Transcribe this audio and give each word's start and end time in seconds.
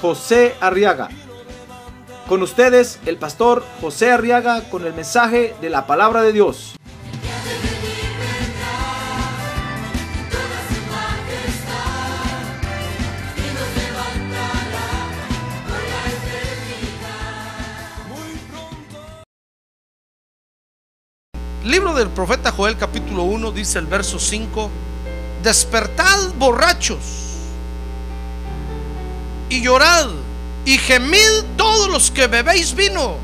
José 0.00 0.54
Arriaga. 0.60 1.08
Con 2.28 2.42
ustedes, 2.42 2.98
el 3.06 3.16
pastor 3.16 3.64
José 3.80 4.10
Arriaga 4.10 4.68
con 4.68 4.84
el 4.84 4.92
mensaje 4.92 5.54
de 5.60 5.70
la 5.70 5.86
palabra 5.86 6.22
de 6.22 6.32
Dios. 6.32 6.74
Libro 21.64 21.94
del 21.94 22.08
profeta 22.10 22.52
Joel 22.52 22.76
capítulo 22.76 23.24
1 23.24 23.50
dice 23.50 23.80
el 23.80 23.86
verso 23.86 24.20
5, 24.20 24.70
despertad 25.42 26.32
borrachos 26.38 27.25
y 29.48 29.62
llorad 29.62 30.08
y 30.64 30.78
gemid 30.78 31.44
todos 31.56 31.88
los 31.88 32.10
que 32.10 32.26
bebéis 32.26 32.74
vino 32.74 33.16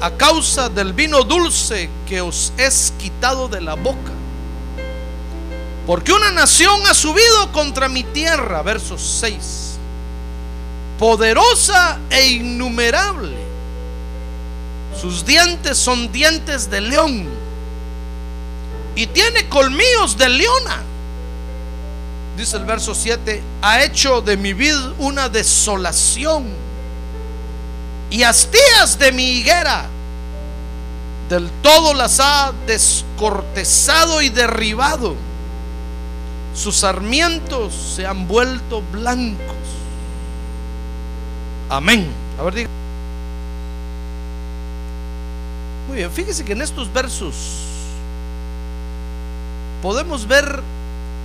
a 0.00 0.10
causa 0.10 0.68
del 0.68 0.92
vino 0.92 1.22
dulce 1.22 1.88
que 2.08 2.20
os 2.20 2.52
es 2.56 2.92
quitado 2.98 3.48
de 3.48 3.60
la 3.60 3.74
boca. 3.74 4.12
Porque 5.86 6.12
una 6.12 6.30
nación 6.30 6.80
ha 6.86 6.94
subido 6.94 7.52
contra 7.52 7.88
mi 7.88 8.02
tierra, 8.04 8.62
verso 8.62 8.98
6, 8.98 9.78
poderosa 10.98 11.98
e 12.10 12.26
innumerable. 12.28 13.36
Sus 15.00 15.24
dientes 15.24 15.78
son 15.78 16.12
dientes 16.12 16.68
de 16.68 16.80
león 16.80 17.28
y 18.94 19.06
tiene 19.06 19.48
colmillos 19.48 20.18
de 20.18 20.28
leona. 20.28 20.82
Dice 22.36 22.56
el 22.56 22.64
verso 22.64 22.94
7, 22.94 23.42
ha 23.60 23.82
hecho 23.82 24.22
de 24.22 24.36
mi 24.36 24.54
vid 24.54 24.76
una 24.98 25.28
desolación 25.28 26.46
y 28.10 28.22
astías 28.22 28.98
de 28.98 29.12
mi 29.12 29.24
higuera. 29.24 29.86
Del 31.28 31.50
todo 31.62 31.94
las 31.94 32.20
ha 32.20 32.52
descortezado 32.66 34.22
y 34.22 34.28
derribado. 34.28 35.14
Sus 36.54 36.76
sarmientos 36.76 37.74
se 37.74 38.06
han 38.06 38.28
vuelto 38.28 38.82
blancos. 38.92 39.56
Amén. 41.70 42.10
A 42.38 42.42
ver, 42.42 42.54
diga. 42.54 42.68
Muy 45.88 45.96
bien, 45.96 46.10
fíjese 46.10 46.44
que 46.44 46.52
en 46.52 46.62
estos 46.62 46.92
versos 46.92 47.34
podemos 49.82 50.26
ver 50.26 50.62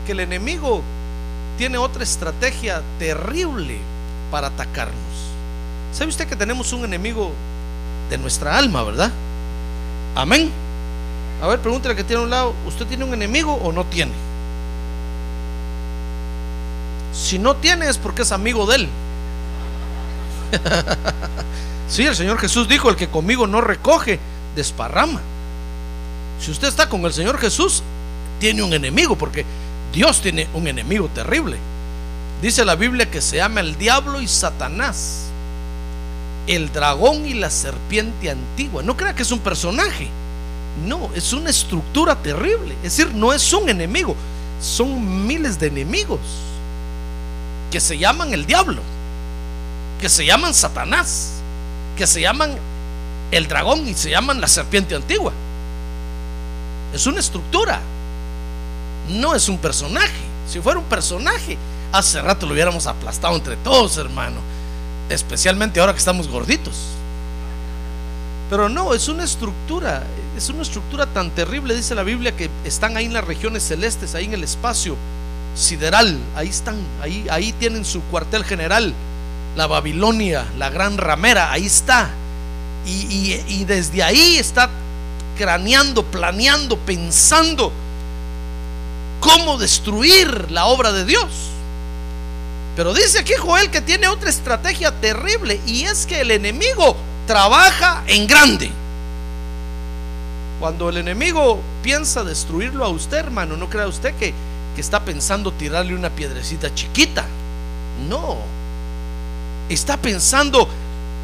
que 0.06 0.14
el 0.14 0.22
enemigo 0.22 0.82
tiene 1.58 1.78
otra 1.78 2.04
estrategia 2.04 2.82
terrible 3.00 3.80
para 4.32 4.48
atacarnos. 4.48 4.96
¿Sabe 5.92 6.10
usted 6.10 6.28
que 6.28 6.36
tenemos 6.36 6.72
un 6.74 6.86
enemigo 6.86 7.32
de 8.10 8.18
nuestra 8.18 8.58
alma, 8.58 8.84
verdad? 8.84 9.12
Amén. 10.16 10.52
A 11.42 11.48
ver, 11.48 11.60
pregúntale 11.60 11.96
que 11.96 12.04
tiene 12.04 12.22
a 12.22 12.26
un 12.26 12.30
lado, 12.30 12.54
¿usted 12.66 12.86
tiene 12.86 13.04
un 13.04 13.14
enemigo 13.14 13.54
o 13.54 13.72
no 13.72 13.84
tiene? 13.86 14.12
Si 17.14 17.40
no 17.40 17.56
tiene 17.56 17.90
es 17.90 17.98
porque 17.98 18.22
es 18.22 18.32
amigo 18.32 18.66
de 18.68 18.76
él. 18.76 18.90
sí, 21.90 22.06
el 22.06 22.16
Señor 22.16 22.40
Jesús 22.40 22.68
dijo, 22.68 22.90
el 22.90 22.96
que 22.96 23.08
conmigo 23.08 23.48
no 23.48 23.62
recoge, 23.62 24.20
desparrama. 24.56 25.22
Si 26.40 26.52
usted 26.52 26.68
está 26.68 26.88
con 26.90 27.04
el 27.06 27.14
Señor 27.14 27.40
Jesús, 27.40 27.82
tiene 28.40 28.62
un 28.62 28.74
enemigo, 28.74 29.16
porque 29.16 29.46
Dios 29.94 30.22
tiene 30.22 30.48
un 30.54 30.68
enemigo 30.68 31.10
terrible. 31.14 31.58
Dice 32.42 32.64
la 32.66 32.76
Biblia 32.76 33.10
que 33.10 33.22
se 33.22 33.38
llama 33.38 33.62
el 33.62 33.78
diablo 33.78 34.22
y 34.22 34.28
Satanás, 34.28 35.26
el 36.46 36.72
dragón 36.72 37.26
y 37.26 37.34
la 37.34 37.50
serpiente 37.50 38.30
antigua. 38.30 38.84
No 38.84 38.96
crea 38.96 39.16
que 39.16 39.24
es 39.24 39.32
un 39.32 39.40
personaje, 39.40 40.08
no, 40.86 41.10
es 41.16 41.34
una 41.34 41.50
estructura 41.50 42.16
terrible. 42.16 42.76
Es 42.84 42.96
decir, 42.96 43.14
no 43.14 43.34
es 43.34 43.52
un 43.54 43.70
enemigo, 43.70 44.16
son 44.62 45.26
miles 45.26 45.60
de 45.60 45.68
enemigos 45.68 46.20
que 47.72 47.80
se 47.80 47.98
llaman 47.98 48.34
el 48.34 48.46
diablo, 48.46 48.82
que 50.00 50.10
se 50.10 50.26
llaman 50.26 50.54
Satanás, 50.54 51.34
que 51.98 52.06
se 52.06 52.22
llaman 52.22 52.56
el 53.32 53.48
dragón 53.48 53.88
y 53.88 53.94
se 53.94 54.12
llaman 54.12 54.40
la 54.40 54.48
serpiente 54.48 54.96
antigua. 54.96 55.34
Es 56.94 57.08
una 57.08 57.20
estructura 57.20 57.82
no 59.10 59.36
es 59.36 59.50
un 59.50 59.58
personaje. 59.58 60.20
Si 60.48 60.60
fuera 60.60 60.80
un 60.80 60.86
personaje, 60.86 61.58
hace 61.92 62.22
rato 62.22 62.46
lo 62.46 62.54
hubiéramos 62.54 62.88
aplastado 62.88 63.36
entre 63.36 63.56
todos, 63.58 63.98
hermano. 63.98 64.38
Especialmente 65.10 65.80
ahora 65.80 65.94
que 65.94 66.00
estamos 66.00 66.28
gorditos. 66.28 66.76
Pero 68.50 68.70
no, 68.70 68.94
es 68.94 69.10
una 69.10 69.26
estructura, 69.26 70.04
es 70.38 70.50
una 70.50 70.62
estructura 70.62 71.06
tan 71.06 71.32
terrible, 71.32 71.76
dice 71.76 71.96
la 71.96 72.04
Biblia, 72.04 72.36
que 72.36 72.50
están 72.64 72.96
ahí 72.96 73.06
en 73.06 73.14
las 73.14 73.26
regiones 73.26 73.64
celestes, 73.64 74.16
ahí 74.16 74.26
en 74.26 74.34
el 74.34 74.44
espacio 74.44 74.96
sideral, 75.54 76.18
ahí 76.36 76.48
están, 76.48 76.78
ahí, 77.02 77.26
ahí 77.30 77.52
tienen 77.54 77.84
su 77.84 78.02
cuartel 78.04 78.46
general, 78.46 78.94
la 79.58 79.68
Babilonia, 79.68 80.46
la 80.58 80.70
gran 80.70 80.98
ramera, 80.98 81.52
ahí 81.52 81.66
está. 81.66 82.10
Y, 82.86 83.34
y 83.50 83.66
desde 83.66 84.02
ahí 84.02 84.38
está 84.38 84.70
craneando, 85.38 86.04
planeando, 86.04 86.78
pensando 86.78 87.74
cómo 89.20 89.58
destruir 89.58 90.52
la 90.52 90.66
obra 90.66 90.92
de 90.92 91.06
Dios. 91.06 91.26
Pero 92.76 92.94
dice 92.94 93.20
aquí 93.20 93.34
Joel 93.34 93.72
que 93.72 93.82
tiene 93.82 94.08
otra 94.08 94.30
estrategia 94.30 94.92
terrible 94.92 95.60
y 95.66 95.84
es 95.84 96.06
que 96.06 96.22
el 96.22 96.32
enemigo 96.32 96.96
trabaja 97.26 98.04
en 98.08 98.28
grande. 98.28 98.72
Cuando 100.60 100.90
el 100.90 100.98
enemigo 100.98 101.60
piensa 101.84 102.24
destruirlo 102.24 102.86
a 102.86 102.90
usted, 102.90 103.18
hermano, 103.18 103.58
no 103.58 103.70
crea 103.70 103.88
usted 103.88 104.16
que, 104.16 104.34
que 104.76 104.82
está 104.82 105.00
pensando 105.00 105.52
tirarle 105.52 105.96
una 105.96 106.10
piedrecita 106.10 106.74
chiquita. 106.74 107.26
No. 108.10 108.38
Está 109.70 109.98
pensando 109.98 110.68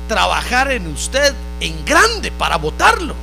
trabajar 0.07 0.71
en 0.71 0.87
usted 0.87 1.33
en 1.59 1.85
grande 1.85 2.31
para 2.31 2.57
votarlo. 2.57 3.15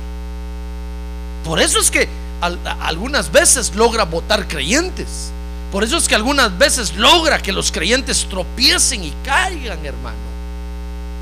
Por 1.43 1.59
eso 1.59 1.79
es 1.79 1.91
que 1.91 2.07
algunas 2.41 3.31
veces 3.31 3.75
logra 3.75 4.03
votar 4.03 4.47
creyentes. 4.47 5.31
Por 5.71 5.83
eso 5.83 5.97
es 5.97 6.07
que 6.07 6.15
algunas 6.15 6.57
veces 6.57 6.95
logra 6.95 7.39
que 7.39 7.53
los 7.53 7.71
creyentes 7.71 8.27
tropiecen 8.27 9.03
y 9.03 9.13
caigan, 9.23 9.85
hermano. 9.85 10.17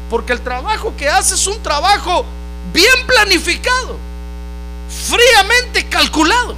Porque 0.09 0.33
el 0.33 0.41
trabajo 0.41 0.93
que 0.97 1.07
hace 1.07 1.35
es 1.35 1.45
un 1.45 1.61
trabajo 1.61 2.25
bien 2.73 3.05
planificado, 3.05 3.97
fríamente 4.89 5.87
calculado. 5.87 6.55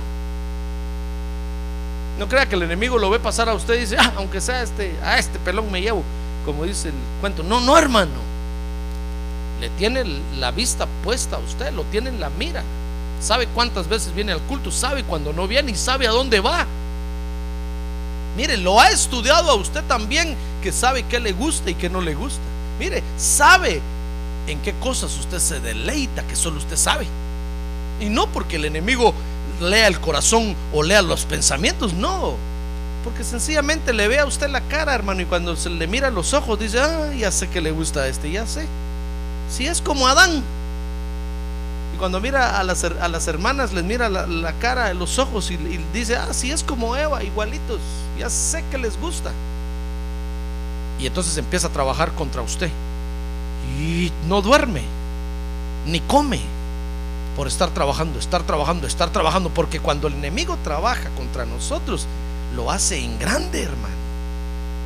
No 2.18 2.30
crea 2.30 2.46
que 2.46 2.56
el 2.56 2.64
enemigo 2.64 2.98
lo 2.98 3.10
ve 3.10 3.20
pasar 3.20 3.50
a 3.50 3.56
usted 3.56 3.74
y 3.74 3.80
dice, 3.80 3.98
ah, 4.00 4.14
aunque 4.16 4.40
sea 4.40 4.62
este, 4.62 4.96
a 5.04 5.18
este 5.18 5.40
pelón 5.40 5.70
me 5.72 5.82
llevo, 5.82 6.04
como 6.46 6.64
dice 6.64 6.90
el 6.90 6.96
cuento. 7.20 7.44
No, 7.44 7.60
no, 7.60 7.78
hermano. 7.78 8.32
Le 9.60 9.70
tiene 9.72 10.04
la 10.38 10.52
vista 10.52 10.88
puesta 11.04 11.36
a 11.36 11.40
usted, 11.40 11.74
lo 11.74 11.84
tiene 11.86 12.10
en 12.10 12.20
la 12.20 12.30
mira 12.30 12.64
sabe 13.22 13.48
cuántas 13.48 13.88
veces 13.88 14.14
viene 14.14 14.32
al 14.32 14.42
culto, 14.42 14.72
sabe 14.72 15.04
cuando 15.04 15.32
no 15.34 15.48
viene 15.48 15.72
y 15.72 15.76
sabe 15.76 16.08
a 16.08 16.12
dónde 16.12 16.40
va. 16.40 16.66
Mire, 18.36 18.58
lo 18.58 18.80
ha 18.80 18.90
estudiado 18.90 19.52
a 19.52 19.56
usted 19.56 19.84
también 19.84 20.36
que 20.64 20.72
sabe 20.72 21.04
qué 21.04 21.20
le 21.20 21.34
gusta 21.34 21.70
y 21.70 21.76
qué 21.76 21.90
no 21.90 22.02
le 22.02 22.16
gusta. 22.16 22.42
Mire, 22.80 23.04
sabe 23.18 23.82
en 24.48 24.60
qué 24.62 24.74
cosas 24.74 25.18
usted 25.18 25.40
se 25.40 25.60
deleita 25.60 26.24
que 26.24 26.36
solo 26.36 26.58
usted 26.58 26.78
sabe. 26.78 27.08
Y 28.00 28.10
no 28.10 28.28
porque 28.28 28.56
el 28.56 28.66
enemigo 28.66 29.14
lea 29.60 29.88
el 29.88 30.00
corazón 30.00 30.56
o 30.74 30.82
lea 30.82 31.02
los 31.02 31.26
pensamientos, 31.26 31.94
no. 31.94 32.36
Porque 33.04 33.24
sencillamente 33.24 33.94
le 33.94 34.08
ve 34.08 34.20
a 34.20 34.26
usted 34.26 34.50
la 34.50 34.62
cara, 34.62 34.94
hermano, 34.94 35.22
y 35.22 35.26
cuando 35.26 35.56
se 35.56 35.70
le 35.70 35.88
mira 35.88 36.10
los 36.10 36.34
ojos 36.34 36.60
dice, 36.60 36.80
ah, 36.80 37.12
ya 37.18 37.32
sé 37.32 37.50
que 37.50 37.62
le 37.62 37.72
gusta 37.72 38.02
a 38.02 38.08
este, 38.08 38.32
ya 38.32 38.48
sé. 38.48 38.68
Si 39.50 39.68
es 39.68 39.82
como 39.82 40.08
Adán, 40.08 40.44
cuando 42.02 42.20
mira 42.20 42.60
a 42.60 42.64
las, 42.64 43.28
hermanas, 43.28 43.74
les 43.74 43.84
mira 43.84 44.10
la, 44.10 44.54
cara, 44.54 44.92
los 44.96 45.20
ojos 45.20 45.52
y, 45.52 45.58
dice, 45.94 46.16
ah, 46.16 46.34
si 46.34 46.50
es 46.50 46.64
como 46.64 46.96
Eva, 46.96 47.24
igualitos, 47.24 47.80
ya 48.18 48.28
sé 48.28 48.64
que 48.72 48.80
les 48.80 49.00
gusta. 49.00 49.32
Y 51.00 51.06
entonces 51.06 51.38
empieza 51.38 51.68
a 51.68 51.70
trabajar 51.70 52.12
contra 52.14 52.42
usted. 52.42 52.72
Y 53.80 54.12
no 54.28 54.42
duerme, 54.42 54.82
ni 55.86 56.00
come 56.00 56.42
por 57.38 57.46
estar 57.46 57.70
trabajando, 57.70 58.18
estar 58.18 58.42
trabajando, 58.42 58.88
estar 58.88 59.12
trabajando. 59.12 59.52
Porque 59.52 59.80
cuando 59.80 60.08
el 60.08 60.16
enemigo 60.16 60.58
trabaja 60.64 61.08
contra 61.12 61.46
nosotros, 61.46 62.08
lo 62.56 62.72
hace 62.72 62.98
en 62.98 63.20
grande, 63.20 63.62
hermano. 63.62 63.94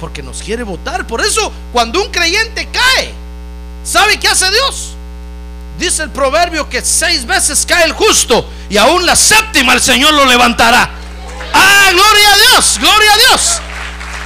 Porque 0.01 0.21
nos 0.21 0.43
quiere 0.43 0.63
votar. 0.63 1.07
Por 1.07 1.21
eso, 1.21 1.49
cuando 1.71 2.03
un 2.03 2.11
creyente 2.11 2.67
cae, 2.67 3.13
¿sabe 3.85 4.19
qué 4.19 4.27
hace 4.27 4.51
Dios? 4.51 4.94
Dice 5.77 6.03
el 6.03 6.09
proverbio 6.09 6.69
que 6.69 6.81
seis 6.81 7.25
veces 7.25 7.65
cae 7.65 7.83
el 7.83 7.93
justo 7.93 8.49
y 8.69 8.77
aún 8.77 9.05
la 9.05 9.15
séptima 9.15 9.73
el 9.73 9.81
Señor 9.81 10.13
lo 10.13 10.25
levantará. 10.25 10.89
Ah, 11.53 11.89
gloria 11.91 12.33
a 12.33 12.37
Dios, 12.37 12.77
gloria 12.79 13.13
a 13.13 13.17
Dios. 13.17 13.61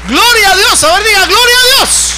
Gloria 0.07 0.51
a 0.51 0.56
Dios, 0.56 0.84
a 0.84 0.94
ver, 0.96 1.04
diga, 1.04 1.25
gloria 1.25 1.56
a 1.56 1.78
Dios. 1.78 2.13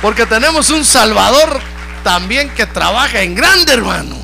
Porque 0.00 0.26
tenemos 0.26 0.70
un 0.70 0.84
Salvador 0.84 1.60
también 2.04 2.50
que 2.50 2.66
trabaja 2.66 3.22
en 3.22 3.34
grande, 3.34 3.72
hermano. 3.72 4.16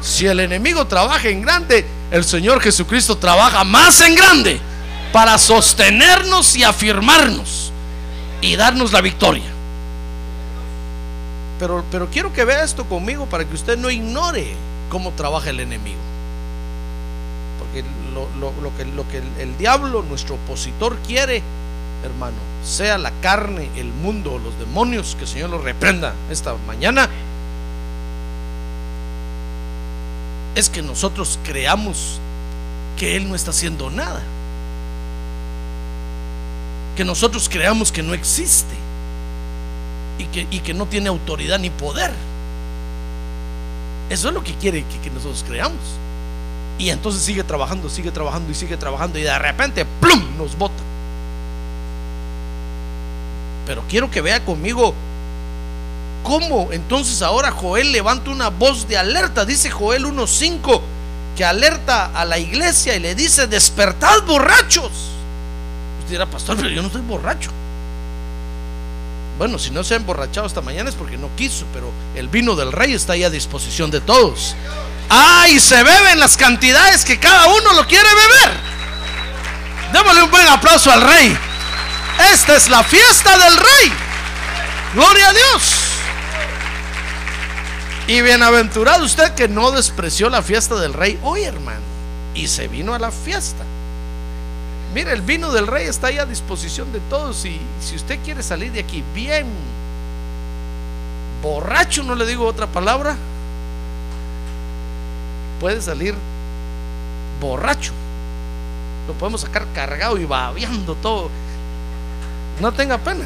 Si 0.00 0.26
el 0.26 0.40
enemigo 0.40 0.86
trabaja 0.86 1.28
en 1.28 1.42
grande, 1.42 1.86
el 2.10 2.24
Señor 2.24 2.60
Jesucristo 2.60 3.18
trabaja 3.18 3.64
más 3.64 4.00
en 4.00 4.14
grande 4.14 4.60
para 5.12 5.38
sostenernos 5.38 6.56
y 6.56 6.64
afirmarnos 6.64 7.72
y 8.40 8.56
darnos 8.56 8.92
la 8.92 9.00
victoria. 9.00 9.51
Pero, 11.62 12.08
quiero 12.10 12.32
que 12.32 12.44
vea 12.44 12.64
esto 12.64 12.84
conmigo 12.86 13.26
para 13.26 13.44
que 13.44 13.54
usted 13.54 13.78
no 13.78 13.88
ignore 13.88 14.56
cómo 14.90 15.12
trabaja 15.12 15.50
el 15.50 15.60
enemigo. 15.60 16.00
Porque 17.60 17.84
lo, 18.10 19.06
que, 19.06 19.22
el 19.40 19.56
diablo, 19.58 20.02
nuestro 20.02 20.34
opositor, 20.34 20.96
quiere, 21.06 21.40
hermano, 22.02 22.34
sea 22.64 22.98
la 22.98 23.12
carne, 23.20 23.68
el 23.76 23.92
mundo 23.92 24.32
o 24.32 24.38
los 24.40 24.58
demonios, 24.58 25.14
que 25.14 25.22
el 25.22 25.28
Señor 25.28 25.50
los 25.50 25.62
reprenda 25.62 26.14
esta 26.32 26.56
mañana, 26.66 27.08
es 30.56 30.68
que 30.68 30.82
nosotros 30.82 31.38
creamos 31.44 32.18
que 32.96 33.16
Él 33.16 33.28
no 33.28 33.36
está 33.36 33.52
haciendo 33.52 33.88
nada. 33.88 34.20
Que 36.96 37.04
nosotros 37.04 37.48
creamos 37.48 37.92
que 37.92 38.02
no 38.02 38.14
existe 38.14 38.81
y 40.18 40.24
que, 40.26 40.46
y 40.50 40.60
que 40.60 40.74
no 40.74 40.86
tiene 40.86 41.08
autoridad 41.08 41.58
ni 41.58 41.70
poder. 41.70 42.12
Eso 44.12 44.28
es 44.28 44.34
lo 44.34 44.44
que 44.44 44.54
quiere 44.54 44.84
que, 45.02 45.10
nosotros 45.10 45.44
creamos. 45.48 45.80
Y 46.78 46.90
entonces 46.90 47.22
sigue 47.22 47.44
trabajando, 47.44 47.88
sigue 47.88 48.10
trabajando 48.10 48.50
y 48.50 48.54
sigue 48.54 48.76
trabajando 48.76 49.18
y 49.18 49.22
de 49.22 49.38
repente, 49.38 49.86
¡plum!, 50.00 50.36
nos 50.36 50.56
bota. 50.58 50.82
Pero 53.66 53.82
quiero 53.88 54.10
que 54.10 54.20
vea 54.20 54.44
conmigo 54.44 54.92
cómo 56.24 56.68
entonces 56.72 57.22
ahora 57.22 57.50
Joel 57.50 57.92
levanta 57.92 58.30
una 58.30 58.48
voz 58.48 58.86
de 58.86 58.98
alerta. 58.98 59.44
Dice 59.44 59.70
Joel 59.70 60.04
1.5 60.04 60.80
que 61.36 61.44
alerta 61.44 62.10
a 62.14 62.24
la 62.24 62.38
iglesia 62.38 62.94
y 62.96 63.00
le 63.00 63.14
dice, 63.14 63.46
despertad 63.46 64.22
borrachos. 64.26 64.92
Usted 66.00 66.10
dirá, 66.10 66.26
pastor, 66.26 66.56
pero 66.56 66.68
yo 66.68 66.82
no 66.82 66.88
estoy 66.88 67.02
borracho. 67.02 67.50
Bueno, 69.38 69.58
si 69.58 69.70
no 69.70 69.82
se 69.82 69.94
ha 69.94 69.96
emborrachado 69.96 70.46
esta 70.46 70.60
mañana 70.60 70.90
es 70.90 70.96
porque 70.96 71.16
no 71.16 71.28
quiso, 71.36 71.66
pero 71.72 71.90
el 72.14 72.28
vino 72.28 72.54
del 72.54 72.72
rey 72.72 72.92
está 72.92 73.14
ahí 73.14 73.24
a 73.24 73.30
disposición 73.30 73.90
de 73.90 74.00
todos. 74.00 74.54
Ah, 75.10 75.46
y 75.48 75.58
se 75.58 75.82
beben 75.82 76.20
las 76.20 76.36
cantidades 76.36 77.04
que 77.04 77.18
cada 77.18 77.46
uno 77.46 77.72
lo 77.74 77.86
quiere 77.86 78.08
beber. 78.08 78.56
Démosle 79.92 80.22
un 80.22 80.30
buen 80.30 80.46
aplauso 80.48 80.90
al 80.90 81.02
rey. 81.02 81.36
Esta 82.32 82.56
es 82.56 82.68
la 82.68 82.82
fiesta 82.82 83.36
del 83.36 83.56
rey. 83.56 83.92
Gloria 84.94 85.28
a 85.28 85.32
Dios. 85.32 85.74
Y 88.06 88.20
bienaventurado 88.20 89.04
usted 89.04 89.34
que 89.34 89.48
no 89.48 89.70
despreció 89.70 90.28
la 90.28 90.42
fiesta 90.42 90.76
del 90.76 90.92
rey 90.92 91.18
hoy, 91.22 91.44
hermano. 91.44 91.80
Y 92.34 92.48
se 92.48 92.68
vino 92.68 92.94
a 92.94 92.98
la 92.98 93.10
fiesta. 93.10 93.64
Mire, 94.94 95.12
el 95.12 95.22
vino 95.22 95.50
del 95.52 95.66
rey 95.66 95.86
está 95.86 96.08
ahí 96.08 96.18
a 96.18 96.26
disposición 96.26 96.92
de 96.92 97.00
todos. 97.08 97.44
Y 97.44 97.60
si 97.80 97.96
usted 97.96 98.18
quiere 98.24 98.42
salir 98.42 98.72
de 98.72 98.80
aquí 98.80 99.02
bien 99.14 99.46
borracho, 101.42 102.02
no 102.02 102.14
le 102.14 102.26
digo 102.26 102.46
otra 102.46 102.66
palabra, 102.66 103.16
puede 105.60 105.80
salir 105.80 106.14
borracho. 107.40 107.92
Lo 109.08 109.14
podemos 109.14 109.40
sacar 109.40 109.66
cargado 109.74 110.18
y 110.18 110.24
babeando 110.24 110.94
todo. 110.96 111.30
No 112.60 112.70
tenga 112.72 112.98
pena. 112.98 113.24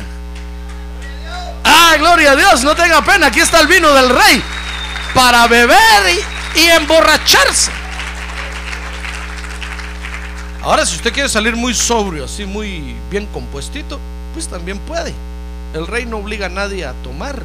Ah, 1.64 1.96
gloria 1.98 2.32
a 2.32 2.36
Dios, 2.36 2.62
no 2.62 2.76
tenga 2.76 3.02
pena. 3.02 3.26
Aquí 3.26 3.40
está 3.40 3.60
el 3.60 3.66
vino 3.66 3.92
del 3.92 4.08
rey 4.08 4.42
para 5.14 5.46
beber 5.48 5.78
y, 6.54 6.60
y 6.60 6.64
emborracharse. 6.68 7.85
Ahora, 10.66 10.84
si 10.84 10.96
usted 10.96 11.12
quiere 11.12 11.28
salir 11.28 11.54
muy 11.54 11.74
sobrio, 11.74 12.24
así 12.24 12.44
muy 12.44 12.96
bien 13.08 13.26
compuestito, 13.26 14.00
pues 14.34 14.48
también 14.48 14.80
puede. 14.80 15.14
El 15.72 15.86
rey 15.86 16.06
no 16.06 16.16
obliga 16.16 16.46
a 16.46 16.48
nadie 16.48 16.84
a 16.84 16.92
tomar. 17.04 17.40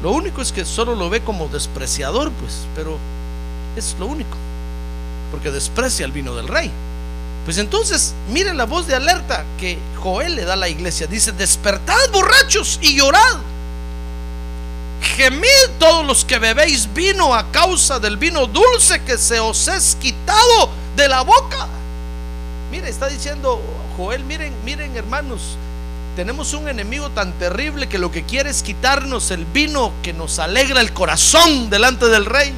Lo 0.00 0.12
único 0.12 0.42
es 0.42 0.52
que 0.52 0.64
solo 0.64 0.94
lo 0.94 1.10
ve 1.10 1.22
como 1.22 1.48
despreciador, 1.48 2.30
pues, 2.38 2.68
pero 2.76 2.98
es 3.74 3.96
lo 3.98 4.06
único. 4.06 4.36
Porque 5.32 5.50
desprecia 5.50 6.06
el 6.06 6.12
vino 6.12 6.36
del 6.36 6.46
rey. 6.46 6.70
Pues 7.44 7.58
entonces, 7.58 8.14
mire 8.32 8.54
la 8.54 8.66
voz 8.66 8.86
de 8.86 8.94
alerta 8.94 9.44
que 9.58 9.76
Joel 9.96 10.36
le 10.36 10.44
da 10.44 10.52
a 10.52 10.56
la 10.56 10.68
iglesia. 10.68 11.08
Dice, 11.08 11.32
despertad 11.32 11.98
borrachos 12.12 12.78
y 12.80 12.96
llorad. 12.96 13.38
Gemid 15.02 15.48
todos 15.78 16.06
los 16.06 16.24
que 16.24 16.38
bebéis 16.38 16.92
vino 16.94 17.34
a 17.34 17.50
causa 17.50 17.98
del 17.98 18.16
vino 18.16 18.46
dulce 18.46 19.02
que 19.02 19.18
se 19.18 19.40
os 19.40 19.68
es 19.68 19.96
quitado 20.00 20.70
de 20.96 21.08
la 21.08 21.22
boca. 21.22 21.68
Mire, 22.70 22.88
está 22.88 23.08
diciendo 23.08 23.60
Joel, 23.96 24.24
miren, 24.24 24.54
miren 24.64 24.96
hermanos, 24.96 25.56
tenemos 26.16 26.54
un 26.54 26.68
enemigo 26.68 27.10
tan 27.10 27.32
terrible 27.32 27.88
que 27.88 27.98
lo 27.98 28.10
que 28.10 28.24
quiere 28.24 28.50
es 28.50 28.62
quitarnos 28.62 29.30
el 29.30 29.44
vino 29.44 29.92
que 30.02 30.12
nos 30.12 30.38
alegra 30.38 30.80
el 30.80 30.92
corazón 30.92 31.68
delante 31.68 32.08
del 32.08 32.24
rey. 32.24 32.52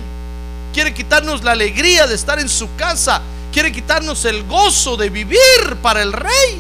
Quiere 0.73 0.93
quitarnos 0.93 1.45
la 1.45 1.53
alegría 1.53 2.07
de 2.07 2.15
estar 2.15 2.39
en 2.41 2.49
su 2.49 2.75
casa. 2.77 3.23
Quiere 3.53 3.71
quitarnos 3.71 4.25
el 4.25 4.43
gozo 4.45 4.97
de 4.97 5.09
vivir 5.09 5.39
para 5.83 6.03
el 6.03 6.13
rey. 6.13 6.59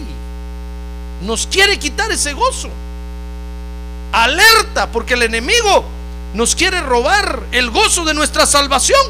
Nos 1.22 1.48
quiere 1.48 1.78
quitar 1.78 2.12
ese 2.12 2.32
gozo. 2.32 2.70
Alerta, 4.14 4.92
porque 4.92 5.14
el 5.14 5.24
enemigo 5.24 5.84
nos 6.34 6.54
quiere 6.54 6.80
robar 6.80 7.42
el 7.50 7.70
gozo 7.70 8.04
de 8.04 8.14
nuestra 8.14 8.46
salvación. 8.46 9.00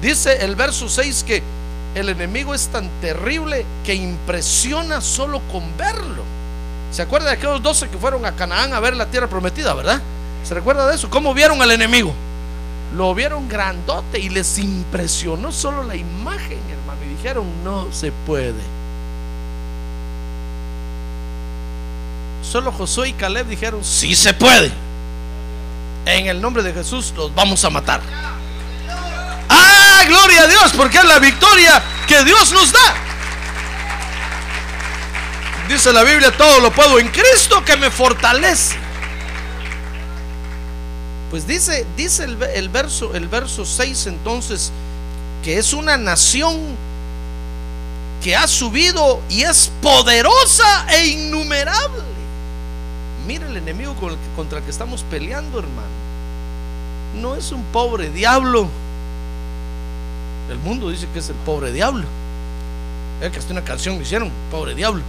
Dice 0.00 0.46
el 0.46 0.56
verso 0.56 0.88
6 0.88 1.24
que 1.26 1.42
el 1.94 2.08
enemigo 2.08 2.54
es 2.54 2.68
tan 2.68 2.88
terrible 3.02 3.66
que 3.84 3.94
impresiona 3.94 5.02
solo 5.02 5.42
con 5.52 5.76
verlo. 5.76 6.22
¿Se 6.90 7.02
acuerda 7.02 7.26
de 7.26 7.32
aquellos 7.34 7.62
12 7.62 7.90
que 7.90 7.98
fueron 7.98 8.24
a 8.24 8.32
Canaán 8.34 8.72
a 8.72 8.80
ver 8.80 8.96
la 8.96 9.04
tierra 9.04 9.26
prometida, 9.26 9.74
verdad? 9.74 10.00
¿Se 10.42 10.54
recuerda 10.54 10.88
de 10.88 10.94
eso? 10.94 11.10
¿Cómo 11.10 11.34
vieron 11.34 11.60
al 11.60 11.70
enemigo? 11.70 12.14
Lo 12.96 13.14
vieron 13.14 13.46
grandote 13.46 14.18
y 14.18 14.30
les 14.30 14.58
impresionó 14.58 15.52
solo 15.52 15.82
la 15.82 15.96
imagen, 15.96 16.58
hermano. 16.70 17.00
Y 17.04 17.14
dijeron, 17.14 17.44
no 17.62 17.92
se 17.92 18.10
puede. 18.10 18.77
Solo 22.50 22.72
Josué 22.72 23.10
y 23.10 23.12
Caleb 23.12 23.46
dijeron, 23.46 23.84
sí 23.84 24.16
se 24.16 24.32
puede. 24.32 24.72
En 26.06 26.28
el 26.28 26.40
nombre 26.40 26.62
de 26.62 26.72
Jesús 26.72 27.12
los 27.14 27.34
vamos 27.34 27.62
a 27.64 27.68
matar. 27.68 28.00
Ah, 29.50 30.02
gloria 30.06 30.44
a 30.44 30.46
Dios, 30.46 30.72
porque 30.74 30.96
es 30.96 31.04
la 31.04 31.18
victoria 31.18 31.82
que 32.06 32.24
Dios 32.24 32.50
nos 32.52 32.72
da. 32.72 32.94
Dice 35.68 35.92
la 35.92 36.02
Biblia, 36.02 36.34
todo 36.34 36.60
lo 36.60 36.72
puedo 36.72 36.98
en 36.98 37.08
Cristo 37.08 37.62
que 37.62 37.76
me 37.76 37.90
fortalece. 37.90 38.76
Pues 41.28 41.46
dice, 41.46 41.84
dice 41.98 42.24
el, 42.24 42.68
verso, 42.70 43.14
el 43.14 43.28
verso 43.28 43.66
6 43.66 44.06
entonces, 44.06 44.72
que 45.44 45.58
es 45.58 45.74
una 45.74 45.98
nación 45.98 46.58
que 48.24 48.34
ha 48.34 48.48
subido 48.48 49.20
y 49.28 49.42
es 49.42 49.70
poderosa 49.82 50.86
e 50.88 51.08
innumerable. 51.08 52.17
Mira 53.28 53.46
el 53.46 53.58
enemigo 53.58 53.94
contra 54.34 54.56
el 54.56 54.64
que 54.64 54.70
estamos 54.70 55.02
peleando, 55.02 55.58
hermano. 55.58 55.86
No 57.20 57.36
es 57.36 57.52
un 57.52 57.62
pobre 57.64 58.08
diablo. 58.08 58.70
El 60.50 60.56
mundo 60.60 60.88
dice 60.88 61.06
que 61.12 61.18
es 61.18 61.28
el 61.28 61.34
pobre 61.36 61.70
diablo. 61.70 62.06
Es 63.20 63.30
que 63.30 63.38
hasta 63.38 63.52
una 63.52 63.62
canción 63.62 63.96
me 63.98 64.02
hicieron, 64.02 64.30
pobre 64.50 64.74
diablo. 64.74 65.02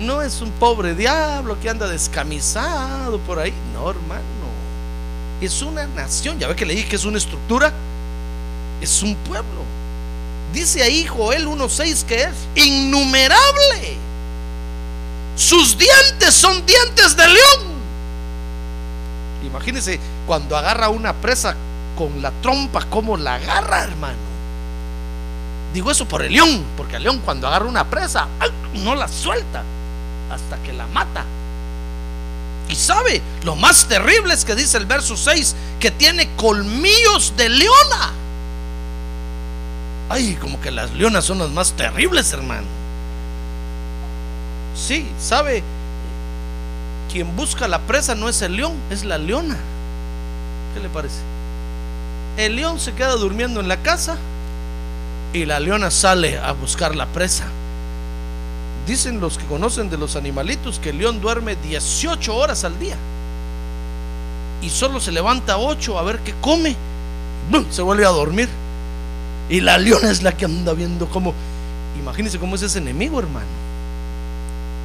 No 0.00 0.20
es 0.20 0.40
un 0.40 0.50
pobre 0.50 0.96
diablo 0.96 1.56
que 1.60 1.70
anda 1.70 1.86
descamisado 1.86 3.20
por 3.20 3.38
ahí. 3.38 3.54
No, 3.72 3.88
hermano. 3.88 4.22
Es 5.40 5.62
una 5.62 5.86
nación. 5.86 6.36
Ya 6.40 6.48
ve 6.48 6.56
que 6.56 6.66
le 6.66 6.74
dije 6.74 6.88
que 6.88 6.96
es 6.96 7.04
una 7.04 7.18
estructura. 7.18 7.72
Es 8.80 9.04
un 9.04 9.14
pueblo. 9.14 9.62
Dice 10.52 10.82
ahí 10.82 11.06
Joel 11.06 11.46
1.6 11.46 12.04
que 12.06 12.22
es 12.24 12.34
innumerable. 12.56 14.07
Sus 15.38 15.78
dientes 15.78 16.34
son 16.34 16.66
dientes 16.66 17.16
de 17.16 17.24
león. 17.28 17.78
Imagínense 19.44 20.00
cuando 20.26 20.56
agarra 20.56 20.88
una 20.88 21.12
presa 21.12 21.54
con 21.96 22.20
la 22.20 22.32
trompa, 22.42 22.84
como 22.86 23.16
la 23.16 23.36
agarra, 23.36 23.84
hermano. 23.84 24.18
Digo 25.72 25.92
eso 25.92 26.06
por 26.06 26.22
el 26.22 26.32
león, 26.32 26.64
porque 26.76 26.96
el 26.96 27.04
león 27.04 27.22
cuando 27.24 27.46
agarra 27.46 27.66
una 27.66 27.84
presa, 27.84 28.26
no 28.74 28.96
la 28.96 29.06
suelta 29.06 29.62
hasta 30.28 30.56
que 30.64 30.72
la 30.72 30.88
mata. 30.88 31.24
Y 32.68 32.74
sabe, 32.74 33.22
lo 33.44 33.54
más 33.54 33.86
terrible 33.86 34.34
es 34.34 34.44
que 34.44 34.56
dice 34.56 34.76
el 34.76 34.86
verso 34.86 35.16
6, 35.16 35.54
que 35.78 35.92
tiene 35.92 36.34
colmillos 36.34 37.34
de 37.36 37.48
leona. 37.48 38.12
Ay, 40.08 40.36
como 40.40 40.60
que 40.60 40.72
las 40.72 40.92
leonas 40.94 41.24
son 41.24 41.38
las 41.38 41.50
más 41.50 41.72
terribles, 41.74 42.32
hermano. 42.32 42.77
Sí, 44.78 45.04
sabe, 45.18 45.64
quien 47.12 47.34
busca 47.34 47.66
la 47.66 47.80
presa 47.80 48.14
no 48.14 48.28
es 48.28 48.40
el 48.42 48.56
león, 48.56 48.74
es 48.90 49.04
la 49.04 49.18
leona. 49.18 49.56
¿Qué 50.72 50.80
le 50.80 50.88
parece? 50.88 51.18
El 52.36 52.54
león 52.54 52.78
se 52.78 52.92
queda 52.92 53.16
durmiendo 53.16 53.58
en 53.58 53.66
la 53.66 53.78
casa 53.78 54.16
y 55.32 55.44
la 55.46 55.58
leona 55.58 55.90
sale 55.90 56.38
a 56.38 56.52
buscar 56.52 56.94
la 56.94 57.06
presa. 57.06 57.44
Dicen 58.86 59.20
los 59.20 59.36
que 59.36 59.44
conocen 59.46 59.90
de 59.90 59.98
los 59.98 60.14
animalitos 60.14 60.78
que 60.78 60.90
el 60.90 60.98
león 60.98 61.20
duerme 61.20 61.56
18 61.56 62.34
horas 62.34 62.62
al 62.62 62.78
día 62.78 62.96
y 64.62 64.70
solo 64.70 65.00
se 65.00 65.10
levanta 65.10 65.58
8 65.58 65.98
a 65.98 66.02
ver 66.02 66.20
qué 66.20 66.34
come. 66.40 66.76
Se 67.70 67.82
vuelve 67.82 68.06
a 68.06 68.10
dormir. 68.10 68.48
Y 69.48 69.60
la 69.60 69.76
leona 69.76 70.10
es 70.10 70.22
la 70.22 70.36
que 70.36 70.44
anda 70.44 70.72
viendo 70.72 71.08
cómo. 71.08 71.34
Imagínense 71.98 72.38
cómo 72.38 72.54
es 72.54 72.62
ese 72.62 72.78
enemigo, 72.78 73.18
hermano. 73.18 73.67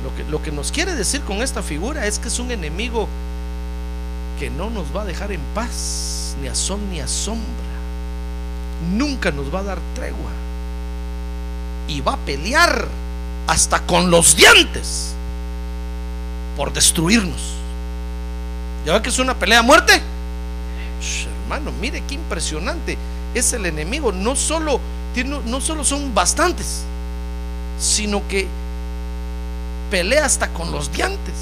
Lo 0.03 0.15
que, 0.15 0.23
lo 0.25 0.41
que 0.41 0.51
nos 0.51 0.71
quiere 0.71 0.95
decir 0.95 1.21
con 1.21 1.41
esta 1.41 1.63
figura 1.63 2.05
es 2.05 2.19
que 2.19 2.27
es 2.27 2.39
un 2.39 2.51
enemigo 2.51 3.07
que 4.39 4.49
no 4.49 4.69
nos 4.69 4.95
va 4.95 5.03
a 5.03 5.05
dejar 5.05 5.31
en 5.31 5.41
paz, 5.53 6.35
ni 6.41 6.47
a 6.47 6.55
sol 6.55 6.79
ni 6.91 6.99
a 6.99 7.07
sombra. 7.07 7.47
Nunca 8.91 9.31
nos 9.31 9.53
va 9.53 9.59
a 9.59 9.63
dar 9.63 9.79
tregua. 9.95 10.31
Y 11.87 12.01
va 12.01 12.13
a 12.13 12.17
pelear 12.17 12.87
hasta 13.47 13.79
con 13.85 14.11
los 14.11 14.35
dientes 14.35 15.13
por 16.57 16.73
destruirnos. 16.73 17.41
¿Ya 18.85 18.93
ve 18.93 19.01
que 19.01 19.09
es 19.09 19.19
una 19.19 19.33
pelea 19.33 19.59
a 19.59 19.63
muerte? 19.63 20.01
hermano, 21.43 21.71
mire 21.81 22.01
qué 22.07 22.15
impresionante 22.15 22.97
es 23.33 23.53
el 23.53 23.65
enemigo. 23.65 24.11
No 24.11 24.35
solo, 24.35 24.79
no 25.45 25.61
solo 25.61 25.83
son 25.83 26.13
bastantes, 26.13 26.83
sino 27.79 28.25
que 28.27 28.47
pelea 29.93 30.25
hasta 30.25 30.47
con 30.47 30.71
los 30.71 30.91
dientes. 30.91 31.35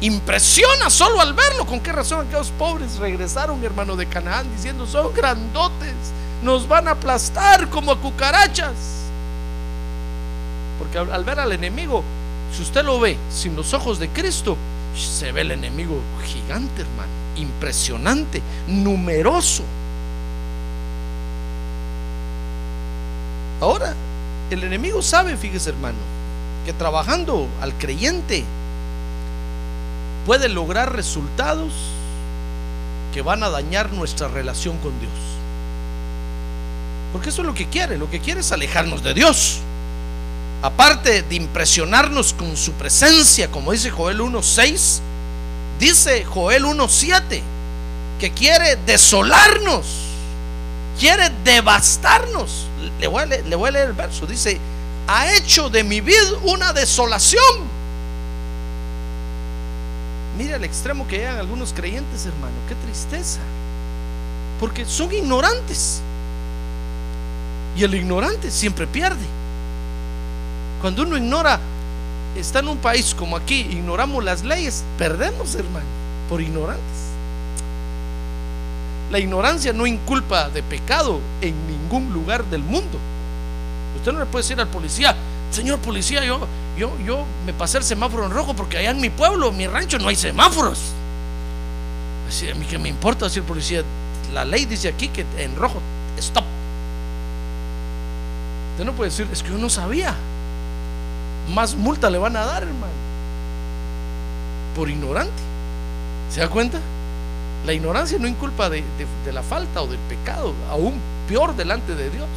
Impresiona 0.00 0.88
solo 0.88 1.20
al 1.20 1.34
verlo. 1.34 1.66
¿Con 1.66 1.80
qué 1.80 1.92
razón 1.92 2.26
aquellos 2.26 2.50
pobres 2.52 2.96
regresaron, 2.96 3.62
hermano 3.62 3.96
de 3.96 4.06
Canaán, 4.06 4.46
diciendo, 4.56 4.86
son 4.86 5.12
grandotes, 5.12 5.92
nos 6.42 6.66
van 6.66 6.88
a 6.88 6.92
aplastar 6.92 7.68
como 7.68 7.92
a 7.92 8.00
cucarachas? 8.00 8.72
Porque 10.78 10.96
al, 10.96 11.22
ver 11.22 11.38
al 11.38 11.52
enemigo, 11.52 12.02
si 12.56 12.62
usted 12.62 12.82
lo 12.82 12.98
ve 12.98 13.18
sin 13.30 13.54
los 13.54 13.74
ojos 13.74 13.98
de 13.98 14.08
Cristo, 14.08 14.56
se 14.96 15.30
ve 15.30 15.42
el 15.42 15.50
enemigo 15.50 16.00
gigante, 16.24 16.80
hermano, 16.80 17.12
impresionante, 17.36 18.40
numeroso. 18.68 19.64
Ahora, 23.60 23.94
el 24.50 24.64
enemigo 24.64 25.02
sabe, 25.02 25.36
fíjese 25.36 25.68
hermano, 25.68 26.19
que 26.64 26.72
trabajando 26.72 27.48
al 27.60 27.72
creyente 27.74 28.44
puede 30.26 30.48
lograr 30.48 30.94
resultados 30.94 31.72
que 33.12 33.22
van 33.22 33.42
a 33.42 33.50
dañar 33.50 33.92
nuestra 33.92 34.28
relación 34.28 34.76
con 34.78 34.98
Dios. 35.00 35.12
Porque 37.12 37.30
eso 37.30 37.42
es 37.42 37.46
lo 37.46 37.54
que 37.54 37.66
quiere, 37.66 37.98
lo 37.98 38.10
que 38.10 38.20
quiere 38.20 38.40
es 38.40 38.52
alejarnos 38.52 39.02
de 39.02 39.14
Dios 39.14 39.60
aparte 40.62 41.22
de 41.22 41.34
impresionarnos 41.34 42.34
con 42.34 42.56
su 42.56 42.72
presencia, 42.72 43.50
como 43.50 43.72
dice 43.72 43.90
Joel 43.90 44.20
1.6, 44.20 45.00
dice 45.78 46.24
Joel 46.24 46.64
1.7, 46.64 47.40
que 48.18 48.30
quiere 48.32 48.76
desolarnos, 48.86 49.86
quiere 50.98 51.30
devastarnos. 51.44 52.66
Le 52.98 53.06
voy, 53.06 53.22
a 53.22 53.26
leer, 53.26 53.46
le 53.46 53.56
voy 53.56 53.68
a 53.68 53.72
leer 53.72 53.88
el 53.88 53.94
verso, 53.94 54.26
dice, 54.26 54.58
ha 55.06 55.32
hecho 55.34 55.68
de 55.70 55.84
mi 55.84 56.00
vida 56.00 56.38
una 56.44 56.72
desolación. 56.72 57.80
Mira 60.38 60.56
el 60.56 60.64
extremo 60.64 61.06
que 61.06 61.18
llegan 61.18 61.38
algunos 61.38 61.72
creyentes, 61.72 62.24
hermano, 62.26 62.54
qué 62.68 62.74
tristeza. 62.74 63.40
Porque 64.58 64.84
son 64.84 65.12
ignorantes. 65.12 66.00
Y 67.76 67.84
el 67.84 67.94
ignorante 67.94 68.50
siempre 68.50 68.86
pierde. 68.86 69.26
Cuando 70.80 71.02
uno 71.02 71.16
ignora, 71.16 71.60
está 72.36 72.60
en 72.60 72.68
un 72.68 72.78
país 72.78 73.14
como 73.14 73.36
aquí, 73.36 73.60
ignoramos 73.70 74.24
las 74.24 74.42
leyes, 74.44 74.82
perdemos, 74.98 75.54
hermano, 75.54 75.86
por 76.28 76.40
ignorantes. 76.40 76.84
La 79.10 79.18
ignorancia 79.18 79.72
no 79.72 79.86
inculpa 79.86 80.48
de 80.48 80.62
pecado 80.62 81.20
en 81.40 81.54
ningún 81.66 82.12
lugar 82.12 82.44
del 82.46 82.62
mundo. 82.62 82.98
Usted 83.96 84.12
no 84.12 84.20
le 84.20 84.26
puede 84.26 84.42
decir 84.42 84.60
al 84.60 84.68
policía, 84.68 85.14
señor 85.50 85.78
policía, 85.80 86.24
yo, 86.24 86.46
yo, 86.76 86.92
yo 87.04 87.24
me 87.44 87.52
pasé 87.52 87.78
el 87.78 87.84
semáforo 87.84 88.26
en 88.26 88.30
rojo 88.30 88.54
porque 88.54 88.78
allá 88.78 88.90
en 88.90 89.00
mi 89.00 89.10
pueblo, 89.10 89.48
en 89.48 89.56
mi 89.56 89.66
rancho, 89.66 89.98
no 89.98 90.08
hay 90.08 90.16
semáforos. 90.16 90.78
Así, 92.28 92.48
a 92.48 92.54
mí 92.54 92.64
que 92.64 92.78
me 92.78 92.88
importa 92.88 93.26
decir 93.26 93.42
policía, 93.42 93.82
la 94.32 94.44
ley 94.44 94.64
dice 94.64 94.88
aquí 94.88 95.08
que 95.08 95.26
en 95.38 95.56
rojo, 95.56 95.80
stop. 96.18 96.44
Usted 98.72 98.84
no 98.84 98.92
puede 98.92 99.10
decir, 99.10 99.28
es 99.32 99.42
que 99.42 99.50
yo 99.50 99.58
no 99.58 99.68
sabía 99.68 100.14
más 101.50 101.74
multa 101.74 102.10
le 102.10 102.18
van 102.18 102.36
a 102.36 102.44
dar, 102.44 102.62
hermano. 102.62 102.92
Por 104.76 104.88
ignorante. 104.88 105.42
¿Se 106.30 106.40
da 106.40 106.48
cuenta? 106.48 106.78
La 107.66 107.72
ignorancia 107.72 108.18
no 108.18 108.26
de, 108.70 108.84
de, 109.24 109.32
la 109.32 109.42
falta 109.42 109.82
o 109.82 109.86
del 109.86 109.98
pecado, 110.08 110.54
aún 110.70 110.94
peor 111.28 111.54
delante 111.54 111.94
de 111.94 112.08
Dios. 112.08 112.28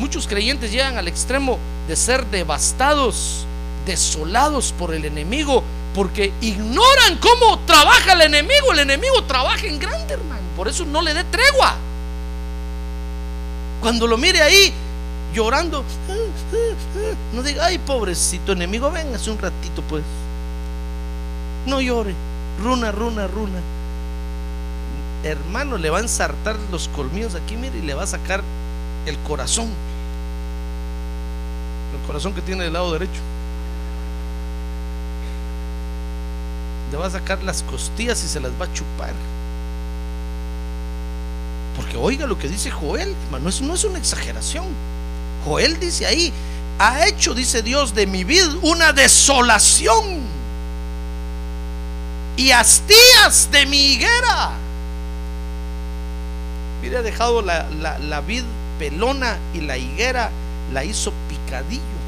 Muchos 0.00 0.26
creyentes 0.26 0.72
llegan 0.72 0.96
al 0.96 1.08
extremo 1.08 1.58
de 1.86 1.94
ser 1.94 2.24
devastados, 2.26 3.44
desolados 3.84 4.72
por 4.72 4.94
el 4.94 5.04
enemigo, 5.04 5.62
porque 5.94 6.32
ignoran 6.40 7.18
cómo 7.18 7.58
trabaja 7.66 8.14
el 8.14 8.22
enemigo. 8.22 8.72
El 8.72 8.78
enemigo 8.78 9.22
trabaja 9.24 9.66
en 9.66 9.78
grande, 9.78 10.14
hermano. 10.14 10.40
Por 10.56 10.68
eso 10.68 10.86
no 10.86 11.02
le 11.02 11.12
dé 11.12 11.22
tregua. 11.24 11.74
Cuando 13.82 14.06
lo 14.06 14.16
mire 14.16 14.40
ahí, 14.40 14.72
llorando. 15.34 15.84
No 17.34 17.42
diga, 17.42 17.66
ay, 17.66 17.76
pobrecito 17.76 18.52
enemigo, 18.52 18.90
ven 18.90 19.14
hace 19.14 19.30
un 19.30 19.38
ratito, 19.38 19.82
pues. 19.86 20.02
No 21.66 21.82
llore, 21.82 22.14
runa, 22.62 22.90
runa, 22.90 23.26
runa. 23.26 23.60
Hermano, 25.24 25.76
le 25.76 25.90
va 25.90 25.98
a 25.98 26.00
ensartar 26.00 26.56
los 26.72 26.88
colmillos 26.88 27.34
aquí, 27.34 27.58
mire, 27.58 27.76
y 27.76 27.82
le 27.82 27.92
va 27.92 28.04
a 28.04 28.06
sacar 28.06 28.42
el 29.04 29.18
corazón. 29.18 29.68
Corazón 32.10 32.34
que 32.34 32.42
tiene 32.42 32.64
del 32.64 32.72
lado 32.72 32.90
derecho. 32.92 33.20
Le 36.90 36.96
va 36.96 37.06
a 37.06 37.10
sacar 37.10 37.40
las 37.44 37.62
costillas 37.62 38.24
y 38.24 38.26
se 38.26 38.40
las 38.40 38.50
va 38.60 38.64
a 38.64 38.72
chupar. 38.72 39.12
Porque 41.76 41.96
oiga 41.96 42.26
lo 42.26 42.36
que 42.36 42.48
dice 42.48 42.68
Joel, 42.68 43.14
no 43.30 43.48
es 43.48 43.84
una 43.84 43.96
exageración. 43.96 44.64
Joel 45.44 45.78
dice 45.78 46.04
ahí, 46.04 46.32
ha 46.80 47.06
hecho, 47.06 47.32
dice 47.32 47.62
Dios, 47.62 47.94
de 47.94 48.08
mi 48.08 48.24
vida 48.24 48.56
una 48.62 48.92
desolación 48.92 50.18
y 52.36 52.50
hastías 52.50 53.48
de 53.52 53.66
mi 53.66 53.92
higuera. 53.92 54.50
Mire, 56.82 56.96
ha 56.96 57.02
dejado 57.02 57.40
la, 57.40 57.68
la 57.70 58.20
vid 58.20 58.42
pelona 58.80 59.38
y 59.54 59.60
la 59.60 59.78
higuera 59.78 60.32
la 60.72 60.82
hizo 60.82 61.12
picadillo. 61.28 61.99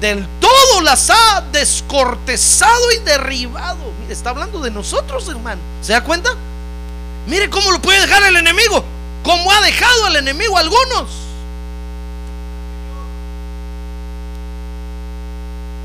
Del 0.00 0.26
todo 0.40 0.82
las 0.82 1.10
ha 1.10 1.42
descortezado 1.52 2.92
y 2.92 2.98
derribado. 2.98 3.92
Mire, 4.00 4.12
está 4.12 4.30
hablando 4.30 4.60
de 4.60 4.70
nosotros, 4.70 5.28
hermano. 5.28 5.60
¿Se 5.80 5.92
da 5.92 6.04
cuenta? 6.04 6.30
Mire 7.26 7.48
cómo 7.50 7.70
lo 7.72 7.80
puede 7.80 8.00
dejar 8.00 8.22
el 8.24 8.36
enemigo. 8.36 8.84
Cómo 9.22 9.50
ha 9.50 9.60
dejado 9.62 10.06
al 10.06 10.16
enemigo 10.16 10.56
algunos. 10.56 11.26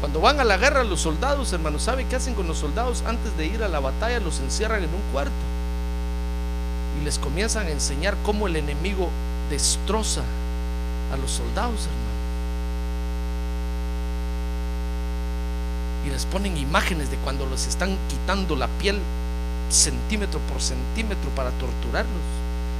Cuando 0.01 0.19
van 0.19 0.39
a 0.39 0.43
la 0.43 0.57
guerra 0.57 0.83
los 0.83 0.99
soldados, 0.99 1.53
hermanos, 1.53 1.83
¿sabe 1.83 2.05
qué 2.05 2.15
hacen 2.15 2.33
con 2.33 2.47
los 2.47 2.57
soldados? 2.57 3.03
Antes 3.05 3.37
de 3.37 3.45
ir 3.45 3.63
a 3.63 3.67
la 3.67 3.79
batalla 3.79 4.19
los 4.19 4.39
encierran 4.39 4.83
en 4.83 4.89
un 4.89 5.01
cuarto 5.13 5.31
y 6.99 7.05
les 7.05 7.19
comienzan 7.19 7.67
a 7.67 7.71
enseñar 7.71 8.17
cómo 8.23 8.47
el 8.47 8.55
enemigo 8.55 9.09
destroza 9.49 10.21
a 11.13 11.17
los 11.17 11.31
soldados, 11.31 11.85
hermano. 11.85 12.10
Y 16.05 16.09
les 16.09 16.25
ponen 16.25 16.57
imágenes 16.57 17.11
de 17.11 17.17
cuando 17.17 17.45
les 17.45 17.67
están 17.67 17.97
quitando 18.09 18.55
la 18.55 18.67
piel 18.67 18.99
centímetro 19.69 20.39
por 20.51 20.61
centímetro 20.61 21.29
para 21.35 21.49
torturarlos. 21.51 22.21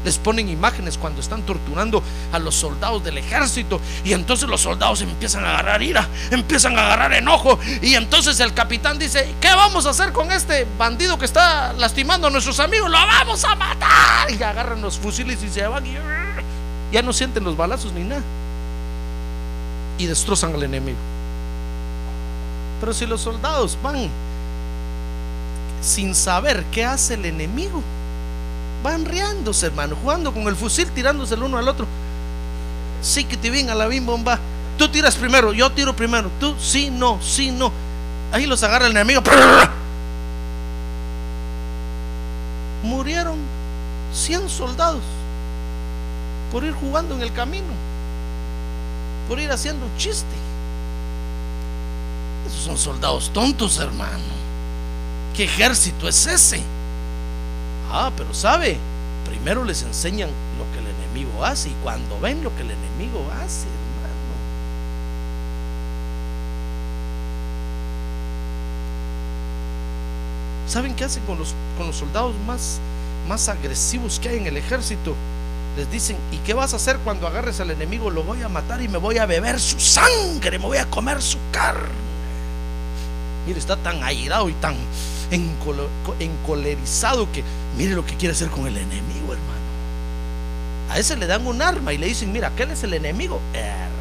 Les 0.04 0.18
ponen 0.18 0.50
imágenes 0.50 0.98
cuando 0.98 1.22
están 1.22 1.44
torturando 1.44 2.01
a 2.32 2.40
los 2.40 2.56
soldados 2.56 3.04
del 3.04 3.20
ejército 3.20 3.80
y 4.04 4.13
entonces 4.13 4.50
los 4.50 4.62
soldados 4.62 5.01
empiezan 5.01 5.46
a 5.46 5.51
agarrar 5.51 5.84
ira, 5.84 6.08
empiezan 6.32 6.78
a 6.78 6.86
agarrar 6.86 7.13
enojo 7.13 7.60
y 7.84 7.94
entonces 7.94 8.40
el 8.40 8.51
capitán 8.56 8.98
dice, 8.98 9.36
¿qué 9.40 9.50
vamos 9.50 9.86
a 9.86 9.92
hacer 9.92 10.12
con 10.12 10.32
este 10.32 10.66
bandido 10.78 11.20
que 11.20 11.25
está 11.25 11.74
lastimando 11.74 12.28
a 12.28 12.30
nuestros 12.32 12.60
amigos? 12.60 12.90
Lo 12.90 12.98
vamos 12.98 13.44
a 13.46 13.56
matar. 13.56 14.32
Y 14.32 14.42
agarran 14.42 14.82
los 14.82 14.98
fusiles 14.98 15.44
y 15.44 15.50
se 15.50 15.68
van 15.68 15.86
y 15.86 15.96
ya 16.92 17.01
no 17.04 17.13
sienten 17.13 17.44
los 17.44 17.56
balazos 17.56 17.94
ni 17.94 18.04
nada. 18.04 18.24
Y 20.00 20.08
destrozan 20.08 20.56
al 20.56 20.63
enemigo. 20.63 20.98
Pero 22.82 22.94
si 22.94 23.06
los 23.06 23.22
soldados 23.22 23.78
van 23.82 24.10
sin 25.82 26.14
saber 26.16 26.66
qué 26.72 26.84
hace 26.84 27.14
el 27.14 27.26
enemigo, 27.26 27.82
van 28.84 29.06
riéndose, 29.06 29.68
hermano, 29.68 29.96
jugando 30.02 30.34
con 30.34 30.48
el 30.48 30.56
fusil, 30.56 30.90
tirándose 30.90 31.36
el 31.36 31.44
uno 31.44 31.60
al 31.60 31.68
otro. 31.68 31.86
Sí 33.04 33.24
que 33.24 33.38
te 33.38 33.52
viene 33.52 33.72
a 33.72 33.76
la 33.76 33.88
bim 33.88 34.06
bomba. 34.06 34.40
Tú 34.78 34.90
tiras 34.90 35.16
primero, 35.16 35.54
yo 35.54 35.72
tiro 35.72 35.96
primero. 35.96 36.32
Tú, 36.40 36.56
sí, 36.60 36.90
no, 36.90 37.20
sí, 37.22 37.52
no. 37.52 37.72
Ahí 38.32 38.48
los 38.48 38.64
agarra 38.64 38.88
el 38.88 38.92
enemigo. 38.94 39.22
Murieron 42.84 43.38
100 44.14 44.50
soldados 44.50 45.04
por 46.52 46.64
ir 46.64 46.74
jugando 46.74 47.14
en 47.14 47.22
el 47.22 47.32
camino, 47.32 47.74
por 49.28 49.40
ir 49.40 49.52
haciendo 49.52 49.86
chiste. 49.98 50.50
Esos 52.51 52.65
son 52.65 52.77
soldados 52.77 53.31
tontos, 53.34 53.79
hermano. 53.79 54.41
¿Qué 55.36 55.46
ejército 55.46 56.10
es 56.10 56.25
ese? 56.27 56.62
Ah, 57.89 58.12
pero 58.15 58.34
sabe, 58.34 58.77
primero 59.25 59.63
les 59.63 59.84
enseñan 59.84 60.29
lo 60.58 60.70
que 60.74 60.79
el 60.79 60.88
enemigo 60.96 61.46
hace 61.46 61.70
y 61.70 61.75
cuando 61.81 62.20
ven 62.20 62.43
lo 62.43 62.53
que 62.55 62.63
el 62.63 62.72
enemigo 62.72 63.25
hace, 63.41 63.67
hermano. 63.67 64.12
¿Saben 70.67 70.96
qué 70.96 71.05
hacen 71.05 71.24
con 71.24 71.39
los, 71.39 71.53
con 71.77 71.88
los 71.88 71.96
soldados 71.96 72.36
más, 72.46 72.79
más 73.27 73.48
agresivos 73.48 74.20
que 74.20 74.29
hay 74.29 74.38
en 74.38 74.48
el 74.48 74.58
ejército? 74.58 75.15
Les 75.77 75.89
dicen, 75.89 76.17
¿y 76.34 76.38
qué 76.39 76.53
vas 76.53 76.74
a 76.74 76.75
hacer 76.75 76.98
cuando 77.00 77.27
agarres 77.27 77.62
al 77.62 77.72
enemigo? 77.72 78.10
Lo 78.10 78.24
voy 78.24 78.41
a 78.41 78.50
matar 78.50 78.81
y 78.81 78.89
me 78.89 78.98
voy 78.98 79.17
a 79.17 79.25
beber 79.25 79.58
su 79.58 79.79
sangre, 79.79 80.60
me 80.60 80.65
voy 80.65 80.77
a 80.77 80.89
comer 80.89 81.22
su 81.22 81.38
carne. 81.51 82.11
Mire, 83.46 83.60
está 83.60 83.76
tan 83.76 84.04
airado 84.04 84.50
y 84.50 84.54
tan 84.54 84.76
encolerizado 86.20 87.32
que 87.32 87.44
mire 87.78 87.94
lo 87.94 88.06
que 88.06 88.16
quiere 88.16 88.34
hacer 88.34 88.50
con 88.50 88.68
el 88.68 88.78
enemigo, 88.78 89.34
hermano. 89.34 89.62
A 90.90 91.00
ese 91.00 91.16
le 91.16 91.26
dan 91.26 91.48
un 91.48 91.62
arma 91.62 91.94
y 91.94 91.98
le 91.98 92.08
dicen, 92.08 92.32
mira, 92.32 92.50
aquel 92.50 92.72
es 92.72 92.84
el 92.84 92.94
enemigo, 92.94 93.40
hermano. 93.54 93.92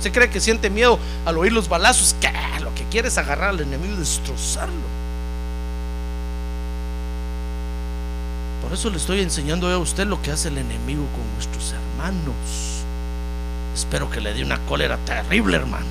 Se 0.00 0.12
cree 0.12 0.28
que 0.28 0.40
siente 0.40 0.70
miedo 0.70 0.98
al 1.24 1.38
oír 1.38 1.52
los 1.52 1.68
balazos, 1.68 2.14
que 2.20 2.30
lo 2.60 2.74
que 2.74 2.84
quiere 2.84 3.08
es 3.08 3.18
agarrar 3.18 3.50
al 3.50 3.60
enemigo 3.60 3.94
y 3.94 3.98
destrozarlo. 3.98 4.98
Por 8.62 8.72
eso 8.72 8.90
le 8.90 8.98
estoy 8.98 9.20
enseñando 9.20 9.68
a 9.68 9.78
usted 9.78 10.06
lo 10.06 10.20
que 10.20 10.30
hace 10.30 10.48
el 10.48 10.58
enemigo 10.58 11.06
con 11.16 11.32
nuestros 11.34 11.72
hermanos. 11.72 12.34
Espero 13.74 14.10
que 14.10 14.20
le 14.20 14.34
dé 14.34 14.42
una 14.42 14.58
cólera 14.66 14.98
terrible, 14.98 15.56
hermano. 15.56 15.86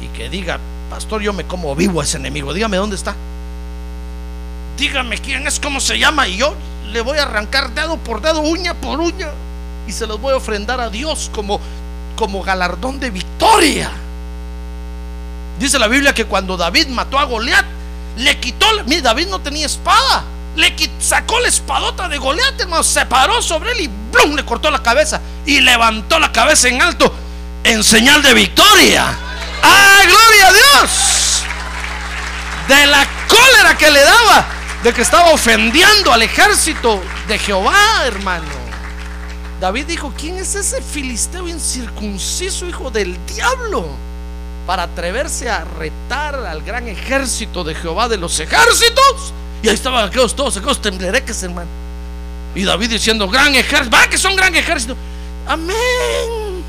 Y 0.00 0.06
que 0.16 0.30
diga, 0.30 0.58
pastor, 0.92 1.22
yo 1.22 1.32
me 1.32 1.44
como 1.44 1.74
vivo 1.74 2.00
a 2.00 2.04
ese 2.04 2.18
enemigo. 2.18 2.52
Dígame 2.52 2.76
dónde 2.76 2.96
está 2.96 3.16
dígame 4.76 5.18
quién 5.18 5.46
es, 5.46 5.60
cómo 5.60 5.80
se 5.80 5.98
llama, 5.98 6.26
y 6.26 6.38
yo 6.38 6.54
le 6.90 7.00
voy 7.00 7.18
a 7.18 7.22
arrancar 7.22 7.72
dedo 7.72 7.96
por 7.98 8.20
dedo, 8.20 8.40
uña 8.40 8.74
por 8.74 9.00
uña, 9.00 9.28
y 9.86 9.92
se 9.92 10.06
los 10.06 10.20
voy 10.20 10.32
a 10.32 10.36
ofrendar 10.36 10.80
a 10.80 10.90
Dios 10.90 11.30
como, 11.32 11.60
como 12.16 12.42
galardón 12.42 12.98
de 12.98 13.10
victoria. 13.10 13.90
Dice 15.58 15.78
la 15.78 15.86
Biblia 15.86 16.12
que 16.12 16.24
cuando 16.24 16.56
David 16.56 16.88
mató 16.88 17.18
a 17.18 17.24
Goliat, 17.24 17.64
le 18.16 18.40
quitó, 18.40 18.66
mire, 18.86 19.02
David 19.02 19.28
no 19.28 19.40
tenía 19.40 19.66
espada, 19.66 20.24
le 20.56 20.74
sacó 20.98 21.38
la 21.38 21.48
espadota 21.48 22.08
de 22.08 22.18
Goliat, 22.18 22.60
hermano, 22.60 22.82
se 22.82 23.06
paró 23.06 23.40
sobre 23.40 23.72
él 23.72 23.82
y 23.82 23.90
¡blum! 24.10 24.34
le 24.34 24.44
cortó 24.44 24.70
la 24.70 24.82
cabeza 24.82 25.20
y 25.46 25.60
levantó 25.60 26.18
la 26.18 26.32
cabeza 26.32 26.68
en 26.68 26.82
alto 26.82 27.14
en 27.62 27.84
señal 27.84 28.22
de 28.22 28.34
victoria. 28.34 29.16
¡Ah, 29.62 30.00
gloria 30.04 30.48
a 30.48 30.52
Dios! 30.52 31.42
De 32.68 32.86
la 32.86 33.06
cólera 33.28 33.76
que 33.76 33.90
le 33.90 34.00
daba, 34.00 34.46
de 34.82 34.92
que 34.92 35.02
estaba 35.02 35.30
ofendiendo 35.30 36.12
al 36.12 36.22
ejército 36.22 37.02
de 37.28 37.38
Jehová, 37.38 38.06
hermano. 38.06 38.62
David 39.60 39.86
dijo, 39.86 40.12
¿quién 40.18 40.38
es 40.38 40.56
ese 40.56 40.82
filisteo 40.82 41.46
incircunciso, 41.46 42.66
hijo 42.66 42.90
del 42.90 43.16
diablo? 43.26 43.86
Para 44.66 44.84
atreverse 44.84 45.48
a 45.48 45.64
retar 45.64 46.34
al 46.34 46.62
gran 46.62 46.88
ejército 46.88 47.62
de 47.62 47.74
Jehová 47.74 48.08
de 48.08 48.16
los 48.16 48.40
ejércitos. 48.40 49.32
Y 49.62 49.68
ahí 49.68 49.74
estaban 49.74 50.04
aquellos 50.08 50.34
todos, 50.34 50.56
aquellos 50.56 50.82
temblereques, 50.82 51.42
hermano. 51.44 51.70
Y 52.54 52.64
David 52.64 52.90
diciendo, 52.90 53.28
gran 53.28 53.54
ejército, 53.54 53.96
va 53.96 54.08
que 54.08 54.18
son 54.18 54.34
gran 54.34 54.54
ejército. 54.54 54.96
Amén. 55.46 56.64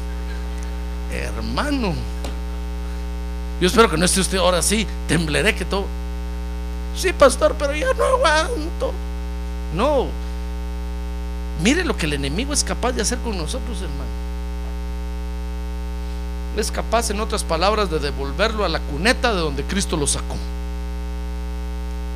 Hermano. 1.11 1.95
Yo 3.63 3.67
espero 3.67 3.89
que 3.89 3.95
no 3.95 4.03
esté 4.03 4.19
usted 4.19 4.39
ahora 4.39 4.61
sí, 4.61 4.85
temblereque 5.07 5.63
todo. 5.63 5.85
Sí, 6.97 7.13
pastor, 7.13 7.55
pero 7.57 7.73
yo 7.73 7.93
no 7.93 8.03
aguanto. 8.03 8.91
No. 9.73 10.07
Mire 11.63 11.85
lo 11.85 11.95
que 11.95 12.05
el 12.05 12.11
enemigo 12.11 12.51
es 12.51 12.61
capaz 12.61 12.91
de 12.91 13.03
hacer 13.03 13.19
con 13.19 13.37
nosotros, 13.37 13.77
hermano. 13.77 14.11
Es 16.57 16.71
capaz, 16.71 17.09
en 17.09 17.21
otras 17.21 17.45
palabras, 17.45 17.89
de 17.89 17.99
devolverlo 17.99 18.65
a 18.65 18.67
la 18.67 18.81
cuneta 18.81 19.33
de 19.33 19.39
donde 19.39 19.63
Cristo 19.63 19.95
lo 19.95 20.07
sacó. 20.07 20.35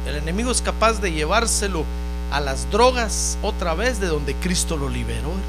El 0.06 0.18
enemigo 0.18 0.52
es 0.52 0.62
capaz 0.62 1.00
de 1.00 1.14
llevárselo 1.14 1.86
a 2.30 2.42
las 2.42 2.70
drogas 2.72 3.38
otra 3.42 3.74
vez 3.74 4.02
de 4.02 4.08
donde 4.08 4.36
Cristo 4.36 4.76
lo 4.76 4.90
liberó, 4.90 5.30
hermano. 5.30 5.46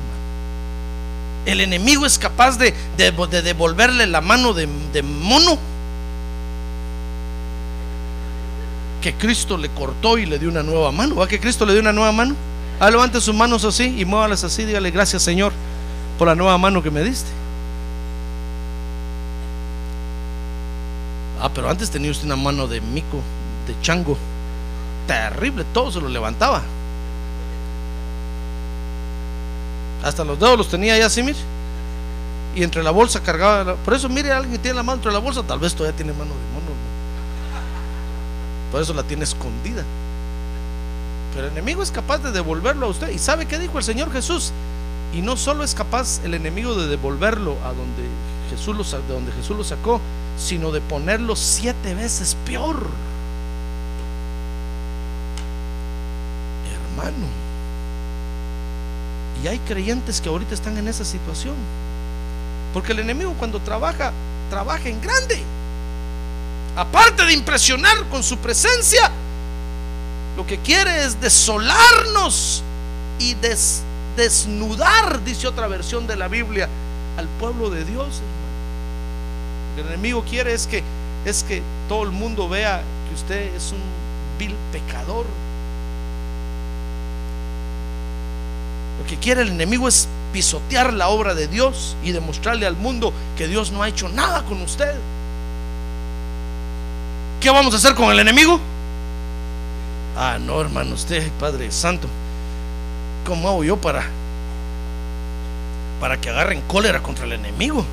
El 1.44 1.60
enemigo 1.60 2.06
es 2.06 2.20
capaz 2.20 2.56
de, 2.56 2.72
devolverle 2.96 4.06
la 4.06 4.20
mano 4.20 4.54
de 4.54 5.02
mono 5.02 5.58
que 9.00 9.14
Cristo 9.14 9.56
le 9.56 9.68
cortó 9.70 10.18
y 10.18 10.26
le 10.26 10.38
dio 10.38 10.48
una 10.48 10.62
nueva 10.62 10.92
mano. 10.92 11.16
¿Va 11.16 11.28
que 11.28 11.40
Cristo 11.40 11.64
le 11.64 11.72
dio 11.72 11.80
una 11.80 11.92
nueva 11.92 12.12
mano? 12.12 12.34
Ah, 12.80 12.90
levante 12.90 13.20
sus 13.20 13.34
manos 13.34 13.64
así 13.64 13.94
y 13.98 14.04
muévalas 14.04 14.44
así. 14.44 14.64
Dígale 14.64 14.90
gracias, 14.90 15.22
Señor, 15.22 15.52
por 16.18 16.28
la 16.28 16.34
nueva 16.34 16.56
mano 16.58 16.82
que 16.82 16.90
me 16.90 17.02
diste. 17.02 17.30
Ah, 21.40 21.50
pero 21.54 21.68
antes 21.70 21.90
tenía 21.90 22.10
usted 22.10 22.26
una 22.26 22.36
mano 22.36 22.66
de 22.66 22.80
mico, 22.80 23.20
de 23.66 23.80
chango. 23.82 24.16
Terrible, 25.06 25.64
todo 25.72 25.90
se 25.90 26.00
lo 26.00 26.08
levantaba. 26.08 26.62
Hasta 30.02 30.24
los 30.24 30.38
dedos 30.38 30.58
los 30.58 30.68
tenía 30.68 30.96
ya 30.98 31.06
así, 31.06 31.22
mire. 31.22 31.38
Y 32.54 32.62
entre 32.62 32.82
la 32.82 32.90
bolsa 32.90 33.22
cargaba. 33.22 33.76
Por 33.76 33.94
eso, 33.94 34.08
mire, 34.08 34.32
alguien 34.32 34.52
que 34.52 34.58
tiene 34.58 34.76
la 34.76 34.82
mano 34.82 34.96
entre 34.96 35.12
la 35.12 35.18
bolsa, 35.18 35.42
tal 35.42 35.58
vez 35.58 35.74
todavía 35.74 35.96
tiene 35.96 36.12
mano 36.12 36.30
de 36.30 36.54
mono. 36.54 36.87
Por 38.70 38.82
eso 38.82 38.92
la 38.94 39.02
tiene 39.02 39.24
escondida. 39.24 39.82
Pero 41.34 41.46
el 41.46 41.52
enemigo 41.52 41.82
es 41.82 41.90
capaz 41.90 42.18
de 42.18 42.32
devolverlo 42.32 42.86
a 42.86 42.90
usted. 42.90 43.10
¿Y 43.10 43.18
sabe 43.18 43.46
qué 43.46 43.58
dijo 43.58 43.78
el 43.78 43.84
Señor 43.84 44.12
Jesús? 44.12 44.52
Y 45.14 45.22
no 45.22 45.36
solo 45.36 45.64
es 45.64 45.74
capaz 45.74 46.20
el 46.24 46.34
enemigo 46.34 46.74
de 46.74 46.86
devolverlo 46.86 47.56
a 47.64 47.68
donde 47.68 48.04
Jesús 48.50 48.76
lo, 48.76 48.84
de 48.84 49.12
donde 49.12 49.32
Jesús 49.32 49.56
lo 49.56 49.64
sacó, 49.64 50.00
sino 50.38 50.70
de 50.70 50.80
ponerlo 50.80 51.34
siete 51.36 51.94
veces 51.94 52.36
peor. 52.44 52.76
Hermano. 56.72 57.26
Y 59.42 59.48
hay 59.48 59.58
creyentes 59.60 60.20
que 60.20 60.28
ahorita 60.28 60.54
están 60.54 60.76
en 60.76 60.88
esa 60.88 61.04
situación. 61.04 61.54
Porque 62.74 62.92
el 62.92 62.98
enemigo 62.98 63.34
cuando 63.38 63.60
trabaja, 63.60 64.12
trabaja 64.50 64.88
en 64.88 65.00
grande 65.00 65.42
aparte 66.78 67.26
de 67.26 67.32
impresionar 67.32 68.08
con 68.08 68.22
su 68.22 68.38
presencia, 68.38 69.10
lo 70.36 70.46
que 70.46 70.58
quiere 70.58 71.02
es 71.02 71.20
desolarnos 71.20 72.62
y 73.18 73.34
desnudar, 74.16 75.24
dice 75.24 75.48
otra 75.48 75.66
versión 75.66 76.06
de 76.06 76.14
la 76.14 76.28
Biblia, 76.28 76.68
al 77.16 77.26
pueblo 77.40 77.68
de 77.68 77.84
Dios, 77.84 78.20
hermano. 78.20 78.48
Lo 79.70 79.74
que 79.74 79.80
el 79.80 79.94
enemigo 79.94 80.22
quiere 80.22 80.54
es 80.54 80.68
que, 80.68 80.84
es 81.24 81.42
que 81.42 81.62
todo 81.88 82.04
el 82.04 82.12
mundo 82.12 82.48
vea 82.48 82.80
que 83.08 83.14
usted 83.16 83.56
es 83.56 83.72
un 83.72 83.80
vil 84.38 84.54
pecador. 84.70 85.26
Lo 89.00 89.06
que 89.08 89.16
quiere 89.16 89.42
el 89.42 89.48
enemigo 89.48 89.88
es 89.88 90.06
pisotear 90.32 90.92
la 90.92 91.08
obra 91.08 91.34
de 91.34 91.48
Dios 91.48 91.96
y 92.04 92.12
demostrarle 92.12 92.66
al 92.66 92.76
mundo 92.76 93.12
que 93.36 93.48
Dios 93.48 93.72
no 93.72 93.82
ha 93.82 93.88
hecho 93.88 94.08
nada 94.08 94.44
con 94.44 94.62
usted. 94.62 94.94
¿Qué 97.40 97.50
vamos 97.50 97.72
a 97.72 97.76
hacer 97.76 97.94
con 97.94 98.10
el 98.10 98.18
enemigo? 98.18 98.58
Ah, 100.16 100.38
no, 100.40 100.60
hermano, 100.60 100.94
usted, 100.94 101.30
Padre 101.38 101.70
Santo, 101.70 102.08
¿cómo 103.24 103.48
hago 103.48 103.62
yo 103.62 103.76
para 103.76 104.04
para 106.00 106.20
que 106.20 106.30
agarren 106.30 106.60
cólera 106.62 107.00
contra 107.00 107.24
el 107.24 107.32
enemigo? 107.32 107.84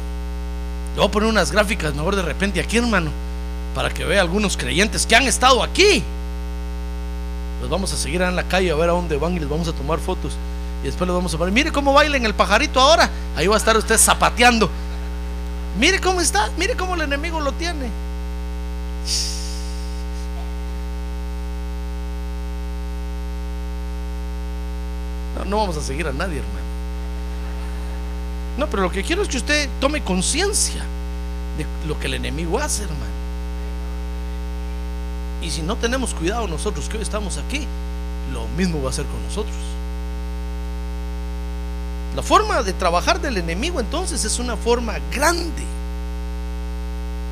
Le 0.96 1.00
voy 1.00 1.08
a 1.08 1.12
poner 1.12 1.30
unas 1.30 1.52
gráficas 1.52 1.94
mejor 1.94 2.16
de 2.16 2.24
repente 2.24 2.60
aquí, 2.60 2.78
hermano, 2.78 3.12
para 3.76 3.92
que 3.92 4.04
vea 4.04 4.22
algunos 4.22 4.58
creyentes 4.58 5.06
que 5.06 5.16
han 5.16 5.28
estado 5.28 5.62
aquí. 5.62 6.04
Los 7.62 7.70
vamos 7.70 7.94
a 7.94 7.98
seguir 7.98 8.24
en 8.24 8.36
la 8.36 8.44
calle 8.44 8.72
a 8.72 8.76
ver 8.76 8.90
a 8.90 8.94
dónde 8.94 9.18
van 9.18 9.36
y 9.36 9.40
les 9.40 9.50
vamos 9.50 9.68
a 9.68 9.74
tomar 9.74 10.00
fotos. 10.00 10.34
Y 10.82 10.88
después 10.88 11.08
les 11.08 11.16
vamos 11.16 11.34
a 11.36 11.38
poner, 11.38 11.54
mire 11.54 11.72
cómo 11.72 11.94
bailen 11.94 12.26
el 12.26 12.34
pajarito 12.34 12.80
ahora. 12.80 13.10
Ahí 13.36 13.46
va 13.46 13.56
a 13.56 13.60
estar 13.60 13.78
usted 13.78 13.98
zapateando. 13.98 14.70
Mire 15.80 16.00
cómo 16.00 16.22
está, 16.22 16.50
mire 16.58 16.76
cómo 16.76 16.96
el 16.96 17.02
enemigo 17.02 17.40
lo 17.40 17.52
tiene. 17.52 17.90
No, 25.43 25.58
vamos 25.58 25.76
a 25.78 25.82
seguir 25.82 26.08
a 26.08 26.13
nadie, 26.13 26.38
hermano. 26.39 26.65
No, 28.58 28.67
pero 28.67 28.84
lo 28.84 28.91
que 28.91 29.04
quiero 29.04 29.21
es 29.21 29.28
que 29.28 29.38
usted 29.38 29.69
tome 29.82 30.02
conciencia 30.02 30.82
de 31.58 31.65
lo 31.88 32.00
que 32.00 32.08
el 32.08 32.13
enemigo 32.13 32.58
hace, 32.58 32.84
hermano. 32.84 33.04
Y 35.41 35.52
si 35.52 35.62
no 35.62 35.76
tenemos 35.76 36.13
cuidado 36.13 36.48
nosotros 36.48 36.88
que 36.88 36.98
hoy 36.98 37.04
estamos 37.04 37.38
aquí, 37.38 37.67
lo 38.34 38.48
mismo 38.58 38.82
va 38.82 38.88
a 38.88 38.89
hacer 38.91 39.06
con 39.06 39.21
nosotros. 39.24 39.56
La 42.15 42.24
forma 42.24 42.63
de 42.63 42.71
trabajar 42.71 43.19
del 43.19 43.38
enemigo 43.38 43.80
entonces 43.80 44.24
es 44.24 44.39
una 44.39 44.56
forma 44.56 44.95
grande. 45.12 45.63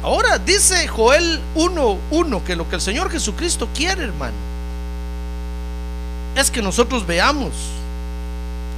Ahora 0.04 0.38
dice 0.38 0.86
Joel 0.90 1.40
1.1 1.56 2.44
que 2.44 2.58
lo 2.58 2.68
que 2.68 2.76
el 2.76 2.82
Señor 2.82 3.10
Jesucristo 3.10 3.70
quiere, 3.74 4.04
hermano, 4.04 4.36
es 6.36 6.52
que 6.52 6.62
nosotros 6.62 7.08
veamos 7.08 7.54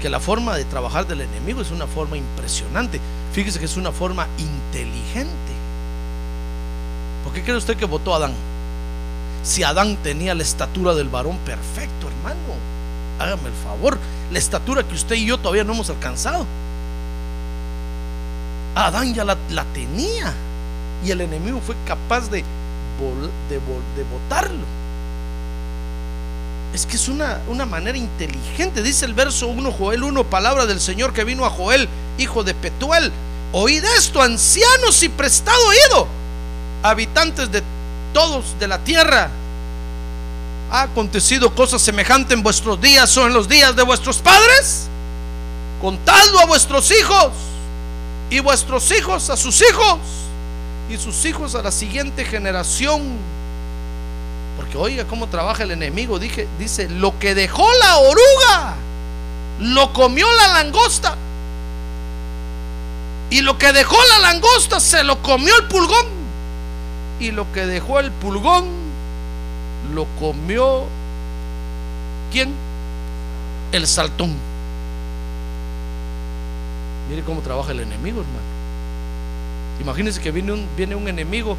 que 0.05 0.09
la 0.11 0.19
forma 0.19 0.55
de 0.55 0.65
trabajar 0.65 1.07
del 1.07 1.21
enemigo 1.21 1.61
es 1.61 1.71
una 1.71 1.87
forma 1.87 2.15
impresionante. 2.15 2.99
Fíjese 3.33 3.57
que 3.57 3.65
es 3.65 3.75
una 3.75 3.91
forma 3.91 4.27
inteligente. 4.37 5.51
¿Por 7.23 7.33
qué 7.33 7.41
cree 7.41 7.57
usted 7.57 7.75
que 7.75 7.85
votó 7.85 8.13
Adán? 8.13 8.31
Si 9.41 9.63
Adán 9.63 9.97
tenía 10.03 10.35
la 10.35 10.43
estatura 10.43 10.93
del 10.93 11.09
varón 11.09 11.39
perfecto, 11.39 12.07
hermano, 12.07 12.37
hágame 13.17 13.47
el 13.49 13.55
favor, 13.55 13.97
la 14.31 14.37
estatura 14.37 14.83
que 14.83 14.93
usted 14.93 15.15
y 15.15 15.25
yo 15.25 15.39
todavía 15.39 15.63
no 15.63 15.73
hemos 15.73 15.89
alcanzado. 15.89 16.45
Adán 18.75 19.11
ya 19.15 19.25
la, 19.25 19.35
la 19.49 19.63
tenía 19.73 20.35
y 21.03 21.09
el 21.09 21.21
enemigo 21.21 21.59
fue 21.65 21.73
capaz 21.87 22.29
de, 22.29 22.43
de, 23.49 23.55
de 23.55 24.03
votarlo. 24.03 24.65
Es 26.75 26.85
que 26.85 26.97
es 26.97 27.07
una, 27.07 27.39
una, 27.47 27.65
manera 27.65 27.97
inteligente. 27.97 28.83
Dice 28.83 29.05
el 29.05 29.13
verso 29.13 29.47
1, 29.47 29.71
Joel 29.71 30.03
1, 30.03 30.25
palabra 30.25 30.65
del 30.65 30.81
Señor 30.81 31.13
que 31.13 31.23
vino 31.23 31.45
a 31.45 31.49
Joel, 31.49 31.88
hijo 32.17 32.43
de 32.43 32.53
Petuel. 32.53 33.13
Oíd 33.53 33.81
esto, 33.97 34.21
ancianos 34.21 35.01
y 35.01 35.07
prestado 35.07 35.57
oído, 35.67 36.05
habitantes 36.83 37.49
de 37.49 37.63
todos 38.13 38.59
de 38.59 38.67
la 38.67 38.79
tierra. 38.79 39.29
¿Ha 40.69 40.81
acontecido 40.81 41.55
cosa 41.55 41.79
semejante 41.79 42.33
en 42.33 42.43
vuestros 42.43 42.81
días 42.81 43.15
o 43.15 43.25
en 43.25 43.31
los 43.31 43.47
días 43.47 43.73
de 43.77 43.83
vuestros 43.83 44.17
padres? 44.17 44.89
Contadlo 45.79 46.41
a 46.41 46.45
vuestros 46.45 46.91
hijos 46.91 47.31
y 48.29 48.41
vuestros 48.41 48.91
hijos 48.91 49.29
a 49.29 49.38
sus 49.38 49.61
hijos 49.61 49.99
y 50.89 50.97
sus 50.97 51.23
hijos 51.23 51.55
a 51.55 51.61
la 51.61 51.71
siguiente 51.71 52.25
generación. 52.25 53.01
Porque 54.65 54.78
oiga 54.80 55.06
cómo 55.06 55.28
trabaja 55.28 55.63
el 55.63 55.71
enemigo. 55.71 56.17
Dije, 56.17 56.47
dice, 56.58 56.89
lo 56.89 57.19
que 57.19 57.36
dejó 57.36 57.67
la 57.80 57.97
oruga, 57.97 58.75
lo 59.60 59.93
comió 59.93 60.25
la 60.38 60.63
langosta. 60.63 61.15
Y 63.30 63.41
lo 63.41 63.60
que 63.60 63.71
dejó 63.73 63.95
la 64.10 64.32
langosta 64.32 64.80
se 64.80 65.04
lo 65.04 65.21
comió 65.21 65.56
el 65.56 65.67
pulgón. 65.67 66.08
Y 67.19 67.30
lo 67.32 67.51
que 67.54 67.67
dejó 67.67 67.99
el 67.99 68.12
pulgón 68.12 68.65
lo 69.93 70.06
comió 70.19 70.86
¿quién? 72.32 72.51
El 73.71 73.86
saltón. 73.86 74.34
Mire 77.10 77.21
cómo 77.21 77.41
trabaja 77.41 77.71
el 77.71 77.82
enemigo, 77.82 78.21
hermano. 78.21 78.56
Imagínese 79.80 80.21
que 80.21 80.32
viene 80.32 80.54
un, 80.54 80.67
viene 80.75 80.95
un 80.95 81.08
enemigo 81.08 81.56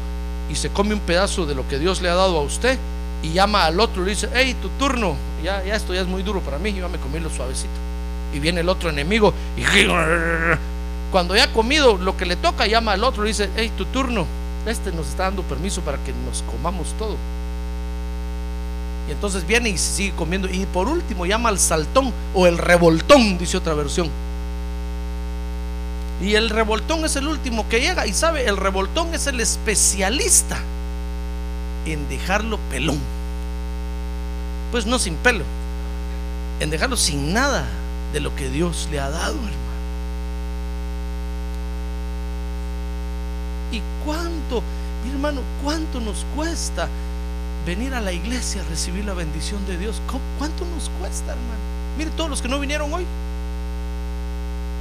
y 0.49 0.55
se 0.55 0.69
come 0.69 0.93
un 0.93 0.99
pedazo 0.99 1.45
de 1.45 1.55
lo 1.55 1.65
que 1.69 1.79
Dios 1.79 2.01
le 2.01 2.09
ha 2.09 2.15
dado 2.15 2.37
a 2.37 2.41
usted 2.41 2.77
y 3.23 3.33
llama 3.33 3.65
al 3.65 3.79
otro 3.79 4.03
y 4.03 4.05
le 4.05 4.11
dice, 4.11 4.29
hey, 4.33 4.55
tu 4.61 4.69
turno, 4.69 5.15
ya, 5.43 5.63
ya 5.63 5.75
esto 5.75 5.93
ya 5.93 6.01
es 6.01 6.07
muy 6.07 6.23
duro 6.23 6.41
para 6.41 6.59
mí, 6.59 6.73
yo 6.73 6.87
me 6.89 6.97
comí 6.97 7.19
lo 7.19 7.29
suavecito. 7.29 7.73
Y 8.33 8.39
viene 8.39 8.61
el 8.61 8.69
otro 8.69 8.89
enemigo 8.89 9.33
y 9.55 9.63
cuando 11.11 11.35
ya 11.35 11.45
ha 11.45 11.53
comido 11.53 11.97
lo 11.97 12.17
que 12.17 12.25
le 12.25 12.35
toca, 12.35 12.67
llama 12.67 12.93
al 12.93 13.03
otro 13.03 13.25
y 13.25 13.29
dice, 13.29 13.49
hey, 13.55 13.71
tu 13.77 13.85
turno, 13.85 14.25
este 14.65 14.91
nos 14.91 15.07
está 15.07 15.23
dando 15.23 15.43
permiso 15.43 15.81
para 15.81 15.97
que 15.99 16.13
nos 16.25 16.43
comamos 16.43 16.93
todo. 16.99 17.15
Y 19.07 19.11
entonces 19.11 19.47
viene 19.47 19.69
y 19.69 19.77
sigue 19.77 20.13
comiendo. 20.15 20.49
Y 20.49 20.65
por 20.65 20.87
último 20.87 21.25
llama 21.25 21.49
al 21.49 21.59
saltón 21.59 22.11
o 22.33 22.45
el 22.45 22.57
revoltón, 22.57 23.37
dice 23.37 23.57
otra 23.57 23.73
versión. 23.73 24.09
Y 26.21 26.33
el 26.33 26.49
revoltón 26.49 27.05
es 27.05 27.15
el 27.15 27.27
último 27.27 27.69
que 27.69 27.79
llega. 27.79 28.05
Y 28.05 28.13
sabe, 28.13 28.45
el 28.45 28.57
revoltón 28.57 29.13
es 29.13 29.27
el 29.27 29.39
especialista 29.39 30.59
en 31.93 32.07
dejarlo 32.09 32.57
pelón. 32.69 32.99
Pues 34.71 34.85
no 34.85 34.99
sin 34.99 35.15
pelo. 35.15 35.43
En 36.59 36.69
dejarlo 36.69 36.97
sin 36.97 37.33
nada 37.33 37.65
de 38.13 38.19
lo 38.19 38.35
que 38.35 38.49
Dios 38.49 38.87
le 38.91 38.99
ha 38.99 39.09
dado, 39.09 39.35
hermano. 39.35 39.67
¿Y 43.71 43.81
cuánto, 44.05 44.63
mi 45.03 45.11
hermano, 45.11 45.41
cuánto 45.63 45.99
nos 45.99 46.25
cuesta 46.35 46.87
venir 47.65 47.93
a 47.93 48.01
la 48.01 48.13
iglesia 48.13 48.61
a 48.61 48.65
recibir 48.65 49.05
la 49.05 49.13
bendición 49.13 49.65
de 49.67 49.77
Dios? 49.77 50.01
¿Cuánto 50.37 50.65
nos 50.65 50.89
cuesta, 50.99 51.31
hermano? 51.33 51.59
Mire, 51.97 52.11
todos 52.11 52.29
los 52.29 52.41
que 52.41 52.47
no 52.47 52.59
vinieron 52.59 52.93
hoy. 52.93 53.05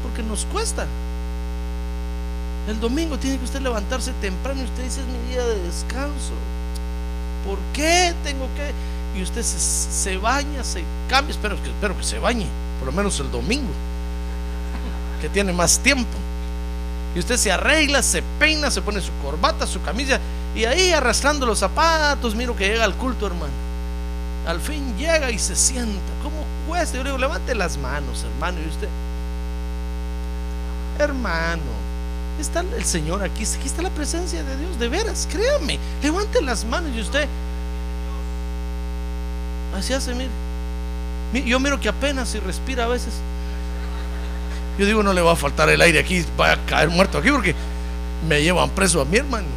Porque 0.02 0.22
nos 0.22 0.44
cuesta. 0.46 0.86
El 2.68 2.80
domingo 2.80 3.18
tiene 3.18 3.38
que 3.38 3.44
usted 3.44 3.60
levantarse 3.60 4.12
temprano 4.20 4.60
y 4.60 4.64
usted 4.64 4.84
dice 4.84 5.00
es 5.00 5.06
mi 5.06 5.30
día 5.30 5.44
de 5.44 5.62
descanso. 5.62 6.32
¿Por 7.46 7.58
qué 7.72 8.12
tengo 8.24 8.48
que? 8.56 9.18
Y 9.18 9.22
usted 9.22 9.42
se, 9.42 9.58
se 9.58 10.16
baña, 10.18 10.64
se 10.64 10.82
cambia, 11.08 11.32
espero 11.32 11.62
que, 11.62 11.70
espero 11.70 11.96
que 11.96 12.04
se 12.04 12.18
bañe, 12.18 12.46
por 12.78 12.86
lo 12.86 12.92
menos 12.92 13.18
el 13.20 13.30
domingo, 13.30 13.72
que 15.20 15.28
tiene 15.28 15.52
más 15.52 15.78
tiempo. 15.78 16.18
Y 17.14 17.18
usted 17.18 17.38
se 17.38 17.50
arregla, 17.50 18.02
se 18.02 18.22
peina, 18.38 18.70
se 18.70 18.82
pone 18.82 19.00
su 19.00 19.12
corbata, 19.22 19.66
su 19.66 19.80
camisa, 19.80 20.20
y 20.54 20.64
ahí 20.64 20.92
arrastrando 20.92 21.46
los 21.46 21.58
zapatos, 21.60 22.34
miro 22.34 22.54
que 22.54 22.68
llega 22.68 22.84
al 22.84 22.94
culto, 22.94 23.26
hermano. 23.26 23.52
Al 24.46 24.60
fin 24.60 24.96
llega 24.96 25.30
y 25.30 25.38
se 25.38 25.56
sienta. 25.56 26.12
¿Cómo 26.22 26.44
cuesta? 26.68 26.96
Yo 26.96 27.02
le 27.02 27.10
digo, 27.10 27.18
levante 27.18 27.54
las 27.54 27.76
manos, 27.78 28.24
hermano. 28.24 28.58
Y 28.64 28.68
usted, 28.68 28.88
hermano, 30.98 31.62
está 32.38 32.60
el 32.60 32.84
Señor 32.84 33.22
aquí, 33.22 33.44
aquí 33.44 33.66
está 33.66 33.82
la 33.82 33.90
presencia 33.90 34.42
de 34.42 34.56
Dios, 34.56 34.78
de 34.78 34.88
veras, 34.88 35.28
créame, 35.30 35.78
levante 36.02 36.42
las 36.42 36.64
manos 36.64 36.90
y 36.94 37.00
usted, 37.00 37.26
así 39.76 39.92
hace, 39.92 40.14
mire. 40.14 40.30
Yo 41.44 41.60
miro 41.60 41.78
que 41.80 41.88
apenas 41.88 42.28
si 42.30 42.38
respira 42.38 42.84
a 42.84 42.88
veces. 42.88 43.14
Yo 44.78 44.86
digo, 44.86 45.02
no 45.02 45.12
le 45.12 45.20
va 45.20 45.32
a 45.32 45.36
faltar 45.36 45.68
el 45.68 45.80
aire 45.80 45.98
aquí, 45.98 46.24
va 46.38 46.52
a 46.52 46.56
caer 46.66 46.88
muerto 46.88 47.18
aquí 47.18 47.30
porque 47.30 47.54
me 48.28 48.42
llevan 48.42 48.70
preso 48.70 49.00
a 49.00 49.04
mi 49.04 49.16
hermano. 49.16 49.48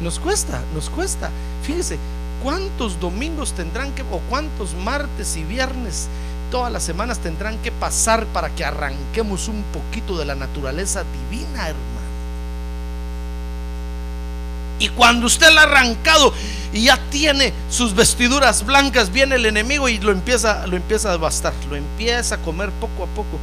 Nos 0.00 0.18
cuesta, 0.18 0.62
nos 0.74 0.90
cuesta. 0.90 1.30
Fíjese, 1.62 1.98
¿cuántos 2.42 2.98
domingos 2.98 3.52
tendrán 3.52 3.92
que, 3.92 4.02
o 4.02 4.20
cuántos 4.28 4.74
martes 4.74 5.36
y 5.36 5.44
viernes 5.44 6.08
todas 6.50 6.72
las 6.72 6.82
semanas 6.82 7.18
tendrán 7.18 7.58
que 7.58 7.70
pasar 7.72 8.26
para 8.26 8.50
que 8.50 8.64
arranquemos 8.64 9.48
un 9.48 9.62
poquito 9.72 10.18
de 10.18 10.24
la 10.24 10.34
naturaleza 10.34 11.04
divina, 11.04 11.68
hermano. 11.68 12.00
Y 14.78 14.88
cuando 14.88 15.26
usted 15.26 15.52
la 15.52 15.62
ha 15.62 15.64
arrancado 15.64 16.32
y 16.72 16.84
ya 16.84 16.98
tiene 17.10 17.52
sus 17.68 17.94
vestiduras 17.94 18.64
blancas, 18.64 19.12
viene 19.12 19.36
el 19.36 19.46
enemigo 19.46 19.88
y 19.88 19.98
lo 19.98 20.10
empieza, 20.10 20.66
lo 20.66 20.76
empieza 20.76 21.12
a 21.12 21.16
bastar, 21.16 21.52
lo 21.68 21.76
empieza 21.76 22.36
a 22.36 22.38
comer 22.38 22.70
poco 22.72 23.04
a 23.04 23.06
poco. 23.08 23.38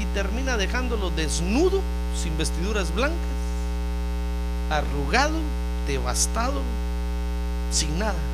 Y 0.00 0.04
termina 0.14 0.56
dejándolo 0.56 1.10
desnudo, 1.10 1.80
sin 2.22 2.36
vestiduras 2.38 2.94
blancas, 2.94 3.16
arrugado, 4.70 5.38
devastado, 5.88 6.62
sin 7.72 7.98
nada. 7.98 8.31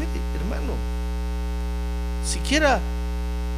Mire, 0.00 0.20
hermano, 0.40 0.72
siquiera 2.24 2.80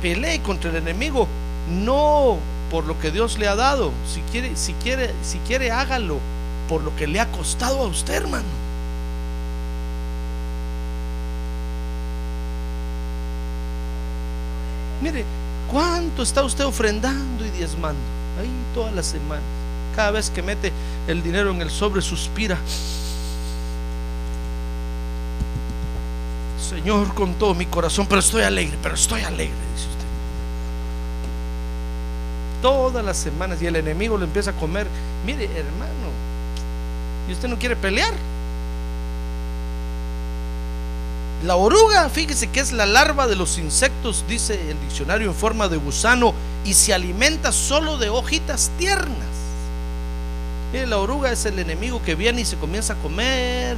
pelee 0.02 0.40
contra 0.40 0.70
el 0.70 0.76
enemigo, 0.76 1.28
no 1.70 2.38
por 2.70 2.85
lo 2.85 2.98
que 2.98 3.12
Dios 3.12 3.38
le 3.38 3.46
ha 3.46 3.55
dado. 3.55 3.92
Si 4.12 4.20
quiere, 4.22 4.57
si 4.57 4.72
quiere, 4.74 5.14
si 5.22 5.38
quiere, 5.38 5.70
hágalo 5.70 6.18
por 6.68 6.83
lo 6.83 6.94
que 6.96 7.07
le 7.07 7.20
ha 7.20 7.31
costado 7.31 7.83
a 7.83 7.87
usted, 7.87 8.14
hermano. 8.14 8.44
Mire, 15.02 15.24
¿cuánto 15.70 16.22
está 16.22 16.42
usted 16.42 16.64
ofrendando 16.64 17.44
y 17.46 17.50
diezmando? 17.50 18.00
Ahí 18.40 18.50
todas 18.74 18.94
las 18.94 19.07
semanas. 19.07 19.44
Cada 19.94 20.12
vez 20.12 20.31
que 20.31 20.42
mete 20.42 20.72
el 21.07 21.22
dinero 21.22 21.50
en 21.50 21.61
el 21.61 21.70
sobre, 21.70 22.02
suspira. 22.02 22.59
Señor, 26.62 27.12
con 27.14 27.35
todo 27.35 27.55
mi 27.55 27.66
corazón, 27.66 28.07
pero 28.07 28.20
estoy 28.20 28.42
alegre, 28.42 28.79
pero 28.83 28.94
estoy 28.94 29.22
alegre, 29.22 29.55
dice 29.75 29.88
usted. 29.88 30.07
Todas 32.62 33.05
las 33.05 33.16
semanas 33.16 33.61
y 33.61 33.66
el 33.66 33.77
enemigo 33.77 34.16
le 34.16 34.25
empieza 34.25 34.51
a 34.51 34.55
comer. 34.55 34.87
Mire, 35.27 35.44
hermano, 35.44 36.09
y 37.29 37.33
usted 37.33 37.48
no 37.48 37.59
quiere 37.59 37.75
pelear. 37.75 38.12
La 41.44 41.57
oruga, 41.57 42.09
fíjese 42.09 42.48
que 42.51 42.61
es 42.61 42.70
la 42.70 42.87
larva 42.87 43.27
de 43.27 43.35
los 43.35 43.59
insectos, 43.59 44.25
dice 44.29 44.70
el 44.70 44.81
diccionario 44.81 45.29
en 45.29 45.35
forma 45.35 45.68
de 45.68 45.77
gusano, 45.77 46.33
y 46.64 46.75
se 46.75 46.94
alimenta 46.94 47.51
solo 47.51 47.98
de 47.98 48.09
hojitas 48.09 48.70
tiernas. 48.79 49.16
Mire, 50.72 50.87
la 50.87 50.98
oruga 50.98 51.33
es 51.33 51.44
el 51.44 51.59
enemigo 51.59 52.01
que 52.05 52.14
viene 52.14 52.42
y 52.42 52.44
se 52.44 52.57
comienza 52.57 52.92
a 52.92 52.96
comer 52.96 53.77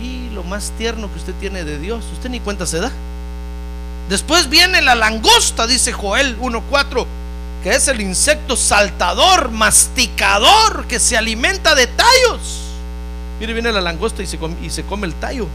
y 0.00 0.30
lo 0.30 0.42
más 0.42 0.72
tierno 0.78 1.10
que 1.10 1.18
usted 1.18 1.34
tiene 1.40 1.64
de 1.64 1.78
Dios, 1.78 2.04
usted 2.12 2.30
ni 2.30 2.40
cuenta 2.40 2.66
se 2.66 2.80
da. 2.80 2.90
Después 4.08 4.48
viene 4.48 4.82
la 4.82 4.94
langosta, 4.94 5.66
dice 5.66 5.92
Joel 5.92 6.38
1.4, 6.38 7.06
que 7.62 7.74
es 7.74 7.88
el 7.88 8.00
insecto 8.00 8.56
saltador, 8.56 9.50
masticador, 9.50 10.86
que 10.86 11.00
se 11.00 11.16
alimenta 11.16 11.74
de 11.74 11.88
tallos. 11.88 12.60
Mire, 13.40 13.52
viene 13.52 13.72
la 13.72 13.80
langosta 13.80 14.22
y 14.22 14.26
se 14.26 14.38
come, 14.38 15.06
el 15.06 15.14
tallo. 15.14 15.48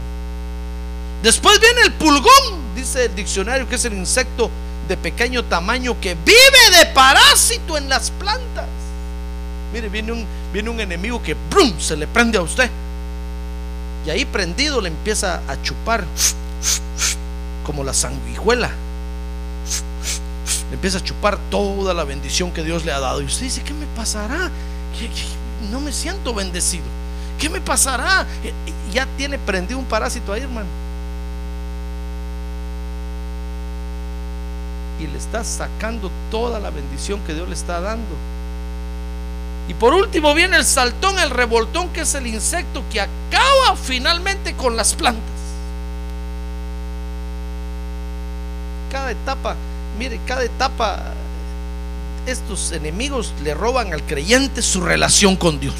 Después 1.22 1.60
viene 1.60 1.82
el 1.82 1.92
pulgón, 1.92 2.74
dice 2.74 3.06
el 3.06 3.14
diccionario, 3.14 3.68
que 3.68 3.76
es 3.76 3.84
el 3.84 3.94
insecto 3.94 4.50
de 4.88 4.96
pequeño 4.96 5.44
tamaño 5.44 5.98
que 6.00 6.14
vive 6.14 6.78
de 6.78 6.86
parásito 6.86 7.78
en 7.78 7.88
las 7.88 8.10
plantas. 8.10 8.66
Mire, 9.72 9.88
viene 9.88 10.12
un, 10.12 10.26
viene 10.52 10.68
un 10.68 10.80
enemigo 10.80 11.22
que 11.22 11.34
¡brum! 11.48 11.78
se 11.78 11.96
le 11.96 12.06
prende 12.06 12.36
a 12.36 12.42
usted. 12.42 12.68
Y 14.06 14.10
ahí 14.10 14.24
prendido 14.24 14.80
le 14.80 14.88
empieza 14.88 15.40
a 15.46 15.62
chupar 15.62 16.04
como 17.64 17.84
la 17.84 17.94
sanguijuela. 17.94 18.70
Le 20.70 20.74
empieza 20.74 20.98
a 20.98 21.04
chupar 21.04 21.38
toda 21.50 21.94
la 21.94 22.04
bendición 22.04 22.50
que 22.50 22.64
Dios 22.64 22.84
le 22.84 22.92
ha 22.92 22.98
dado. 22.98 23.20
Y 23.20 23.26
usted 23.26 23.44
dice, 23.44 23.62
¿qué 23.62 23.74
me 23.74 23.86
pasará? 23.94 24.50
No 25.70 25.80
me 25.80 25.92
siento 25.92 26.34
bendecido. 26.34 26.84
¿Qué 27.38 27.48
me 27.48 27.60
pasará? 27.60 28.26
Ya 28.92 29.06
tiene 29.16 29.38
prendido 29.38 29.78
un 29.78 29.84
parásito 29.84 30.32
ahí, 30.32 30.42
hermano. 30.42 30.68
Y 35.00 35.06
le 35.06 35.18
está 35.18 35.42
sacando 35.44 36.10
toda 36.30 36.60
la 36.60 36.70
bendición 36.70 37.20
que 37.26 37.34
Dios 37.34 37.48
le 37.48 37.54
está 37.54 37.80
dando. 37.80 38.16
Y 39.68 39.74
por 39.74 39.94
último 39.94 40.34
viene 40.34 40.56
el 40.56 40.64
saltón, 40.64 41.18
el 41.18 41.30
revoltón, 41.30 41.88
que 41.90 42.00
es 42.00 42.14
el 42.14 42.26
insecto 42.26 42.82
que 42.90 43.00
acaba 43.00 43.76
finalmente 43.76 44.54
con 44.54 44.76
las 44.76 44.94
plantas. 44.94 45.22
Cada 48.90 49.12
etapa, 49.12 49.56
mire, 49.98 50.20
cada 50.26 50.44
etapa, 50.44 51.00
estos 52.26 52.72
enemigos 52.72 53.32
le 53.42 53.54
roban 53.54 53.92
al 53.92 54.02
creyente 54.02 54.62
su 54.62 54.80
relación 54.80 55.36
con 55.36 55.60
Dios. 55.60 55.74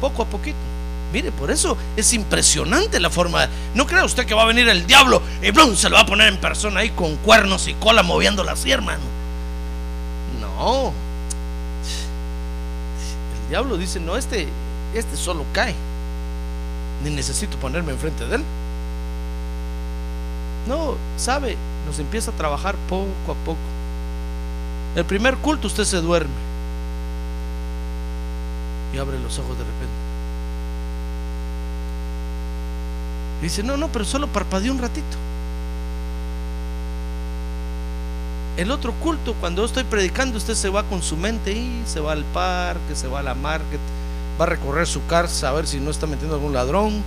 Poco 0.00 0.22
a 0.22 0.26
poquito. 0.26 0.56
Mire, 1.12 1.32
por 1.32 1.50
eso 1.50 1.76
es 1.96 2.12
impresionante 2.12 3.00
la 3.00 3.10
forma. 3.10 3.48
No 3.74 3.86
crea 3.86 4.04
usted 4.04 4.26
que 4.26 4.34
va 4.34 4.42
a 4.42 4.46
venir 4.46 4.68
el 4.68 4.86
diablo 4.86 5.22
y 5.42 5.50
blum, 5.50 5.76
se 5.76 5.88
lo 5.88 5.96
va 5.96 6.02
a 6.02 6.06
poner 6.06 6.28
en 6.28 6.38
persona 6.38 6.80
ahí 6.80 6.90
con 6.90 7.16
cuernos 7.16 7.68
y 7.68 7.74
cola 7.74 8.02
moviéndola 8.02 8.52
así, 8.52 8.70
hermano. 8.70 9.04
No, 10.40 10.92
diablo 13.48 13.76
dice, 13.76 14.00
no, 14.00 14.16
este, 14.16 14.48
este 14.94 15.16
solo 15.16 15.44
cae. 15.52 15.74
Ni 17.04 17.10
necesito 17.10 17.56
ponerme 17.58 17.92
enfrente 17.92 18.26
de 18.26 18.36
él. 18.36 18.44
No, 20.68 20.96
sabe, 21.16 21.56
nos 21.86 21.98
empieza 21.98 22.30
a 22.30 22.34
trabajar 22.34 22.74
poco 22.88 23.06
a 23.28 23.34
poco. 23.44 23.58
El 24.96 25.04
primer 25.04 25.36
culto 25.36 25.66
usted 25.66 25.84
se 25.84 26.00
duerme 26.00 26.34
y 28.94 28.98
abre 28.98 29.18
los 29.18 29.38
ojos 29.38 29.58
de 29.58 29.64
repente. 29.64 30.06
dice, 33.42 33.62
no, 33.62 33.76
no, 33.76 33.88
pero 33.88 34.04
solo 34.04 34.26
parpadeó 34.26 34.72
un 34.72 34.78
ratito. 34.78 35.16
El 38.56 38.70
otro 38.70 38.92
culto, 38.94 39.34
cuando 39.38 39.62
yo 39.62 39.66
estoy 39.66 39.84
predicando, 39.84 40.38
usted 40.38 40.54
se 40.54 40.70
va 40.70 40.82
con 40.84 41.02
su 41.02 41.16
mente 41.16 41.52
y 41.52 41.82
se 41.86 42.00
va 42.00 42.12
al 42.12 42.24
parque, 42.24 42.94
se 42.94 43.06
va 43.06 43.18
a 43.18 43.22
la 43.22 43.34
market, 43.34 43.80
va 44.40 44.44
a 44.44 44.48
recorrer 44.48 44.86
su 44.86 45.04
casa 45.06 45.50
a 45.50 45.52
ver 45.52 45.66
si 45.66 45.78
no 45.78 45.90
está 45.90 46.06
metiendo 46.06 46.36
algún 46.36 46.54
ladrón, 46.54 47.02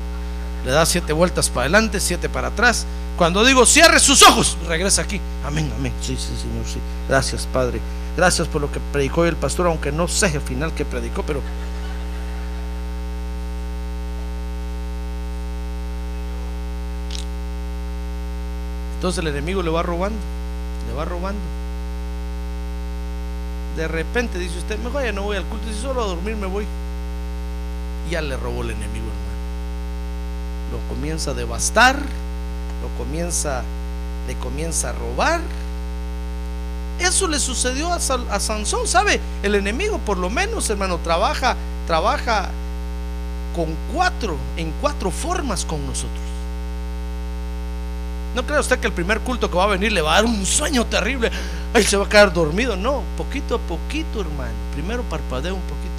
le 0.64 0.72
da 0.72 0.86
siete 0.86 1.12
vueltas 1.12 1.50
para 1.50 1.62
adelante, 1.62 2.00
siete 2.00 2.30
para 2.30 2.50
atrás. 2.50 2.86
Cuando 3.18 3.44
digo 3.44 3.66
cierre 3.66 4.00
sus 4.00 4.22
ojos, 4.22 4.58
regresa 4.68 5.02
aquí. 5.02 5.20
Amén, 5.44 5.72
amén. 5.76 5.92
Sí, 6.02 6.16
sí, 6.16 6.36
Señor, 6.40 6.66
sí. 6.68 6.80
Gracias, 7.08 7.48
Padre. 7.52 7.82
Gracias 8.16 8.48
por 8.48 8.62
lo 8.62 8.72
que 8.72 8.80
predicó 8.92 9.26
el 9.26 9.36
pastor, 9.36 9.66
aunque 9.66 9.92
no 9.92 10.08
sé 10.08 10.28
el 10.28 10.42
final 10.42 10.72
que 10.74 10.86
predicó, 10.86 11.24
pero 11.24 11.42
Entonces 18.98 19.20
el 19.20 19.28
enemigo 19.28 19.64
le 19.64 19.70
va 19.70 19.82
robando 19.82 20.20
va 20.94 21.06
robando. 21.06 21.40
De 23.76 23.88
repente 23.88 24.38
dice 24.38 24.58
usted, 24.58 24.78
mejor 24.80 25.04
ya 25.04 25.12
no 25.12 25.24
voy 25.24 25.38
al 25.38 25.46
culto, 25.46 25.68
si 25.68 25.80
solo 25.80 26.04
a 26.04 26.08
dormir 26.08 26.36
me 26.36 26.48
voy. 26.48 26.66
ya 28.10 28.22
le 28.22 28.36
robó 28.36 28.64
el 28.64 28.72
enemigo, 28.72 29.06
hermano. 29.06 29.30
Lo 30.72 30.96
comienza 30.96 31.32
a 31.32 31.34
devastar, 31.34 31.96
lo 31.98 33.04
comienza, 33.04 33.64
le 34.28 34.36
comienza 34.36 34.90
a 34.90 34.94
robar. 34.94 35.42
Eso 37.00 37.28
le 37.28 37.40
sucedió 37.40 37.94
a, 37.94 37.96
a 37.96 38.40
Sansón, 38.40 38.88
¿sabe? 38.88 39.22
El 39.44 39.56
enemigo 39.56 40.00
por 40.00 40.18
lo 40.18 40.30
menos, 40.30 40.70
hermano, 40.70 40.98
trabaja, 40.98 41.56
trabaja 41.88 42.50
con 43.56 43.76
cuatro, 43.94 44.38
en 44.58 44.72
cuatro 44.82 45.10
formas 45.12 45.64
con 45.64 45.86
nosotros. 45.88 46.20
No 48.36 48.46
cree 48.46 48.60
usted 48.60 48.80
que 48.80 48.88
el 48.88 48.94
primer 48.94 49.22
culto 49.22 49.50
que 49.50 49.58
va 49.58 49.64
a 49.64 49.68
venir 49.68 49.92
le 49.92 50.02
va 50.02 50.14
a 50.14 50.16
dar 50.16 50.26
un 50.26 50.46
sueño 50.46 50.86
terrible. 50.86 51.32
Ahí 51.74 51.84
se 51.84 51.98
va 51.98 52.06
a 52.06 52.10
quedar 52.10 52.32
dormido. 52.32 52.76
No, 52.76 53.04
poquito 53.18 53.56
a 53.56 53.60
poquito, 53.60 54.22
hermano. 54.22 54.54
Primero 54.74 55.04
parpadea 55.04 55.54
un 55.54 55.62
poquito. 55.62 55.90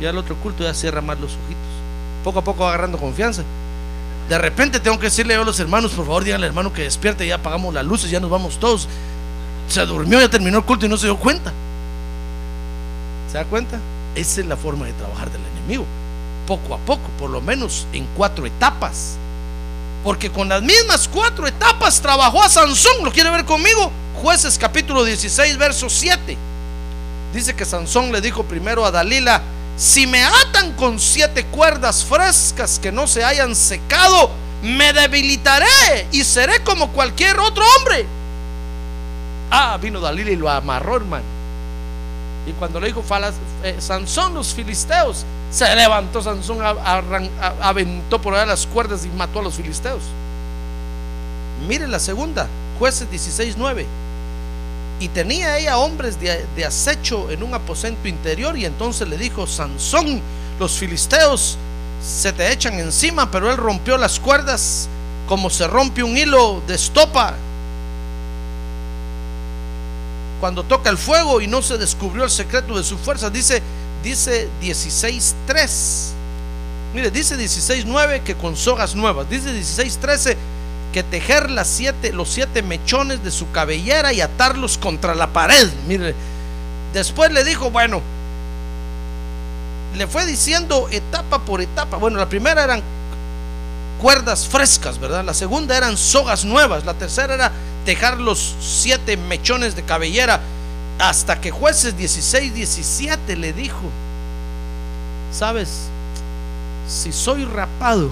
Y 0.00 0.06
al 0.06 0.18
otro 0.18 0.36
culto 0.36 0.64
ya 0.64 0.74
cierra 0.74 1.00
más 1.00 1.18
los 1.18 1.32
ojitos. 1.32 1.70
Poco 2.24 2.40
a 2.40 2.44
poco 2.44 2.64
va 2.64 2.70
agarrando 2.70 2.98
confianza. 2.98 3.42
De 4.28 4.38
repente 4.38 4.80
tengo 4.80 4.98
que 4.98 5.06
decirle 5.06 5.34
a 5.34 5.42
los 5.42 5.58
hermanos, 5.58 5.92
por 5.92 6.06
favor, 6.06 6.22
díganle 6.22 6.46
al 6.46 6.50
hermano 6.50 6.72
que 6.72 6.82
despierte, 6.82 7.26
ya 7.26 7.36
apagamos 7.36 7.74
las 7.74 7.84
luces, 7.84 8.10
ya 8.10 8.20
nos 8.20 8.30
vamos 8.30 8.58
todos. 8.58 8.86
Se 9.68 9.84
durmió, 9.86 10.20
ya 10.20 10.28
terminó 10.28 10.58
el 10.58 10.64
culto 10.64 10.86
y 10.86 10.88
no 10.88 10.96
se 10.96 11.06
dio 11.06 11.16
cuenta. 11.16 11.52
¿Se 13.30 13.38
da 13.38 13.44
cuenta? 13.44 13.78
Esa 14.14 14.40
es 14.40 14.46
la 14.46 14.56
forma 14.56 14.86
de 14.86 14.92
trabajar 14.92 15.30
del 15.30 15.40
enemigo. 15.56 15.84
Poco 16.46 16.74
a 16.74 16.78
poco, 16.78 17.08
por 17.18 17.30
lo 17.30 17.40
menos 17.40 17.86
en 17.92 18.06
cuatro 18.16 18.46
etapas. 18.46 19.16
Porque 20.02 20.30
con 20.30 20.48
las 20.48 20.62
mismas 20.62 21.08
cuatro 21.08 21.46
etapas 21.46 22.00
trabajó 22.00 22.42
a 22.42 22.48
Sansón. 22.48 23.04
¿Lo 23.04 23.12
quiere 23.12 23.30
ver 23.30 23.44
conmigo? 23.44 23.92
Jueces 24.20 24.58
capítulo 24.58 25.04
16, 25.04 25.58
verso 25.58 25.90
7. 25.90 26.36
Dice 27.34 27.54
que 27.54 27.64
Sansón 27.64 28.10
le 28.10 28.20
dijo 28.20 28.42
primero 28.44 28.84
a 28.84 28.90
Dalila, 28.90 29.42
si 29.76 30.06
me 30.06 30.22
atan 30.22 30.72
con 30.72 30.98
siete 30.98 31.46
cuerdas 31.46 32.04
frescas 32.04 32.78
que 32.78 32.92
no 32.92 33.06
se 33.06 33.24
hayan 33.24 33.54
secado, 33.54 34.30
me 34.62 34.92
debilitaré 34.92 36.08
y 36.12 36.24
seré 36.24 36.62
como 36.64 36.92
cualquier 36.92 37.38
otro 37.38 37.64
hombre. 37.76 38.06
Ah, 39.50 39.78
vino 39.80 40.00
Dalila 40.00 40.30
y 40.30 40.36
lo 40.36 40.50
amarró, 40.50 40.96
hermano. 40.96 41.24
Y 42.46 42.52
cuando 42.52 42.80
le 42.80 42.88
dijo 42.88 43.04
eh, 43.62 43.76
Sansón, 43.78 44.34
los 44.34 44.54
filisteos, 44.54 45.24
se 45.50 45.74
levantó 45.74 46.22
Sansón, 46.22 46.58
aventó 47.60 48.20
por 48.20 48.34
allá 48.34 48.46
las 48.46 48.66
cuerdas 48.66 49.04
y 49.04 49.08
mató 49.08 49.40
a 49.40 49.42
los 49.42 49.54
filisteos. 49.54 50.02
Mire 51.68 51.88
la 51.88 51.98
segunda, 51.98 52.48
jueces 52.78 53.10
16, 53.10 53.56
9. 53.58 53.86
Y 55.00 55.08
tenía 55.08 55.58
ella 55.58 55.78
hombres 55.78 56.20
de, 56.20 56.46
de, 56.54 56.64
acecho 56.64 57.30
en 57.30 57.42
un 57.42 57.54
aposento 57.54 58.06
interior 58.06 58.56
y 58.56 58.64
entonces 58.64 59.08
le 59.08 59.16
dijo, 59.16 59.46
Sansón, 59.46 60.20
los 60.58 60.72
filisteos 60.72 61.56
se 62.02 62.32
te 62.32 62.52
echan 62.52 62.78
encima, 62.78 63.30
pero 63.30 63.50
él 63.50 63.56
rompió 63.56 63.96
las 63.96 64.20
cuerdas 64.20 64.88
como 65.26 65.48
se 65.50 65.66
rompe 65.66 66.02
un 66.02 66.16
hilo 66.16 66.62
de 66.66 66.74
estopa. 66.74 67.34
cuando 70.40 70.62
toca 70.64 70.90
el 70.90 70.96
fuego 70.96 71.40
y 71.40 71.46
no 71.46 71.62
se 71.62 71.76
descubrió 71.78 72.24
el 72.24 72.30
secreto 72.30 72.76
de 72.76 72.82
su 72.82 72.96
fuerza. 72.96 73.30
Dice, 73.30 73.62
dice 74.02 74.48
16.3. 74.62 76.12
Mire, 76.94 77.10
dice 77.10 77.36
16.9 77.36 78.22
que 78.22 78.34
con 78.34 78.56
sogas 78.56 78.94
nuevas. 78.94 79.28
Dice 79.30 79.52
16.13 79.52 80.36
que 80.92 81.02
tejer 81.02 81.50
las 81.50 81.68
siete, 81.68 82.12
los 82.12 82.28
siete 82.28 82.62
mechones 82.62 83.22
de 83.22 83.30
su 83.30 83.50
cabellera 83.52 84.12
y 84.12 84.20
atarlos 84.20 84.76
contra 84.76 85.14
la 85.14 85.28
pared. 85.28 85.68
Mire, 85.86 86.14
después 86.92 87.30
le 87.30 87.44
dijo, 87.44 87.70
bueno, 87.70 88.02
le 89.96 90.06
fue 90.06 90.26
diciendo 90.26 90.88
etapa 90.90 91.40
por 91.40 91.60
etapa. 91.60 91.96
Bueno, 91.96 92.18
la 92.18 92.28
primera 92.28 92.64
eran 92.64 92.82
cuerdas 94.00 94.46
frescas, 94.46 94.98
¿verdad? 94.98 95.24
La 95.24 95.34
segunda 95.34 95.76
eran 95.76 95.96
sogas 95.96 96.44
nuevas. 96.44 96.84
La 96.84 96.94
tercera 96.94 97.34
era 97.34 97.52
tejar 97.84 98.18
los 98.18 98.56
siete 98.60 99.16
mechones 99.16 99.76
de 99.76 99.82
cabellera. 99.82 100.40
Hasta 101.00 101.40
que 101.40 101.50
jueces 101.50 101.96
16, 101.96 102.54
17 102.54 103.36
le 103.36 103.52
dijo, 103.52 103.90
¿sabes? 105.32 105.88
Si 106.86 107.12
soy 107.12 107.44
rapado, 107.44 108.10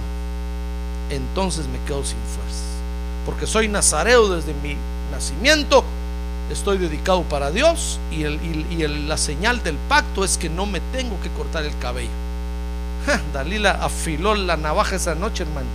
entonces 1.11 1.67
me 1.67 1.79
quedo 1.87 2.05
sin 2.05 2.19
fuerza. 2.19 2.65
Porque 3.27 3.47
soy 3.47 3.69
nazareo 3.69 4.29
desde 4.29 4.55
mi 4.55 4.77
nacimiento 5.13 5.85
estoy 6.51 6.79
dedicado 6.79 7.23
para 7.25 7.51
Dios 7.51 7.99
y, 8.11 8.23
el, 8.23 9.09
la 9.09 9.17
señal 9.17 9.63
del 9.63 9.77
pacto 9.89 10.25
es 10.25 10.39
que 10.39 10.49
no 10.49 10.67
me 10.67 10.81
tengo 10.93 11.21
que 11.21 11.29
cortar 11.31 11.65
el 11.65 11.77
cabello. 11.79 12.11
Dalila 13.33 13.73
afiló 13.83 14.35
la 14.35 14.57
navaja 14.57 14.97
esa 14.97 15.15
noche, 15.15 15.45
hermano. 15.45 15.69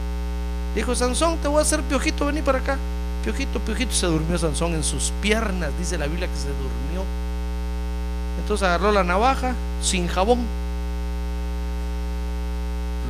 Dijo, 0.76 0.95
Sansón, 0.95 1.38
te 1.38 1.47
voy 1.47 1.60
a 1.60 1.62
hacer 1.62 1.82
piojito, 1.84 2.26
vení 2.26 2.41
para 2.41 2.60
acá. 2.60 2.78
Piojito, 3.24 3.60
piojito, 3.60 3.94
se 3.94 4.08
durmió 4.08 4.38
Sansón 4.38 4.74
en 4.74 4.84
sus 4.84 5.12
piernas, 5.22 5.72
dice 5.80 5.98
la 5.98 6.08
Biblia 6.08 6.28
que 6.28 6.36
se 6.36 6.50
durmió. 6.50 7.06
Entonces 8.42 8.68
agarró 8.68 8.92
la 8.92 9.04
navaja 9.04 9.54
sin 9.82 10.08
jabón, 10.08 10.40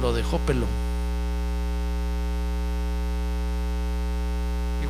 lo 0.02 0.13
dejó 0.13 0.38
pelón. 0.39 0.84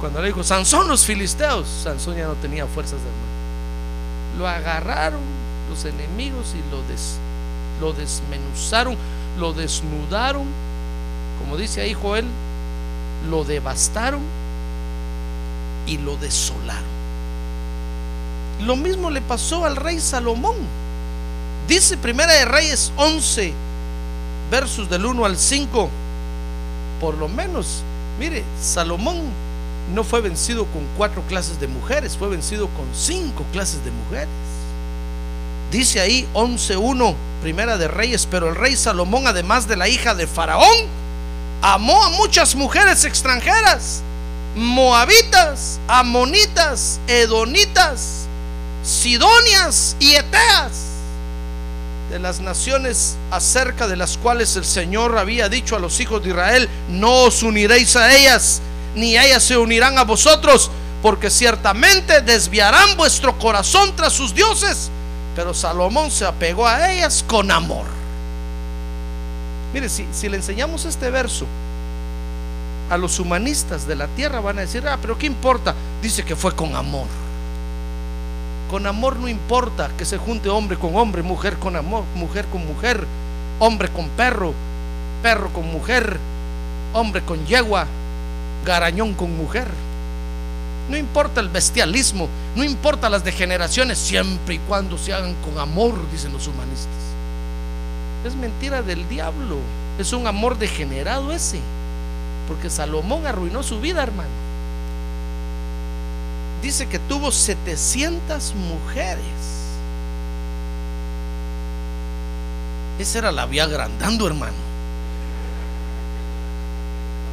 cuando 0.03 0.19
le 0.19 0.27
dijo, 0.27 0.43
Sansón 0.43 0.89
los 0.89 1.05
filisteos, 1.05 1.65
Sansón 1.65 2.17
ya 2.17 2.27
no 2.27 2.33
tenía 2.33 2.67
fuerzas 2.67 2.99
de 2.99 3.07
hermano. 3.07 4.37
Lo 4.37 4.47
agarraron 4.49 5.21
los 5.69 5.85
enemigos 5.85 6.53
y 6.55 6.69
lo, 6.69 6.83
des, 6.83 7.19
lo 7.79 7.93
desmenuzaron, 7.93 8.97
lo 9.39 9.53
desnudaron, 9.53 10.43
como 11.39 11.55
dice 11.55 11.79
ahí 11.79 11.93
Joel, 11.93 12.25
lo 13.29 13.45
devastaron 13.45 14.19
y 15.85 15.97
lo 15.97 16.17
desolaron. 16.17 16.83
Lo 18.61 18.75
mismo 18.75 19.09
le 19.09 19.21
pasó 19.21 19.65
al 19.65 19.75
rey 19.75 19.99
Salomón. 19.99 20.55
Dice 21.67 21.97
Primera 21.97 22.33
de 22.33 22.45
Reyes 22.45 22.91
11, 22.97 23.53
versos 24.51 24.89
del 24.89 25.05
1 25.05 25.25
al 25.25 25.37
5, 25.37 25.89
por 26.99 27.15
lo 27.15 27.27
menos, 27.27 27.83
mire, 28.19 28.43
Salomón 28.61 29.17
no 29.93 30.03
fue 30.03 30.21
vencido 30.21 30.65
con 30.65 30.81
cuatro 30.97 31.21
clases 31.27 31.59
de 31.59 31.67
mujeres, 31.67 32.17
fue 32.17 32.29
vencido 32.29 32.67
con 32.69 32.85
cinco 32.93 33.45
clases 33.51 33.83
de 33.83 33.91
mujeres. 33.91 34.29
Dice 35.71 35.99
ahí 35.99 36.27
11.1, 36.33 37.15
primera 37.41 37.77
de 37.77 37.87
reyes, 37.87 38.27
pero 38.29 38.49
el 38.49 38.55
rey 38.55 38.75
Salomón, 38.75 39.27
además 39.27 39.67
de 39.67 39.75
la 39.75 39.89
hija 39.89 40.13
de 40.13 40.27
Faraón, 40.27 40.87
amó 41.61 42.03
a 42.03 42.09
muchas 42.09 42.55
mujeres 42.55 43.05
extranjeras, 43.05 44.03
moabitas, 44.55 45.79
amonitas, 45.87 46.99
edonitas, 47.07 48.25
sidonias 48.83 49.95
y 49.99 50.15
eteas, 50.15 50.89
de 52.09 52.19
las 52.19 52.39
naciones 52.39 53.15
acerca 53.31 53.87
de 53.87 53.95
las 53.95 54.17
cuales 54.17 54.55
el 54.55 54.65
Señor 54.65 55.17
había 55.17 55.49
dicho 55.49 55.75
a 55.75 55.79
los 55.79 55.99
hijos 55.99 56.23
de 56.23 56.29
Israel, 56.29 56.69
no 56.89 57.23
os 57.23 57.41
uniréis 57.41 57.95
a 57.95 58.15
ellas 58.15 58.61
ni 58.95 59.17
ellas 59.17 59.43
se 59.43 59.57
unirán 59.57 59.97
a 59.97 60.03
vosotros, 60.03 60.69
porque 61.01 61.29
ciertamente 61.29 62.21
desviarán 62.21 62.95
vuestro 62.95 63.37
corazón 63.37 63.95
tras 63.95 64.13
sus 64.13 64.33
dioses. 64.33 64.89
Pero 65.35 65.53
Salomón 65.53 66.11
se 66.11 66.25
apegó 66.25 66.67
a 66.67 66.91
ellas 66.91 67.23
con 67.27 67.49
amor. 67.51 67.85
Mire, 69.73 69.89
si, 69.89 70.07
si 70.13 70.29
le 70.29 70.37
enseñamos 70.37 70.85
este 70.85 71.09
verso 71.09 71.45
a 72.89 72.97
los 72.97 73.19
humanistas 73.19 73.87
de 73.87 73.95
la 73.95 74.07
tierra, 74.07 74.39
van 74.39 74.57
a 74.57 74.61
decir, 74.61 74.87
ah, 74.87 74.97
pero 75.01 75.17
¿qué 75.17 75.25
importa? 75.25 75.73
Dice 76.01 76.23
que 76.23 76.35
fue 76.35 76.55
con 76.55 76.75
amor. 76.75 77.07
Con 78.69 78.87
amor 78.87 79.17
no 79.17 79.27
importa 79.27 79.89
que 79.97 80.05
se 80.05 80.17
junte 80.17 80.49
hombre 80.49 80.77
con 80.77 80.95
hombre, 80.95 81.21
mujer 81.21 81.57
con 81.57 81.75
amor, 81.75 82.03
mujer 82.15 82.45
con 82.47 82.65
mujer, 82.65 83.05
hombre 83.59 83.89
con 83.89 84.09
perro, 84.09 84.53
perro 85.21 85.49
con 85.53 85.71
mujer, 85.71 86.19
hombre 86.93 87.21
con 87.21 87.45
yegua, 87.45 87.85
garañón 88.65 89.13
con 89.13 89.35
mujer. 89.37 89.67
No 90.89 90.97
importa 90.97 91.39
el 91.39 91.49
bestialismo, 91.49 92.27
no 92.55 92.63
importa 92.63 93.09
las 93.09 93.23
degeneraciones, 93.23 93.97
siempre 93.97 94.55
y 94.55 94.59
cuando 94.59 94.97
se 94.97 95.13
hagan 95.13 95.35
con 95.45 95.57
amor, 95.57 95.93
dicen 96.11 96.33
los 96.33 96.47
humanistas. 96.47 96.87
Es 98.25 98.35
mentira 98.35 98.81
del 98.81 99.07
diablo, 99.07 99.57
es 99.97 100.13
un 100.13 100.27
amor 100.27 100.57
degenerado 100.57 101.31
ese, 101.31 101.59
porque 102.47 102.69
Salomón 102.69 103.25
arruinó 103.25 103.63
su 103.63 103.79
vida, 103.79 104.03
hermano. 104.03 104.29
Dice 106.61 106.87
que 106.87 106.99
tuvo 106.99 107.31
700 107.31 108.53
mujeres. 108.55 109.23
Esa 112.99 113.19
era 113.19 113.31
la 113.31 113.45
vía 113.45 113.65
agrandando, 113.65 114.27
hermano. 114.27 114.53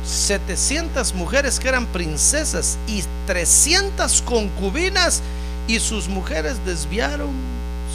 700 0.05 1.15
mujeres 1.15 1.61
que 1.61 1.69
eran 1.69 1.87
princesas 1.87 2.79
y 2.87 3.05
300 3.27 4.23
concubinas 4.23 5.23
y 5.69 5.79
sus 5.79 6.09
mujeres 6.09 6.65
desviaron 6.65 7.31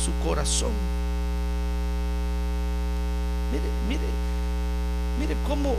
su 0.06 0.12
corazón. 0.26 0.72
Mire, 3.52 3.66
mire, 3.90 4.08
mire 5.20 5.36
cómo... 5.48 5.76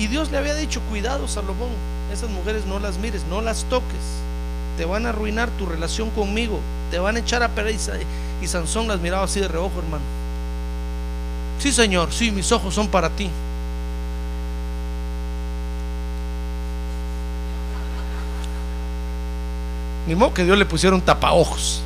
Y 0.00 0.06
Dios 0.06 0.30
le 0.30 0.38
había 0.38 0.54
dicho, 0.54 0.80
cuidado 0.88 1.28
Salomón, 1.28 1.68
esas 2.10 2.30
mujeres 2.30 2.64
no 2.64 2.78
las 2.78 2.96
mires, 2.96 3.22
no 3.28 3.42
las 3.42 3.64
toques, 3.64 4.00
te 4.78 4.86
van 4.86 5.04
a 5.04 5.10
arruinar 5.10 5.50
tu 5.50 5.66
relación 5.66 6.08
conmigo, 6.08 6.58
te 6.90 6.98
van 6.98 7.16
a 7.16 7.18
echar 7.18 7.42
a 7.42 7.50
perder. 7.50 7.76
Y 8.40 8.46
Sansón 8.46 8.88
las 8.88 8.98
miraba 8.98 9.24
así 9.24 9.40
de 9.40 9.48
reojo, 9.48 9.78
hermano. 9.78 10.02
Sí, 11.58 11.70
Señor, 11.70 12.14
sí, 12.14 12.30
mis 12.30 12.50
ojos 12.50 12.72
son 12.72 12.88
para 12.88 13.10
ti. 13.10 13.28
Ni 20.06 20.14
modo 20.14 20.32
que 20.32 20.44
Dios 20.44 20.56
le 20.56 20.64
pusiera 20.64 20.96
un 20.96 21.02
tapaojos. 21.02 21.82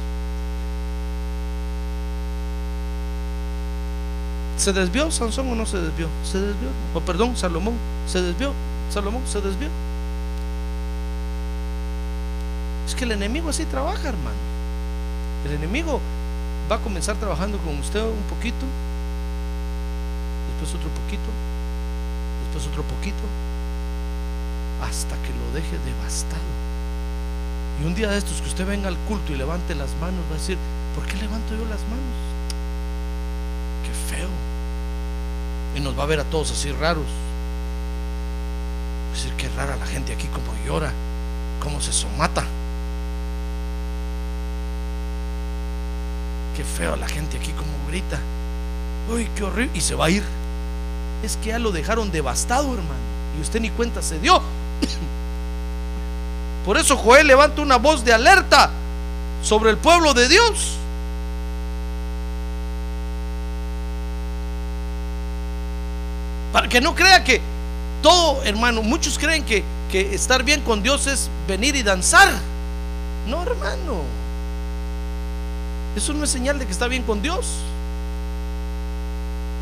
¿Se 4.57 4.73
desvió 4.73 5.11
Sansón 5.11 5.51
o 5.51 5.55
no 5.55 5.67
se 5.67 5.79
desvió? 5.79 6.09
Se 6.25 6.41
desvió. 6.41 6.69
O 6.95 7.01
perdón, 7.01 7.37
Salomón. 7.37 7.75
Se 8.07 8.23
desvió. 8.23 8.53
Salomón 8.91 9.23
se 9.27 9.41
desvió. 9.41 9.69
Es 12.87 12.95
que 12.95 13.05
el 13.05 13.13
enemigo 13.13 13.49
así 13.49 13.65
trabaja, 13.65 14.09
hermano. 14.09 14.37
El 15.47 15.53
enemigo 15.53 16.01
va 16.71 16.77
a 16.77 16.79
comenzar 16.81 17.17
trabajando 17.17 17.59
con 17.59 17.79
usted 17.79 18.01
un 18.01 18.23
poquito, 18.29 18.65
después 20.49 20.75
otro 20.75 20.91
poquito, 20.91 21.29
después 22.45 22.67
otro 22.69 22.83
poquito, 22.85 23.25
hasta 24.83 25.17
que 25.23 25.31
lo 25.33 25.55
deje 25.55 25.79
devastado. 25.85 26.49
Y 27.83 27.87
un 27.87 27.95
día 27.95 28.11
de 28.11 28.19
estos 28.19 28.41
que 28.41 28.49
usted 28.49 28.67
venga 28.67 28.89
al 28.89 28.97
culto 29.09 29.33
y 29.33 29.37
levante 29.37 29.75
las 29.75 29.91
manos, 30.01 30.21
va 30.31 30.37
a 30.37 30.39
decir, 30.39 30.57
¿por 30.95 31.05
qué 31.07 31.17
levanto 31.17 31.55
yo 31.55 31.65
las 31.65 31.83
manos? 31.91 32.17
Qué 33.85 34.15
feo. 34.15 34.29
Y 35.75 35.81
nos 35.81 35.99
va 35.99 36.05
a 36.05 36.07
ver 36.07 36.21
a 36.21 36.25
todos 36.25 36.53
así 36.53 36.71
raros. 36.73 37.07
A 39.11 39.17
decir, 39.17 39.33
qué 39.37 39.49
rara 39.57 39.77
la 39.77 39.87
gente 39.87 40.13
aquí 40.13 40.29
como 40.29 40.53
llora, 40.65 40.93
cómo 41.63 41.81
se 41.81 41.93
somata. 41.93 42.45
Qué 46.57 46.63
feo 46.63 46.97
la 46.97 47.09
gente 47.09 47.37
aquí 47.37 47.53
como 47.53 47.73
grita. 47.89 48.19
Uy, 49.13 49.29
qué 49.37 49.43
horrible. 49.43 49.77
Y 49.77 49.81
se 49.81 49.95
va 49.95 50.07
a 50.07 50.11
ir. 50.11 50.23
Es 51.23 51.37
que 51.39 51.49
ya 51.49 51.59
lo 51.59 51.73
dejaron 51.73 52.13
devastado, 52.13 52.73
hermano. 52.73 53.01
Y 53.37 53.41
usted 53.41 53.61
ni 53.61 53.71
cuenta 53.71 54.03
se 54.03 54.19
dio. 54.19 54.41
Por 56.65 56.77
eso 56.77 56.97
Joel 56.97 57.27
levanta 57.27 57.61
una 57.61 57.77
voz 57.77 58.05
de 58.05 58.13
alerta 58.13 58.71
sobre 59.43 59.71
el 59.71 59.79
pueblo 59.79 60.15
de 60.15 60.29
Dios. 60.29 60.77
Para 66.55 66.69
que 66.69 66.81
no 66.81 66.95
crea 66.95 67.25
que 67.25 67.41
todo, 68.01 68.41
hermano, 68.45 68.81
muchos 68.81 69.19
creen 69.19 69.45
que, 69.45 69.65
estar 70.15 70.45
bien 70.45 70.61
con 70.61 70.85
Dios 70.85 71.09
es 71.09 71.29
venir 71.49 71.75
y 71.75 71.83
danzar. 71.83 72.29
No, 73.27 73.43
hermano. 73.43 74.03
Eso 75.97 76.13
no 76.13 76.23
es 76.23 76.31
señal 76.31 76.61
de 76.61 76.67
que 76.67 76.71
está 76.71 76.87
bien 76.87 77.03
con 77.03 77.21
Dios. 77.23 77.47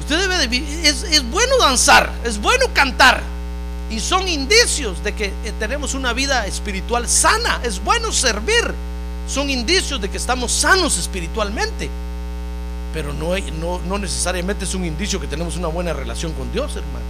Usted 0.01 0.19
debe 0.19 0.47
de 0.47 0.87
es, 0.87 1.05
es 1.05 1.31
bueno 1.31 1.57
danzar, 1.57 2.13
es 2.25 2.39
bueno 2.39 2.67
cantar. 2.75 3.23
Y 3.91 3.99
son 3.99 4.29
indicios 4.29 5.03
de 5.03 5.15
que 5.15 5.27
eh, 5.45 5.53
tenemos 5.59 5.95
una 5.95 6.13
vida 6.13 6.47
espiritual 6.47 7.09
sana. 7.09 7.59
Es 7.65 7.83
bueno 7.83 8.13
servir. 8.13 8.75
Son 9.27 9.49
indicios 9.49 9.99
de 9.99 10.11
que 10.11 10.19
estamos 10.19 10.53
sanos 10.53 10.99
espiritualmente. 10.99 11.89
Pero 12.93 13.13
no, 13.13 13.35
no, 13.61 13.81
no 13.87 13.99
necesariamente 13.99 14.65
es 14.65 14.75
un 14.75 14.85
indicio 14.85 15.21
que 15.21 15.27
tenemos 15.27 15.57
una 15.57 15.69
buena 15.69 15.93
relación 15.93 16.33
con 16.33 16.53
Dios, 16.53 16.77
hermano. 16.77 17.05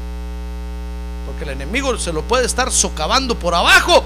Porque 1.27 1.45
el 1.45 1.51
enemigo 1.51 1.97
se 1.99 2.13
lo 2.13 2.23
puede 2.23 2.47
estar 2.47 2.71
socavando 2.71 3.37
por 3.37 3.55
abajo 3.55 4.05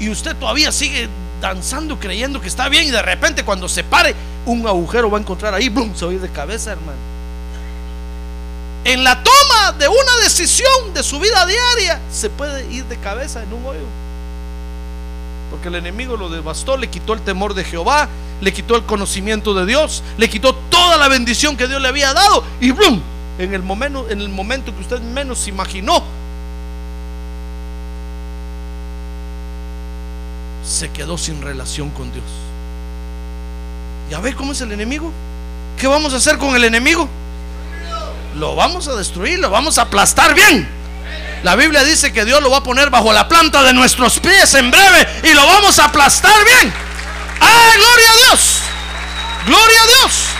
y 0.00 0.08
usted 0.08 0.34
todavía 0.36 0.72
sigue 0.72 1.08
danzando 1.40 1.98
creyendo 1.98 2.40
que 2.40 2.48
está 2.48 2.68
bien 2.68 2.86
y 2.86 2.90
de 2.90 3.02
repente 3.02 3.44
cuando 3.44 3.68
se 3.68 3.82
pare 3.82 4.14
un 4.46 4.66
agujero 4.66 5.10
va 5.10 5.18
a 5.18 5.20
encontrar 5.20 5.54
ahí, 5.54 5.68
¡blum! 5.68 5.94
se 5.94 6.04
va 6.04 6.12
a 6.12 6.14
ir 6.14 6.20
de 6.20 6.30
cabeza, 6.30 6.72
hermano. 6.72 6.98
En 8.84 9.04
la 9.04 9.22
toma 9.22 9.72
de 9.78 9.86
una 9.86 10.16
decisión 10.22 10.92
de 10.92 11.02
su 11.02 11.20
vida 11.20 11.46
diaria 11.46 12.00
se 12.10 12.30
puede 12.30 12.66
ir 12.72 12.84
de 12.86 12.96
cabeza 12.96 13.42
en 13.42 13.52
un 13.52 13.64
hoyo. 13.64 13.86
Porque 15.50 15.68
el 15.68 15.76
enemigo 15.76 16.16
lo 16.16 16.28
devastó, 16.28 16.76
le 16.76 16.88
quitó 16.88 17.12
el 17.12 17.20
temor 17.20 17.54
de 17.54 17.62
Jehová, 17.62 18.08
le 18.42 18.52
quitó 18.52 18.74
el 18.74 18.82
conocimiento 18.82 19.54
de 19.54 19.64
Dios, 19.64 20.02
le 20.18 20.28
quitó 20.28 20.52
toda 20.68 20.96
la 20.96 21.08
bendición 21.08 21.56
que 21.56 21.68
Dios 21.68 21.80
le 21.80 21.88
había 21.88 22.12
dado 22.12 22.44
y 22.60 22.72
¡blum! 22.72 23.00
En 23.38 23.54
el 23.54 23.62
momento, 23.62 24.06
en 24.10 24.20
el 24.20 24.28
momento 24.28 24.74
que 24.74 24.82
usted 24.82 25.00
menos 25.00 25.46
imaginó, 25.46 26.02
se 30.64 30.90
quedó 30.90 31.16
sin 31.16 31.40
relación 31.40 31.90
con 31.90 32.12
Dios. 32.12 32.24
¿Ya 34.10 34.18
ve 34.18 34.34
cómo 34.34 34.52
es 34.52 34.60
el 34.60 34.72
enemigo? 34.72 35.12
¿Qué 35.78 35.86
vamos 35.86 36.12
a 36.12 36.16
hacer 36.16 36.36
con 36.36 36.56
el 36.56 36.64
enemigo? 36.64 37.08
Lo 38.36 38.56
vamos 38.56 38.88
a 38.88 38.96
destruir, 38.96 39.38
lo 39.38 39.50
vamos 39.50 39.78
a 39.78 39.82
aplastar 39.82 40.34
bien. 40.34 40.68
La 41.44 41.54
Biblia 41.54 41.84
dice 41.84 42.12
que 42.12 42.24
Dios 42.24 42.42
lo 42.42 42.50
va 42.50 42.58
a 42.58 42.62
poner 42.62 42.90
bajo 42.90 43.12
la 43.12 43.28
planta 43.28 43.62
de 43.62 43.72
nuestros 43.72 44.18
pies 44.18 44.52
en 44.54 44.70
breve 44.70 45.06
y 45.22 45.32
lo 45.32 45.46
vamos 45.46 45.78
a 45.78 45.84
aplastar 45.84 46.34
bien. 46.44 46.91
¡Ah, 47.42 47.72
gloria 47.76 48.10
a 48.10 48.16
Dios! 48.16 48.62
¡Gloria 49.46 49.82
a 49.82 49.86
Dios! 49.86 50.32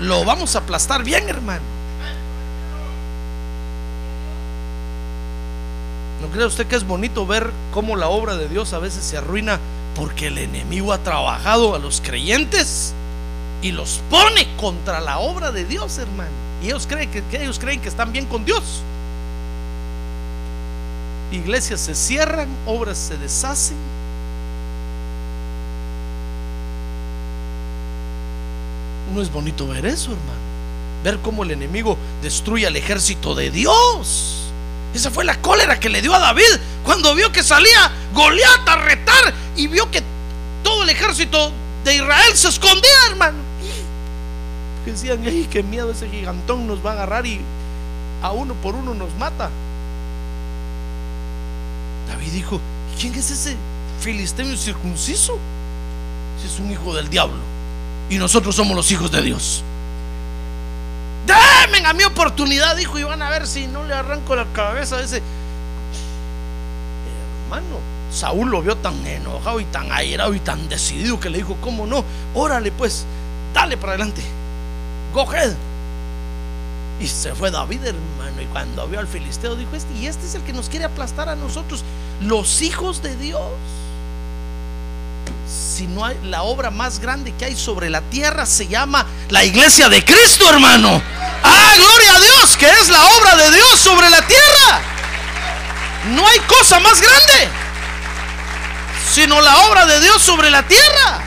Lo 0.00 0.24
vamos 0.24 0.56
a 0.56 0.60
aplastar 0.60 1.04
bien, 1.04 1.28
hermano. 1.28 1.62
¿No 6.20 6.28
cree 6.28 6.46
usted 6.46 6.66
que 6.66 6.76
es 6.76 6.86
bonito 6.86 7.26
ver 7.26 7.50
cómo 7.72 7.96
la 7.96 8.08
obra 8.08 8.36
de 8.36 8.48
Dios 8.48 8.72
a 8.72 8.78
veces 8.78 9.04
se 9.04 9.16
arruina 9.16 9.58
porque 9.96 10.28
el 10.28 10.38
enemigo 10.38 10.92
ha 10.92 10.98
trabajado 10.98 11.74
a 11.74 11.78
los 11.78 12.00
creyentes 12.00 12.94
y 13.60 13.72
los 13.72 14.00
pone 14.08 14.48
contra 14.56 15.00
la 15.00 15.18
obra 15.18 15.52
de 15.52 15.64
Dios, 15.64 15.98
hermano? 15.98 16.30
Y 16.62 16.66
ellos 16.66 16.86
creen 16.88 17.10
que, 17.10 17.22
que 17.24 17.42
ellos 17.42 17.58
creen 17.58 17.80
que 17.80 17.88
están 17.88 18.12
bien 18.12 18.26
con 18.26 18.44
Dios. 18.44 18.82
Iglesias 21.32 21.80
se 21.80 21.94
cierran, 21.94 22.48
obras 22.66 22.98
se 22.98 23.16
deshacen. 23.16 23.76
No 29.14 29.20
es 29.20 29.32
bonito 29.32 29.66
ver 29.66 29.86
eso, 29.86 30.12
hermano. 30.12 30.40
Ver 31.04 31.18
cómo 31.18 31.42
el 31.42 31.50
enemigo 31.50 31.98
destruye 32.22 32.66
al 32.66 32.76
ejército 32.76 33.34
de 33.34 33.50
Dios. 33.50 34.50
Esa 34.94 35.10
fue 35.10 35.24
la 35.24 35.40
cólera 35.40 35.80
que 35.80 35.88
le 35.88 36.02
dio 36.02 36.14
a 36.14 36.18
David 36.18 36.42
cuando 36.84 37.14
vio 37.14 37.32
que 37.32 37.42
salía 37.42 37.90
Goliat 38.12 38.68
a 38.68 38.76
retar 38.76 39.34
y 39.56 39.66
vio 39.66 39.90
que 39.90 40.02
todo 40.62 40.82
el 40.82 40.90
ejército 40.90 41.50
de 41.84 41.96
Israel 41.96 42.36
se 42.36 42.48
escondía, 42.48 42.90
hermano. 43.08 43.38
Y 44.86 44.90
decían, 44.90 45.22
¡ay, 45.26 45.46
qué 45.50 45.62
miedo! 45.62 45.90
Ese 45.90 46.08
gigantón 46.08 46.66
nos 46.66 46.84
va 46.84 46.90
a 46.90 46.92
agarrar 46.94 47.26
y 47.26 47.40
a 48.22 48.32
uno 48.32 48.54
por 48.54 48.74
uno 48.74 48.94
nos 48.94 49.14
mata. 49.16 49.50
David 52.08 52.32
dijo, 52.32 52.60
¿quién 52.98 53.14
es 53.14 53.30
ese 53.30 53.56
filisteo 54.00 54.50
incircunciso? 54.50 55.38
Es 56.44 56.58
un 56.58 56.70
hijo 56.70 56.94
del 56.94 57.08
diablo. 57.08 57.38
Y 58.10 58.16
nosotros 58.16 58.54
somos 58.54 58.76
los 58.76 58.90
hijos 58.90 59.10
de 59.10 59.22
Dios. 59.22 59.62
Denme 61.26 61.86
a 61.86 61.92
mi 61.92 62.04
oportunidad, 62.04 62.76
dijo, 62.76 62.98
y 62.98 63.04
van 63.04 63.22
a 63.22 63.30
ver 63.30 63.46
si 63.46 63.66
no 63.66 63.84
le 63.84 63.94
arranco 63.94 64.34
la 64.34 64.46
cabeza 64.52 64.96
a 64.96 65.02
ese. 65.02 65.22
Hermano, 67.44 67.78
Saúl 68.12 68.50
lo 68.50 68.60
vio 68.60 68.76
tan 68.76 69.06
enojado 69.06 69.60
y 69.60 69.64
tan 69.66 69.90
airado 69.92 70.34
y 70.34 70.40
tan 70.40 70.68
decidido 70.68 71.20
que 71.20 71.30
le 71.30 71.38
dijo, 71.38 71.56
¿cómo 71.60 71.86
no? 71.86 72.04
Órale 72.34 72.72
pues, 72.72 73.04
dale 73.54 73.76
para 73.76 73.92
adelante. 73.92 74.22
Go. 75.14 75.26
Y 77.02 77.08
se 77.08 77.34
fue 77.34 77.50
David, 77.50 77.84
hermano, 77.84 78.40
y 78.40 78.46
cuando 78.46 78.86
vio 78.86 79.00
al 79.00 79.08
filisteo 79.08 79.56
dijo, 79.56 79.74
este, 79.74 79.92
y 79.94 80.06
este 80.06 80.24
es 80.24 80.36
el 80.36 80.42
que 80.42 80.52
nos 80.52 80.68
quiere 80.68 80.84
aplastar 80.84 81.28
a 81.28 81.34
nosotros, 81.34 81.82
los 82.20 82.62
hijos 82.62 83.02
de 83.02 83.16
Dios. 83.16 83.42
Si 85.74 85.88
no 85.88 86.04
hay 86.04 86.16
la 86.22 86.44
obra 86.44 86.70
más 86.70 87.00
grande 87.00 87.34
que 87.34 87.44
hay 87.44 87.56
sobre 87.56 87.90
la 87.90 88.02
tierra 88.02 88.46
se 88.46 88.68
llama 88.68 89.04
la 89.30 89.42
iglesia 89.42 89.88
de 89.88 90.04
Cristo, 90.04 90.48
hermano. 90.48 91.02
Ah, 91.42 91.72
gloria 91.76 92.14
a 92.14 92.20
Dios, 92.20 92.56
que 92.56 92.70
es 92.70 92.88
la 92.88 93.04
obra 93.04 93.36
de 93.36 93.56
Dios 93.56 93.80
sobre 93.80 94.08
la 94.08 94.24
tierra. 94.24 94.80
No 96.14 96.26
hay 96.26 96.38
cosa 96.40 96.78
más 96.78 97.00
grande 97.00 97.50
sino 99.12 99.42
la 99.42 99.66
obra 99.66 99.84
de 99.84 100.00
Dios 100.00 100.22
sobre 100.22 100.48
la 100.50 100.62
tierra. 100.62 101.22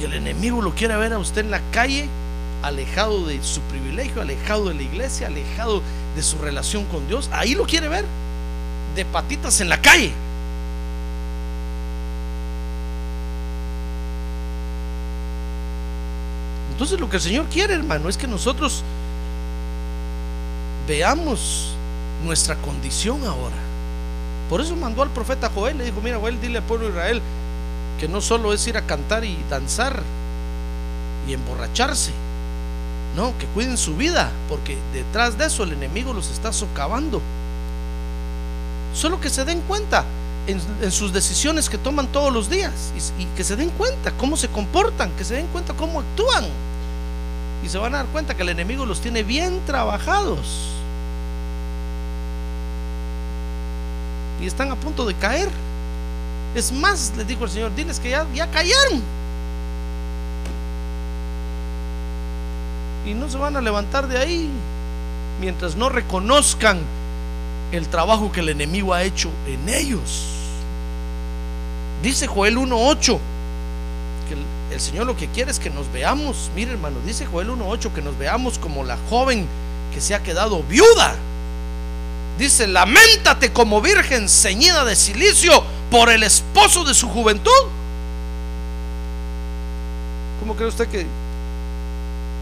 Y 0.00 0.04
el 0.04 0.14
enemigo 0.14 0.60
lo 0.60 0.74
quiere 0.74 0.96
ver 0.96 1.12
a 1.12 1.18
usted 1.18 1.42
en 1.42 1.52
la 1.52 1.60
calle, 1.70 2.08
alejado 2.62 3.26
de 3.26 3.42
su 3.42 3.60
privilegio, 3.62 4.22
alejado 4.22 4.68
de 4.68 4.74
la 4.74 4.82
iglesia, 4.82 5.26
alejado 5.26 5.82
de 6.16 6.22
su 6.22 6.38
relación 6.38 6.84
con 6.86 7.06
Dios. 7.06 7.28
Ahí 7.32 7.54
lo 7.54 7.64
quiere 7.64 7.88
ver, 7.88 8.04
de 8.94 9.04
patitas 9.04 9.60
en 9.60 9.68
la 9.68 9.80
calle. 9.80 10.12
Entonces 16.72 17.00
lo 17.00 17.10
que 17.10 17.16
el 17.16 17.22
Señor 17.22 17.46
quiere, 17.46 17.74
hermano, 17.74 18.08
es 18.08 18.16
que 18.16 18.28
nosotros 18.28 18.84
veamos 20.86 21.74
nuestra 22.24 22.54
condición 22.56 23.24
ahora. 23.24 23.56
Por 24.48 24.60
eso 24.60 24.74
mandó 24.76 25.02
al 25.02 25.10
profeta 25.10 25.50
Joel, 25.54 25.76
le 25.76 25.84
dijo, 25.84 26.00
mira 26.00 26.18
Joel, 26.18 26.40
dile 26.40 26.58
al 26.58 26.64
pueblo 26.64 26.86
de 26.86 26.92
Israel 26.92 27.22
que 27.98 28.08
no 28.08 28.20
solo 28.20 28.52
es 28.52 28.66
ir 28.66 28.76
a 28.76 28.82
cantar 28.86 29.24
y 29.24 29.36
danzar 29.50 30.02
y 31.26 31.34
emborracharse, 31.34 32.12
no, 33.16 33.36
que 33.38 33.46
cuiden 33.46 33.76
su 33.76 33.96
vida, 33.96 34.30
porque 34.48 34.76
detrás 34.92 35.38
de 35.38 35.46
eso 35.46 35.64
el 35.64 35.72
enemigo 35.72 36.12
los 36.12 36.30
está 36.30 36.52
socavando. 36.52 37.20
Solo 38.94 39.20
que 39.20 39.30
se 39.30 39.44
den 39.44 39.60
cuenta 39.62 40.04
en, 40.46 40.60
en 40.82 40.90
sus 40.90 41.12
decisiones 41.12 41.68
que 41.68 41.78
toman 41.78 42.06
todos 42.08 42.32
los 42.32 42.48
días 42.48 42.92
y, 43.18 43.24
que 43.36 43.44
se 43.44 43.56
den 43.56 43.70
cuenta 43.70 44.12
cómo 44.12 44.36
se 44.36 44.48
comportan, 44.48 45.10
que 45.12 45.24
se 45.24 45.34
den 45.34 45.46
cuenta 45.48 45.74
cómo 45.74 46.00
actúan. 46.00 46.46
Y 47.64 47.68
se 47.68 47.78
van 47.78 47.94
a 47.94 47.98
dar 47.98 48.06
cuenta 48.06 48.34
que 48.34 48.42
el 48.42 48.50
enemigo 48.50 48.86
los 48.86 49.00
tiene 49.00 49.22
bien 49.22 49.60
trabajados. 49.66 50.70
Y 54.40 54.46
están 54.46 54.70
a 54.70 54.76
punto 54.76 55.04
de 55.04 55.14
caer. 55.14 55.48
Es 56.54 56.72
más, 56.72 57.12
les 57.16 57.26
dijo 57.26 57.44
el 57.44 57.50
Señor, 57.50 57.74
diles 57.74 57.98
que 57.98 58.10
ya, 58.10 58.26
ya 58.32 58.48
cayeron. 58.50 59.02
Y 63.08 63.14
no 63.14 63.30
se 63.30 63.38
van 63.38 63.56
a 63.56 63.62
levantar 63.62 64.06
de 64.06 64.18
ahí 64.18 64.50
mientras 65.40 65.76
no 65.76 65.88
reconozcan 65.88 66.78
el 67.72 67.88
trabajo 67.88 68.30
que 68.30 68.40
el 68.40 68.50
enemigo 68.50 68.92
ha 68.92 69.02
hecho 69.02 69.30
en 69.46 69.66
ellos. 69.68 70.26
Dice 72.02 72.26
Joel 72.26 72.58
1.8 72.58 73.18
que 74.28 74.74
el, 74.74 74.80
Señor 74.80 75.06
lo 75.06 75.16
que 75.16 75.26
quiere 75.28 75.50
es 75.50 75.58
que 75.58 75.70
nos 75.70 75.90
veamos. 75.90 76.50
Mire 76.54 76.72
hermano, 76.72 76.98
dice 77.06 77.24
Joel 77.24 77.48
1.8 77.48 77.92
que 77.94 78.02
nos 78.02 78.18
veamos 78.18 78.58
como 78.58 78.84
la 78.84 78.98
joven 79.08 79.46
que 79.94 80.02
se 80.02 80.14
ha 80.14 80.22
quedado 80.22 80.62
viuda. 80.64 81.14
Dice, 82.38 82.66
lamentate 82.66 83.52
como 83.54 83.80
virgen 83.80 84.28
ceñida 84.28 84.84
de 84.84 84.94
silicio 84.94 85.64
por 85.90 86.10
el 86.10 86.22
esposo 86.22 86.84
de 86.84 86.92
su 86.92 87.08
juventud. 87.08 87.50
¿Cómo 90.40 90.54
cree 90.54 90.68
usted 90.68 90.88
que 90.88 91.06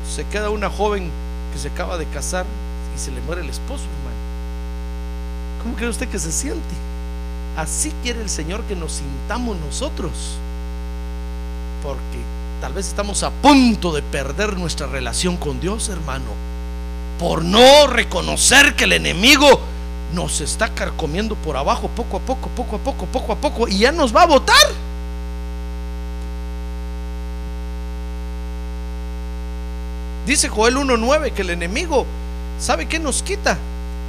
se 0.09 0.25
queda 0.27 0.51
una 0.51 0.71
joven 0.71 1.11
que 1.53 1.59
se 1.59 1.69
acaba 1.69 1.99
de 1.99 2.07
casar 2.07 2.47
y 2.95 2.99
se 2.99 3.11
le 3.11 3.21
muere 3.23 3.43
el 3.43 3.51
esposo, 3.51 3.85
hermano? 3.85 4.17
¿Cómo 5.63 5.77
cree 5.77 5.89
usted 5.89 6.09
que 6.09 6.19
se 6.19 6.33
siente? 6.33 6.75
Así 7.57 7.93
quiere 8.03 8.21
el 8.21 8.29
Señor 8.29 8.63
que 8.65 8.77
nos 8.77 8.93
sintamos 8.93 9.57
nosotros. 9.59 10.13
Porque 11.83 12.19
tal 12.61 12.73
vez 12.73 12.87
estamos 12.87 13.23
a 13.23 13.31
punto 13.31 13.93
de 13.93 14.03
perder 14.03 14.57
nuestra 14.57 14.87
relación 14.87 15.37
con 15.37 15.61
Dios, 15.61 15.89
hermano. 15.89 16.27
Por 17.19 17.45
no 17.45 17.87
reconocer 17.87 18.77
que 18.77 18.85
el 18.85 18.93
enemigo 18.93 19.61
nos 20.15 20.41
está 20.41 20.69
carcomiendo 20.69 21.35
por 21.35 21.57
abajo 21.57 21.89
poco 21.89 22.19
a 22.19 22.21
poco, 22.21 22.49
poco 22.51 22.77
a 22.77 22.79
poco, 22.79 23.07
poco 23.07 23.33
a 23.33 23.37
poco 23.37 23.69
y 23.69 23.79
ya 23.79 23.93
nos 23.93 24.15
va 24.15 24.23
a 24.23 24.27
votar. 24.27 24.57
Dice 30.27 30.49
Joel 30.49 30.77
1.9 30.77 31.33
que 31.33 31.43
el 31.43 31.51
enemigo, 31.51 32.05
¿sabe 32.59 32.87
qué 32.87 32.99
nos 32.99 33.23
quita? 33.23 33.57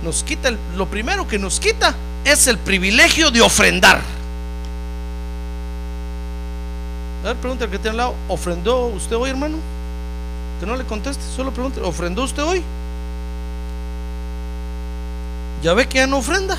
Nos 0.03 0.24
quita, 0.24 0.51
lo 0.76 0.88
primero 0.88 1.28
que 1.28 1.38
nos 1.38 1.59
quita 1.59 1.93
es 2.26 2.47
el 2.47 2.57
privilegio 2.57 3.30
de 3.30 3.41
ofrendar. 3.41 4.01
A 7.24 7.28
ver, 7.28 7.38
pregunta 7.38 7.65
al 7.65 7.72
que 7.72 7.78
tiene 7.78 7.91
al 7.91 7.97
lado, 7.97 8.15
¿ofrendó 8.28 8.88
usted 8.88 9.15
hoy, 9.15 9.30
hermano? 9.30 9.57
Que 10.59 10.65
no 10.65 10.76
le 10.76 10.86
conteste, 10.86 11.24
solo 11.36 11.51
pregunte, 11.51 11.82
¿ofrendó 11.82 12.24
usted 12.24 12.43
hoy? 12.43 12.63
Ya 15.61 15.76
ve 15.76 15.88
que 15.88 15.99
ya 15.99 16.07
no 16.07 16.18
ofrenda. 16.18 16.57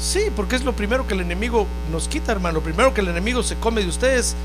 Sí, 0.00 0.20
porque 0.36 0.56
es 0.56 0.64
lo 0.64 0.74
primero 0.74 1.06
que 1.08 1.14
el 1.14 1.20
enemigo 1.20 1.66
nos 1.90 2.06
quita, 2.06 2.32
hermano. 2.32 2.54
Lo 2.54 2.62
primero 2.62 2.94
que 2.94 3.00
el 3.00 3.08
enemigo 3.08 3.42
se 3.42 3.56
come 3.56 3.82
de 3.82 3.88
ustedes 3.88 4.36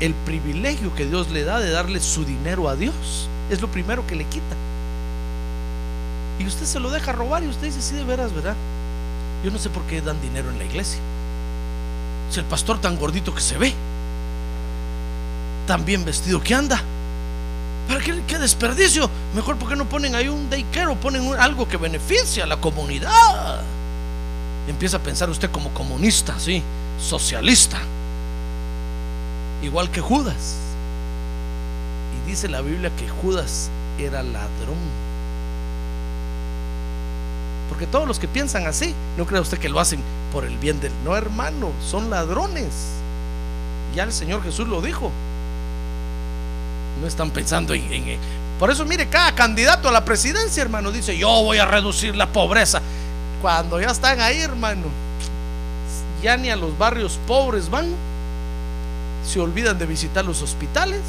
el 0.00 0.14
privilegio 0.14 0.94
que 0.94 1.06
Dios 1.06 1.30
le 1.30 1.44
da 1.44 1.58
de 1.58 1.70
darle 1.70 2.00
su 2.00 2.24
dinero 2.24 2.68
a 2.68 2.76
Dios. 2.76 3.28
Es 3.50 3.60
lo 3.60 3.68
primero 3.68 4.06
que 4.06 4.16
le 4.16 4.24
quita. 4.24 4.56
Y 6.38 6.46
usted 6.46 6.66
se 6.66 6.80
lo 6.80 6.90
deja 6.90 7.12
robar 7.12 7.42
y 7.42 7.48
usted 7.48 7.66
dice, 7.66 7.80
sí, 7.80 7.94
de 7.94 8.04
veras, 8.04 8.32
¿verdad? 8.32 8.54
Yo 9.44 9.50
no 9.50 9.58
sé 9.58 9.70
por 9.70 9.82
qué 9.84 10.02
dan 10.02 10.20
dinero 10.20 10.50
en 10.50 10.58
la 10.58 10.64
iglesia. 10.64 11.00
Si 12.30 12.40
el 12.40 12.46
pastor 12.46 12.80
tan 12.80 12.96
gordito 12.98 13.34
que 13.34 13.40
se 13.40 13.56
ve, 13.56 13.72
tan 15.66 15.84
bien 15.84 16.04
vestido 16.04 16.42
que 16.42 16.54
anda. 16.54 16.82
¿Para 17.88 18.00
qué, 18.00 18.20
qué 18.26 18.38
desperdicio? 18.38 19.08
Mejor 19.34 19.56
porque 19.56 19.76
no 19.76 19.84
ponen 19.88 20.14
ahí 20.14 20.28
un 20.28 20.50
daycare 20.50 20.88
o 20.88 20.96
ponen 20.96 21.32
algo 21.38 21.68
que 21.68 21.76
beneficie 21.76 22.42
a 22.42 22.46
la 22.46 22.60
comunidad. 22.60 23.62
Empieza 24.66 24.96
a 24.96 25.00
pensar 25.00 25.30
usted 25.30 25.50
como 25.50 25.70
comunista, 25.72 26.38
sí, 26.38 26.62
socialista, 27.00 27.78
igual 29.62 29.90
que 29.90 30.00
Judas. 30.00 30.56
Y 32.24 32.30
dice 32.30 32.48
la 32.48 32.60
Biblia 32.60 32.90
que 32.96 33.08
Judas 33.08 33.70
era 33.98 34.22
ladrón. 34.22 34.76
Porque 37.68 37.86
todos 37.86 38.06
los 38.06 38.18
que 38.18 38.28
piensan 38.28 38.66
así, 38.66 38.94
no 39.16 39.26
crea 39.26 39.40
usted 39.40 39.58
que 39.58 39.68
lo 39.68 39.80
hacen 39.80 40.00
por 40.32 40.44
el 40.44 40.56
bien 40.58 40.80
del. 40.80 40.92
No, 41.04 41.16
hermano, 41.16 41.72
son 41.84 42.10
ladrones. 42.10 42.72
Ya 43.94 44.04
el 44.04 44.12
Señor 44.12 44.42
Jesús 44.42 44.68
lo 44.68 44.80
dijo. 44.80 45.10
No 47.00 47.06
están 47.06 47.30
pensando 47.30 47.74
en, 47.74 47.92
en- 47.92 48.18
Por 48.58 48.70
eso, 48.70 48.84
mire, 48.84 49.08
cada 49.08 49.34
candidato 49.34 49.88
a 49.88 49.92
la 49.92 50.04
presidencia, 50.04 50.62
hermano, 50.62 50.92
dice: 50.92 51.16
Yo 51.18 51.28
voy 51.42 51.58
a 51.58 51.66
reducir 51.66 52.14
la 52.16 52.26
pobreza. 52.32 52.80
Cuando 53.42 53.80
ya 53.80 53.88
están 53.90 54.20
ahí, 54.20 54.40
hermano, 54.40 54.84
ya 56.22 56.36
ni 56.36 56.48
a 56.50 56.56
los 56.56 56.76
barrios 56.78 57.18
pobres 57.26 57.68
van. 57.68 57.86
Se 59.26 59.40
olvidan 59.40 59.78
de 59.78 59.86
visitar 59.86 60.24
los 60.24 60.40
hospitales. 60.42 61.02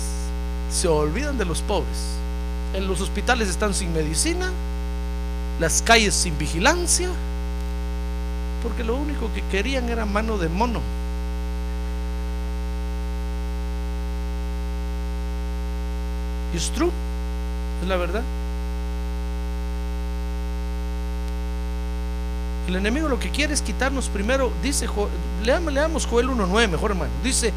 Se 0.72 0.88
olvidan 0.88 1.38
de 1.38 1.46
los 1.46 1.62
pobres. 1.62 2.18
En 2.74 2.88
los 2.88 3.00
hospitales 3.00 3.48
están 3.48 3.74
sin 3.74 3.94
medicina 3.94 4.52
las 5.60 5.82
calles 5.82 6.14
sin 6.14 6.38
vigilancia, 6.38 7.10
porque 8.62 8.84
lo 8.84 8.96
único 8.96 9.32
que 9.34 9.42
querían 9.44 9.90
era 9.90 10.06
mano 10.06 10.38
de 10.38 10.50
mono. 10.50 10.82
It's 16.54 16.70
true, 16.72 16.92
es 17.82 17.88
la 17.88 17.98
verdad. 17.98 18.24
El 22.68 22.76
enemigo 22.76 23.08
lo 23.08 23.20
que 23.20 23.30
quiere 23.32 23.54
es 23.54 23.62
quitarnos 23.62 24.10
primero, 24.10 24.52
dice, 24.62 24.88
leamos, 25.44 25.74
leamos 25.74 26.06
Joel 26.06 26.28
1.9, 26.28 26.68
mejor 26.70 26.92
hermano, 26.92 27.12
dice, 27.24 27.54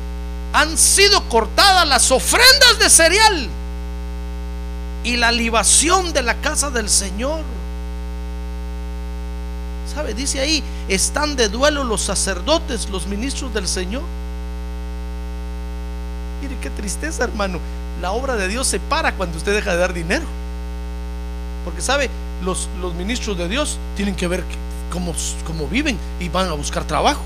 han 0.52 0.76
sido 0.76 1.28
cortadas 1.28 1.86
las 1.86 2.10
ofrendas 2.10 2.78
de 2.78 2.90
cereal 2.90 3.48
y 5.04 5.16
la 5.16 5.32
libación 5.32 6.12
de 6.12 6.22
la 6.22 6.34
casa 6.36 6.70
del 6.70 6.88
Señor. 6.88 7.42
¿Sabe? 9.94 10.14
Dice 10.14 10.40
ahí, 10.40 10.62
están 10.88 11.36
de 11.36 11.48
duelo 11.48 11.84
los 11.84 12.02
sacerdotes, 12.02 12.88
los 12.90 13.06
ministros 13.06 13.52
del 13.52 13.66
Señor. 13.66 14.02
Mire 16.42 16.56
qué 16.60 16.70
tristeza, 16.70 17.24
hermano. 17.24 17.58
La 18.00 18.12
obra 18.12 18.36
de 18.36 18.48
Dios 18.48 18.66
se 18.66 18.80
para 18.80 19.14
cuando 19.14 19.38
usted 19.38 19.54
deja 19.54 19.72
de 19.72 19.78
dar 19.78 19.92
dinero. 19.92 20.24
Porque, 21.64 21.82
¿sabe? 21.82 22.08
Los, 22.42 22.68
los 22.80 22.94
ministros 22.94 23.36
de 23.36 23.48
Dios 23.48 23.78
tienen 23.96 24.14
que 24.14 24.26
ver 24.26 24.44
cómo, 24.90 25.14
cómo 25.44 25.66
viven 25.66 25.98
y 26.18 26.28
van 26.28 26.48
a 26.48 26.52
buscar 26.52 26.84
trabajo. 26.84 27.22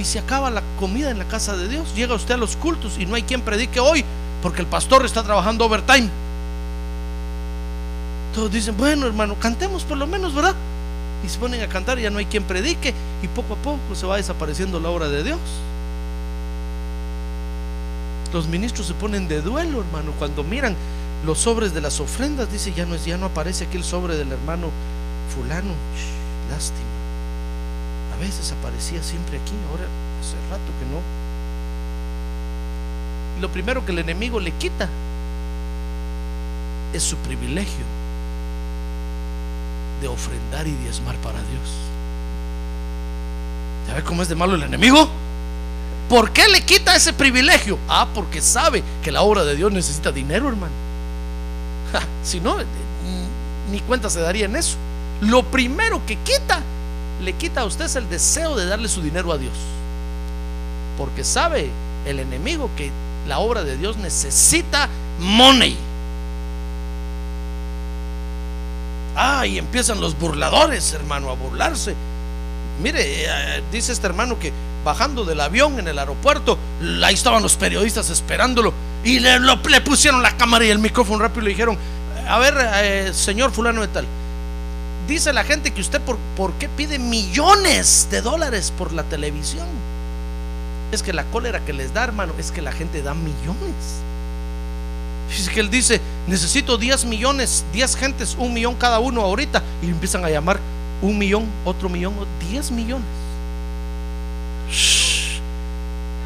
Y 0.00 0.04
se 0.04 0.18
acaba 0.18 0.50
la 0.50 0.62
comida 0.78 1.10
en 1.10 1.18
la 1.18 1.26
casa 1.26 1.58
de 1.58 1.68
Dios. 1.68 1.94
Llega 1.94 2.14
usted 2.14 2.32
a 2.32 2.38
los 2.38 2.56
cultos 2.56 2.96
y 2.98 3.04
no 3.04 3.16
hay 3.16 3.22
quien 3.22 3.42
predique 3.42 3.80
hoy 3.80 4.02
porque 4.42 4.62
el 4.62 4.66
pastor 4.66 5.04
está 5.04 5.22
trabajando 5.22 5.66
overtime. 5.66 6.08
Todos 8.34 8.50
dicen, 8.50 8.78
bueno 8.78 9.06
hermano, 9.06 9.34
cantemos 9.34 9.84
por 9.84 9.98
lo 9.98 10.06
menos, 10.06 10.34
¿verdad? 10.34 10.54
Y 11.22 11.28
se 11.28 11.38
ponen 11.38 11.62
a 11.62 11.68
cantar 11.68 11.98
y 11.98 12.02
ya 12.02 12.10
no 12.10 12.18
hay 12.18 12.24
quien 12.24 12.44
predique 12.44 12.94
y 13.22 13.28
poco 13.28 13.52
a 13.52 13.56
poco 13.58 13.94
se 13.94 14.06
va 14.06 14.16
desapareciendo 14.16 14.80
la 14.80 14.88
obra 14.88 15.10
de 15.10 15.22
Dios. 15.22 15.38
Los 18.32 18.46
ministros 18.46 18.86
se 18.86 18.94
ponen 18.94 19.28
de 19.28 19.42
duelo, 19.42 19.82
hermano, 19.82 20.12
cuando 20.18 20.42
miran 20.42 20.76
los 21.26 21.40
sobres 21.40 21.74
de 21.74 21.82
las 21.82 22.00
ofrendas, 22.00 22.50
dice, 22.50 22.72
ya 22.72 22.86
no 22.86 22.94
es, 22.94 23.04
ya 23.04 23.18
no 23.18 23.26
aparece 23.26 23.64
aquí 23.64 23.76
el 23.76 23.84
sobre 23.84 24.16
del 24.16 24.32
hermano 24.32 24.70
fulano. 25.34 25.74
Lástima. 26.50 26.89
Veces 28.20 28.52
aparecía 28.52 29.02
siempre 29.02 29.38
aquí, 29.38 29.54
ahora 29.70 29.84
hace 30.20 30.36
rato 30.50 30.70
que 30.78 30.86
no. 30.92 31.00
Y 33.38 33.40
lo 33.40 33.48
primero 33.50 33.84
que 33.84 33.92
el 33.92 33.98
enemigo 33.98 34.38
le 34.38 34.52
quita 34.52 34.88
es 36.92 37.02
su 37.02 37.16
privilegio 37.16 37.84
de 40.02 40.08
ofrendar 40.08 40.66
y 40.66 40.72
diezmar 40.72 41.16
para 41.16 41.38
Dios. 41.38 41.70
¿Sabe 43.86 44.02
cómo 44.02 44.22
es 44.22 44.28
de 44.28 44.34
malo 44.34 44.54
el 44.54 44.62
enemigo? 44.62 45.08
¿Por 46.08 46.32
qué 46.32 46.48
le 46.48 46.64
quita 46.64 46.96
ese 46.96 47.12
privilegio? 47.12 47.78
Ah, 47.88 48.08
porque 48.14 48.40
sabe 48.40 48.82
que 49.02 49.12
la 49.12 49.22
obra 49.22 49.44
de 49.44 49.56
Dios 49.56 49.72
necesita 49.72 50.12
dinero, 50.12 50.48
hermano. 50.48 50.72
Si 52.22 52.40
no, 52.40 52.60
eh, 52.60 52.66
ni 53.70 53.80
cuenta 53.80 54.10
se 54.10 54.20
daría 54.20 54.44
en 54.44 54.56
eso. 54.56 54.76
Lo 55.20 55.42
primero 55.44 56.04
que 56.06 56.16
quita, 56.16 56.62
le 57.22 57.32
quita 57.34 57.60
a 57.62 57.64
usted 57.64 57.94
el 57.96 58.08
deseo 58.08 58.56
de 58.56 58.66
darle 58.66 58.88
su 58.88 59.02
dinero 59.02 59.32
a 59.32 59.38
Dios. 59.38 59.52
Porque 60.98 61.24
sabe 61.24 61.70
el 62.06 62.18
enemigo 62.18 62.70
que 62.76 62.90
la 63.28 63.38
obra 63.38 63.62
de 63.64 63.76
Dios 63.76 63.96
necesita 63.96 64.88
money. 65.18 65.76
Ah, 69.16 69.46
y 69.46 69.58
empiezan 69.58 70.00
los 70.00 70.18
burladores, 70.18 70.92
hermano, 70.92 71.30
a 71.30 71.34
burlarse. 71.34 71.94
Mire, 72.82 73.00
eh, 73.26 73.62
dice 73.70 73.92
este 73.92 74.06
hermano 74.06 74.38
que 74.38 74.52
bajando 74.84 75.24
del 75.24 75.40
avión 75.40 75.78
en 75.78 75.88
el 75.88 75.98
aeropuerto, 75.98 76.56
ahí 77.04 77.14
estaban 77.14 77.42
los 77.42 77.56
periodistas 77.56 78.08
esperándolo 78.08 78.72
y 79.04 79.18
le, 79.18 79.38
lo- 79.38 79.60
le 79.68 79.80
pusieron 79.82 80.22
la 80.22 80.34
cámara 80.36 80.64
y 80.64 80.70
el 80.70 80.78
micrófono 80.78 81.18
rápido 81.18 81.42
y 81.42 81.44
le 81.44 81.50
dijeron, 81.50 81.76
a 82.26 82.38
ver, 82.38 82.54
eh, 82.76 83.10
señor 83.12 83.50
fulano 83.52 83.82
de 83.82 83.88
tal, 83.88 84.06
dice 85.08 85.32
la 85.32 85.44
gente 85.44 85.72
que 85.72 85.80
usted 85.80 86.00
por, 86.00 86.16
por 86.36 86.52
qué 86.54 86.68
pide 86.68 86.98
millones 86.98 88.08
de 88.10 88.20
dólares 88.22 88.72
por 88.76 88.92
la 88.92 89.02
televisión. 89.04 89.66
Es 90.92 91.02
que 91.02 91.12
la 91.12 91.24
cólera 91.24 91.60
que 91.60 91.72
les 91.72 91.94
da, 91.94 92.04
hermano, 92.04 92.32
es 92.38 92.50
que 92.50 92.62
la 92.62 92.72
gente 92.72 93.02
da 93.02 93.14
millones. 93.14 94.00
Fíjese 95.28 95.50
que 95.52 95.60
él 95.60 95.70
dice, 95.70 96.00
necesito 96.26 96.76
10 96.76 97.04
millones, 97.04 97.64
10 97.72 97.96
gentes, 97.96 98.36
un 98.36 98.52
millón 98.52 98.74
cada 98.74 98.98
uno 98.98 99.22
ahorita. 99.22 99.62
Y 99.80 99.86
empiezan 99.86 100.24
a 100.24 100.30
llamar 100.30 100.58
un 101.00 101.16
millón, 101.16 101.46
otro 101.64 101.88
millón, 101.88 102.14
10 102.50 102.72
millones. 102.72 103.06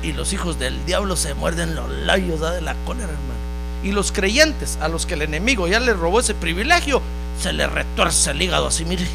Y 0.03 0.13
los 0.13 0.33
hijos 0.33 0.59
del 0.59 0.85
diablo 0.87 1.17
se 1.17 1.35
muerden 1.35 1.75
los 1.75 1.91
labios 1.91 2.41
de 2.41 2.63
la 2.63 2.75
cólera, 2.87 3.09
hermano. 3.09 3.35
Y 3.83 3.93
los 3.93 4.13
creyentes, 4.13 4.79
a 4.81 4.89
los 4.89 5.05
que 5.05 5.15
el 5.15 5.23
enemigo 5.23 5.69
ya 5.69 5.81
les 5.81 5.97
robó 5.97 6.21
ese 6.21 6.35
privilegio, 6.35 7.03
se 7.41 7.53
les 7.53 7.71
retuerce 7.71 8.31
el 8.31 8.43
hígado 8.43 8.69
así, 8.69 8.85
mire. 8.85 9.07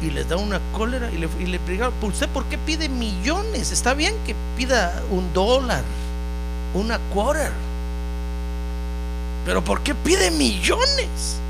Y 0.00 0.10
les 0.10 0.28
da 0.28 0.36
una 0.36 0.60
cólera 0.72 1.10
y 1.10 1.18
le, 1.18 1.28
y 1.40 1.46
le 1.46 1.58
preguntan, 1.58 1.92
¿usted 2.02 2.28
por 2.28 2.44
qué 2.44 2.56
pide 2.56 2.88
millones? 2.88 3.72
Está 3.72 3.94
bien 3.94 4.14
que 4.24 4.34
pida 4.56 5.02
un 5.10 5.32
dólar, 5.32 5.82
una 6.74 6.98
quarter. 7.12 7.50
Pero 9.44 9.64
¿por 9.64 9.80
qué 9.82 9.94
pide 9.94 10.30
millones? 10.30 11.40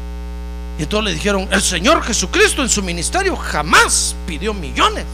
Y 0.78 0.84
entonces 0.84 1.10
le 1.10 1.14
dijeron, 1.14 1.48
el 1.50 1.60
Señor 1.60 2.02
Jesucristo 2.02 2.62
en 2.62 2.68
su 2.68 2.82
ministerio 2.82 3.36
jamás 3.36 4.14
pidió 4.26 4.54
millones. 4.54 5.04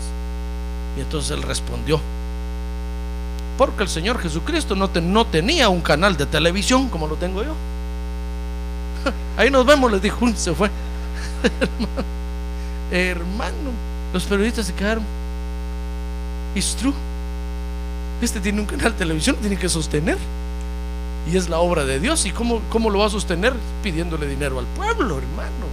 Y 0.96 1.00
entonces 1.00 1.32
él 1.32 1.42
respondió, 1.42 2.00
porque 3.58 3.82
el 3.82 3.88
Señor 3.88 4.20
Jesucristo 4.20 4.76
no 4.76 5.24
tenía 5.26 5.68
un 5.70 5.80
canal 5.80 6.16
de 6.16 6.26
televisión 6.26 6.88
como 6.88 7.08
lo 7.08 7.16
tengo 7.16 7.42
yo. 7.42 7.54
Ahí 9.36 9.50
nos 9.50 9.66
vemos, 9.66 9.90
les 9.90 10.02
dijo, 10.02 10.20
se 10.36 10.54
fue. 10.54 10.70
hermano, 12.90 13.70
los 14.12 14.24
periodistas 14.24 14.66
se 14.66 14.74
quedaron. 14.74 15.04
It's 16.54 16.76
true. 16.76 16.94
Este 18.22 18.40
tiene 18.40 18.60
un 18.60 18.66
canal 18.66 18.92
de 18.92 18.98
televisión, 18.98 19.36
tiene 19.36 19.56
que 19.56 19.68
sostener. 19.68 20.16
Y 21.30 21.36
es 21.36 21.48
la 21.48 21.58
obra 21.58 21.84
de 21.84 21.98
Dios. 21.98 22.26
¿Y 22.26 22.30
cómo, 22.30 22.60
cómo 22.70 22.90
lo 22.90 23.00
va 23.00 23.06
a 23.06 23.10
sostener? 23.10 23.54
Pidiéndole 23.82 24.26
dinero 24.26 24.58
al 24.58 24.66
pueblo, 24.66 25.18
hermano. 25.18 25.66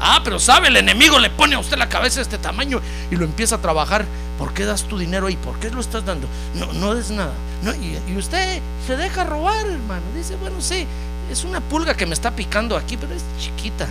Ah, 0.00 0.20
pero 0.22 0.38
sabe, 0.38 0.68
el 0.68 0.76
enemigo 0.76 1.18
le 1.18 1.30
pone 1.30 1.54
a 1.54 1.58
usted 1.58 1.78
la 1.78 1.88
cabeza 1.88 2.16
de 2.16 2.22
este 2.22 2.38
tamaño 2.38 2.80
y 3.10 3.16
lo 3.16 3.24
empieza 3.24 3.56
a 3.56 3.62
trabajar. 3.62 4.04
¿Por 4.38 4.52
qué 4.52 4.64
das 4.64 4.84
tu 4.84 4.98
dinero 4.98 5.26
ahí? 5.26 5.36
¿Por 5.36 5.58
qué 5.58 5.70
lo 5.70 5.80
estás 5.80 6.04
dando? 6.04 6.28
No, 6.54 6.72
no 6.72 6.94
des 6.94 7.10
nada. 7.10 7.32
No, 7.62 7.74
y 7.74 8.16
usted 8.16 8.60
se 8.86 8.96
deja 8.96 9.24
robar, 9.24 9.66
hermano. 9.66 10.02
Dice, 10.14 10.36
bueno, 10.36 10.60
sí, 10.60 10.86
es 11.30 11.44
una 11.44 11.60
pulga 11.60 11.94
que 11.94 12.06
me 12.06 12.14
está 12.14 12.30
picando 12.30 12.76
aquí, 12.76 12.96
pero 12.96 13.14
es 13.14 13.22
chiquita. 13.38 13.86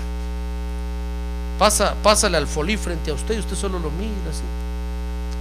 Pasa, 1.60 1.96
pásale 2.04 2.38
al 2.38 2.48
folí 2.48 2.78
frente 2.78 3.12
a 3.12 3.14
usted 3.14 3.36
y 3.36 3.40
usted 3.40 3.56
solo 3.56 3.80
lo 3.80 3.90
mira 3.92 4.12
así. 4.30 4.44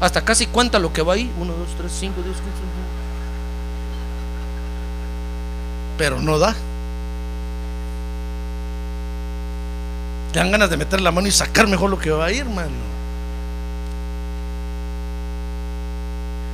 Hasta 0.01 0.25
casi 0.25 0.47
cuenta 0.47 0.79
lo 0.79 0.93
que 0.93 1.03
va 1.03 1.15
ahí. 1.15 1.33
Uno, 1.39 1.53
dos, 1.53 1.69
tres, 1.77 1.93
cinco, 1.99 2.21
diez, 2.23 2.37
quince. 2.37 2.61
Pero 5.99 6.21
no 6.21 6.39
da. 6.39 6.55
Te 10.33 10.41
dan 10.41 10.51
ganas 10.51 10.69
de 10.69 10.77
meter 10.77 11.01
la 11.01 11.13
mano 11.13 11.29
y 11.29 11.31
sacar 11.31 11.69
mejor 11.69 11.91
lo 11.91 11.99
que 11.99 12.11
va 12.11 12.27
ahí, 12.27 12.39
hermano. 12.39 12.95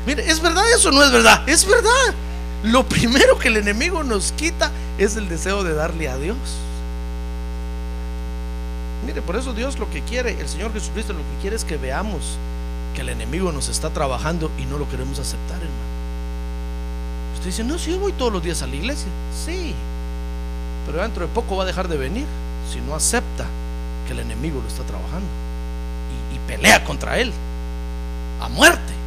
Mire, 0.07 0.31
¿es 0.31 0.41
verdad 0.41 0.65
eso 0.75 0.91
o 0.91 0.93
no 0.93 1.03
es 1.03 1.11
verdad? 1.11 1.49
Es 1.49 1.67
verdad. 1.67 2.15
Lo 2.63 2.85
primero 2.85 3.39
que 3.39 3.49
el 3.49 3.57
enemigo 3.57 4.05
nos 4.05 4.33
quita 4.33 4.71
es 4.99 5.17
el 5.17 5.29
deseo 5.29 5.65
de 5.65 5.75
darle 5.75 6.09
a 6.09 6.17
Dios. 6.17 6.37
Mire, 9.07 9.23
por 9.23 9.37
eso 9.37 9.55
Dios 9.55 9.79
lo 9.79 9.89
que 9.91 10.03
quiere, 10.03 10.39
el 10.39 10.49
Señor 10.49 10.73
Jesucristo 10.73 11.15
lo 11.15 11.21
que 11.21 11.41
quiere 11.41 11.57
es 11.57 11.65
que 11.65 11.79
veamos 11.79 12.37
que 12.95 13.01
el 13.01 13.09
enemigo 13.09 13.51
nos 13.51 13.69
está 13.69 13.89
trabajando 13.91 14.51
y 14.59 14.67
no 14.67 14.77
lo 14.77 14.89
queremos 14.91 15.19
aceptar, 15.19 15.57
hermano. 15.57 15.91
Usted 17.35 17.47
dice, 17.47 17.65
no, 17.65 17.79
si 17.79 17.93
yo 17.93 17.99
voy 17.99 18.13
todos 18.13 18.33
los 18.33 18.43
días 18.43 18.63
a 18.63 18.67
la 18.67 18.77
iglesia. 18.77 19.09
Sí, 19.47 19.75
pero 20.85 21.03
dentro 21.03 21.27
de 21.27 21.33
poco 21.33 21.57
va 21.57 21.63
a 21.63 21.67
dejar 21.67 21.89
de 21.89 21.97
venir 21.97 22.27
si 22.71 22.81
no 22.81 22.95
acepta 22.95 23.47
que 24.07 24.13
el 24.13 24.19
enemigo 24.19 24.61
lo 24.61 24.69
está 24.69 24.83
trabajando 24.83 25.27
y, 26.31 26.37
y 26.37 26.39
pelea 26.47 26.85
contra 26.85 27.19
él 27.19 27.33
a 28.43 28.49
muerte. 28.49 29.00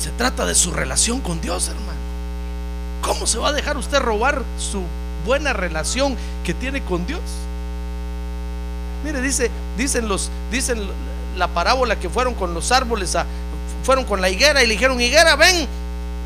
Se 0.00 0.10
trata 0.12 0.46
de 0.46 0.54
su 0.54 0.72
relación 0.72 1.20
con 1.20 1.42
Dios, 1.42 1.68
hermano. 1.68 2.00
¿Cómo 3.02 3.26
se 3.26 3.38
va 3.38 3.48
a 3.48 3.52
dejar 3.52 3.76
usted 3.76 3.98
robar 3.98 4.42
su 4.58 4.82
buena 5.26 5.52
relación 5.52 6.16
que 6.42 6.54
tiene 6.54 6.82
con 6.82 7.06
Dios? 7.06 7.20
Mire, 9.04 9.20
dice, 9.20 9.50
dicen 9.76 10.08
los, 10.08 10.30
dicen 10.50 10.80
la 11.36 11.48
parábola 11.48 11.96
que 11.96 12.08
fueron 12.08 12.32
con 12.34 12.54
los 12.54 12.72
árboles, 12.72 13.14
a, 13.14 13.26
fueron 13.84 14.06
con 14.06 14.22
la 14.22 14.30
higuera 14.30 14.62
y 14.62 14.66
le 14.66 14.72
dijeron, 14.72 14.98
higuera, 15.02 15.36
ven, 15.36 15.68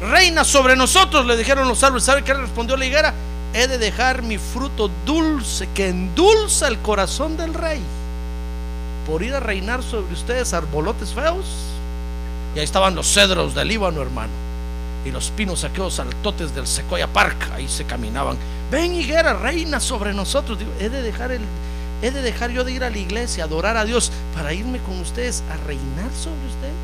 reina 0.00 0.44
sobre 0.44 0.76
nosotros, 0.76 1.26
le 1.26 1.36
dijeron 1.36 1.66
los 1.66 1.82
árboles. 1.82 2.04
¿Sabe 2.04 2.22
qué 2.22 2.32
respondió 2.32 2.76
la 2.76 2.86
higuera? 2.86 3.12
He 3.54 3.66
de 3.66 3.78
dejar 3.78 4.22
mi 4.22 4.38
fruto 4.38 4.88
dulce 5.04 5.68
que 5.74 5.88
endulza 5.88 6.68
el 6.68 6.78
corazón 6.78 7.36
del 7.36 7.52
rey 7.52 7.80
por 9.04 9.24
ir 9.24 9.34
a 9.34 9.40
reinar 9.40 9.82
sobre 9.82 10.12
ustedes 10.12 10.52
arbolotes 10.54 11.12
feos. 11.12 11.73
Y 12.54 12.58
ahí 12.58 12.64
estaban 12.64 12.94
los 12.94 13.12
cedros 13.12 13.54
del 13.54 13.68
Líbano, 13.68 14.02
hermano. 14.02 14.32
Y 15.04 15.10
los 15.10 15.30
pinos 15.30 15.64
aquellos 15.64 15.98
altotes 15.98 16.54
del 16.54 16.66
Sequoia 16.66 17.06
Park, 17.06 17.36
ahí 17.54 17.68
se 17.68 17.84
caminaban. 17.84 18.36
Ven 18.70 18.94
higuera, 18.94 19.34
reina 19.34 19.80
sobre 19.80 20.14
nosotros. 20.14 20.58
He 20.80 20.88
de 20.88 21.02
dejar 21.02 21.32
el, 21.32 21.42
he 22.02 22.10
de 22.10 22.22
dejar 22.22 22.50
yo 22.50 22.64
de 22.64 22.72
ir 22.72 22.84
a 22.84 22.90
la 22.90 22.98
iglesia, 22.98 23.44
adorar 23.44 23.76
a 23.76 23.84
Dios, 23.84 24.10
para 24.34 24.52
irme 24.52 24.78
con 24.78 24.98
ustedes 25.00 25.42
a 25.52 25.56
reinar 25.66 26.10
sobre 26.12 26.46
ustedes. 26.46 26.74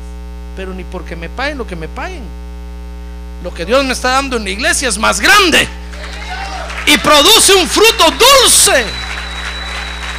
Pero 0.55 0.73
ni 0.73 0.83
porque 0.83 1.15
me 1.15 1.29
paguen 1.29 1.57
lo 1.57 1.65
que 1.65 1.75
me 1.75 1.87
paguen. 1.87 2.23
Lo 3.43 3.53
que 3.53 3.65
Dios 3.65 3.83
me 3.85 3.93
está 3.93 4.11
dando 4.11 4.37
en 4.37 4.43
la 4.43 4.49
iglesia 4.51 4.87
es 4.87 4.99
más 4.99 5.19
grande 5.19 5.67
y 6.85 6.97
produce 6.97 7.53
un 7.55 7.67
fruto 7.67 8.05
dulce. 8.11 8.85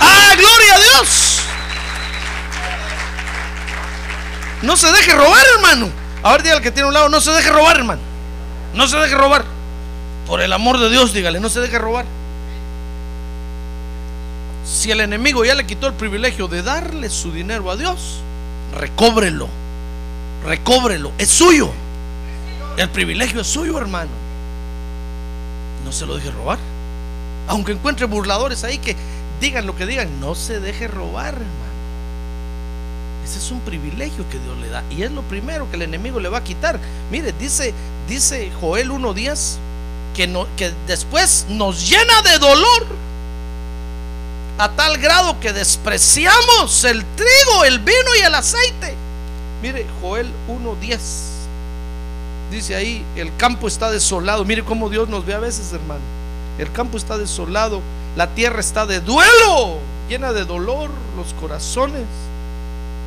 ¡Ah, 0.00 0.34
gloria 0.36 0.74
a 0.74 0.78
Dios! 0.78 1.31
No 4.62 4.76
se 4.76 4.90
deje 4.92 5.12
robar, 5.12 5.44
hermano. 5.56 5.90
A 6.22 6.32
ver, 6.32 6.42
dígale 6.42 6.58
al 6.58 6.62
que 6.62 6.70
tiene 6.70 6.88
un 6.88 6.94
lado, 6.94 7.08
no 7.08 7.20
se 7.20 7.32
deje 7.32 7.50
robar, 7.50 7.76
hermano. 7.76 8.00
No 8.74 8.86
se 8.86 8.96
deje 8.96 9.14
robar. 9.16 9.44
Por 10.26 10.40
el 10.40 10.52
amor 10.52 10.78
de 10.78 10.88
Dios, 10.88 11.12
dígale, 11.12 11.40
no 11.40 11.48
se 11.48 11.60
deje 11.60 11.78
robar. 11.78 12.06
Si 14.64 14.90
el 14.90 15.00
enemigo 15.00 15.44
ya 15.44 15.54
le 15.54 15.66
quitó 15.66 15.88
el 15.88 15.94
privilegio 15.94 16.46
de 16.46 16.62
darle 16.62 17.10
su 17.10 17.32
dinero 17.32 17.70
a 17.70 17.76
Dios, 17.76 18.20
recóbrelo. 18.78 19.48
Recóbrelo. 20.44 21.12
Es 21.18 21.28
suyo. 21.28 21.70
El 22.76 22.88
privilegio 22.88 23.40
es 23.40 23.48
suyo, 23.48 23.78
hermano. 23.78 24.10
No 25.84 25.92
se 25.92 26.06
lo 26.06 26.14
deje 26.14 26.30
robar. 26.30 26.58
Aunque 27.48 27.72
encuentre 27.72 28.06
burladores 28.06 28.62
ahí 28.62 28.78
que 28.78 28.96
digan 29.40 29.66
lo 29.66 29.74
que 29.74 29.86
digan, 29.86 30.20
no 30.20 30.36
se 30.36 30.60
deje 30.60 30.86
robar, 30.86 31.34
hermano. 31.34 31.61
Ese 33.24 33.38
es 33.38 33.50
un 33.50 33.60
privilegio 33.60 34.28
que 34.30 34.38
Dios 34.38 34.58
le 34.58 34.68
da. 34.68 34.82
Y 34.90 35.02
es 35.02 35.10
lo 35.10 35.22
primero 35.22 35.68
que 35.70 35.76
el 35.76 35.82
enemigo 35.82 36.18
le 36.18 36.28
va 36.28 36.38
a 36.38 36.44
quitar. 36.44 36.78
Mire, 37.10 37.32
dice, 37.32 37.72
dice 38.08 38.50
Joel 38.60 38.90
1.10 38.90 39.56
que, 40.14 40.26
no, 40.26 40.46
que 40.56 40.72
después 40.86 41.46
nos 41.48 41.88
llena 41.88 42.22
de 42.22 42.38
dolor. 42.38 42.86
A 44.58 44.70
tal 44.70 44.98
grado 44.98 45.38
que 45.40 45.52
despreciamos 45.52 46.84
el 46.84 47.04
trigo, 47.16 47.64
el 47.64 47.78
vino 47.78 48.14
y 48.18 48.22
el 48.22 48.34
aceite. 48.34 48.94
Mire, 49.62 49.86
Joel 50.00 50.30
1.10. 50.48 50.98
Dice 52.50 52.74
ahí, 52.74 53.04
el 53.16 53.34
campo 53.36 53.68
está 53.68 53.90
desolado. 53.90 54.44
Mire 54.44 54.64
cómo 54.64 54.90
Dios 54.90 55.08
nos 55.08 55.24
ve 55.24 55.34
a 55.34 55.38
veces, 55.38 55.72
hermano. 55.72 56.02
El 56.58 56.70
campo 56.72 56.98
está 56.98 57.16
desolado. 57.16 57.80
La 58.14 58.34
tierra 58.34 58.60
está 58.60 58.84
de 58.84 59.00
duelo, 59.00 59.78
llena 60.08 60.34
de 60.34 60.44
dolor, 60.44 60.90
los 61.16 61.32
corazones 61.40 62.04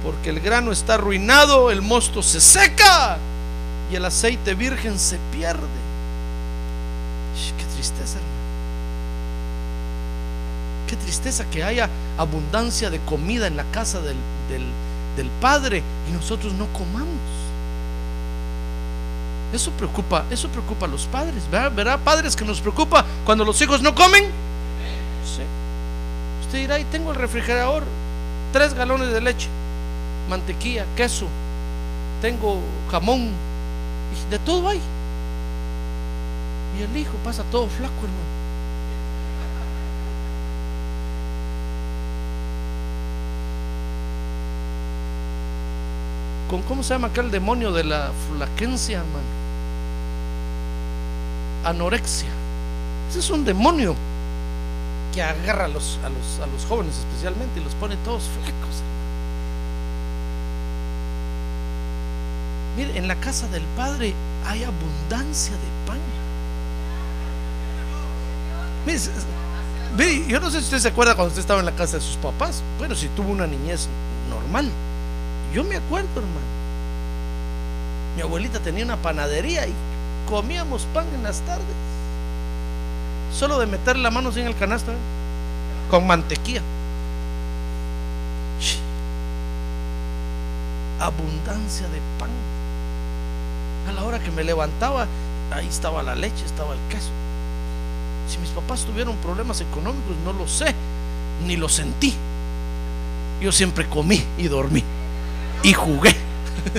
porque 0.06 0.30
el 0.30 0.40
grano 0.40 0.72
está 0.72 0.94
arruinado, 0.94 1.72
el 1.72 1.82
mosto 1.82 2.22
se 2.22 2.40
seca 2.40 3.18
y 3.92 3.96
el 3.96 4.06
aceite 4.06 4.54
virgen 4.54 5.00
se 5.00 5.18
pierde. 5.32 5.66
Qué 7.58 7.64
tristeza, 7.74 8.18
hermano. 8.18 8.36
Qué 10.88 10.96
tristeza 10.96 11.44
que 11.46 11.64
haya 11.64 11.90
abundancia 12.20 12.92
de 12.92 13.00
comida 13.00 13.48
en 13.48 13.58
la 13.58 13.64
casa 13.72 14.00
del, 14.00 14.16
del, 14.48 14.64
del 15.18 15.30
Padre 15.42 15.82
y 16.08 16.12
nosotros 16.14 16.54
no 16.54 16.68
comamos. 16.68 17.10
Eso 19.54 19.72
preocupa, 19.72 20.24
eso 20.30 20.50
preocupa 20.50 20.86
a 20.86 20.90
los 20.90 21.08
padres, 21.08 21.50
¿verdad? 21.50 22.00
Padres 22.04 22.36
que 22.36 22.46
nos 22.46 22.62
preocupa 22.62 23.04
cuando 23.26 23.44
los 23.44 23.60
hijos 23.60 23.82
no 23.82 23.96
comen. 23.96 24.26
Sí. 25.26 25.42
Usted 26.46 26.60
dirá, 26.60 26.78
y 26.78 26.84
tengo 26.86 27.12
el 27.12 27.18
refrigerador, 27.18 27.84
tres 28.54 28.76
galones 28.76 29.12
de 29.12 29.22
leche 29.22 29.50
mantequilla, 30.30 30.86
queso, 30.96 31.28
tengo 32.22 32.60
jamón, 32.92 33.32
de 34.30 34.40
todo 34.40 34.70
hay. 34.70 34.82
Y 36.78 36.82
el 36.82 36.98
hijo 36.98 37.14
pasa 37.24 37.44
todo 37.52 37.68
flaco, 37.68 37.94
hermano. 37.96 38.36
¿Con 46.50 46.62
cómo 46.64 46.84
se 46.84 46.94
llama 46.94 47.08
aquel 47.08 47.32
demonio 47.32 47.72
de 47.72 47.84
la 47.84 48.12
flaquencia, 48.30 49.00
hermano? 49.00 49.26
Anorexia. 51.64 52.30
Ese 53.10 53.20
es 53.20 53.30
un 53.30 53.46
demonio 53.46 53.96
que 55.14 55.24
agarra 55.24 55.66
a 55.66 55.68
los, 55.70 55.98
a 56.04 56.10
los, 56.10 56.40
a 56.40 56.48
los 56.48 56.66
jóvenes 56.66 56.98
especialmente 56.98 57.60
y 57.60 57.64
los 57.64 57.74
pone 57.76 57.96
todos 57.98 58.24
flacos. 58.24 58.95
Mire, 62.78 62.98
en 62.98 63.08
la 63.08 63.16
casa 63.16 63.48
del 63.48 63.64
Padre 63.78 64.14
hay 64.46 64.64
abundancia 64.64 65.54
de 65.54 65.88
pan. 65.88 66.00
Mire, 68.86 69.00
mire, 69.98 70.28
yo 70.28 70.40
no 70.40 70.50
sé 70.50 70.60
si 70.60 70.66
usted 70.66 70.80
se 70.80 70.88
acuerda 70.90 71.16
cuando 71.16 71.30
usted 71.30 71.42
estaba 71.42 71.60
en 71.60 71.66
la 71.66 71.76
casa 71.76 71.98
de 71.98 72.04
sus 72.04 72.18
papás. 72.18 72.62
Bueno, 72.78 72.96
si 72.96 73.08
tuvo 73.10 73.30
una 73.30 73.48
niñez 73.48 73.88
normal. 74.30 74.70
Yo 75.54 75.64
me 75.64 75.78
acuerdo, 75.78 76.10
hermano. 76.16 76.56
Mi 78.16 78.22
abuelita 78.22 78.60
tenía 78.60 78.84
una 78.84 78.98
panadería 78.98 79.68
y 79.68 79.74
comíamos 80.28 80.86
pan 80.94 81.06
en 81.16 81.24
las 81.24 81.40
tardes. 81.42 81.66
Solo 83.34 83.60
de 83.60 83.66
meter 83.66 83.98
la 83.98 84.12
mano 84.12 84.32
en 84.36 84.48
el 84.48 84.56
canasto, 84.56 84.92
¿eh? 84.92 84.96
con 85.90 86.08
mantequilla. 86.08 86.62
Abundancia 91.00 91.88
de 91.88 92.00
pan. 92.18 92.30
A 93.88 93.92
la 93.92 94.04
hora 94.04 94.20
que 94.20 94.32
me 94.32 94.44
levantaba, 94.44 95.08
ahí 95.52 95.68
estaba 95.68 96.04
la 96.04 96.16
leche, 96.16 96.46
estaba 96.46 96.74
el 96.74 96.80
queso. 96.90 97.10
Si 98.30 98.38
mis 98.40 98.50
papás 98.50 98.86
tuvieron 98.86 99.16
problemas 99.18 99.62
económicos, 99.62 100.16
no 100.24 100.34
lo 100.34 100.48
sé, 100.48 100.74
ni 101.46 101.56
lo 101.56 101.70
sentí. 101.70 102.14
Yo 103.42 103.52
siempre 103.52 103.88
comí 103.88 104.24
y 104.38 104.48
dormí 104.48 104.84
y 105.64 105.74
jugué. 105.74 106.16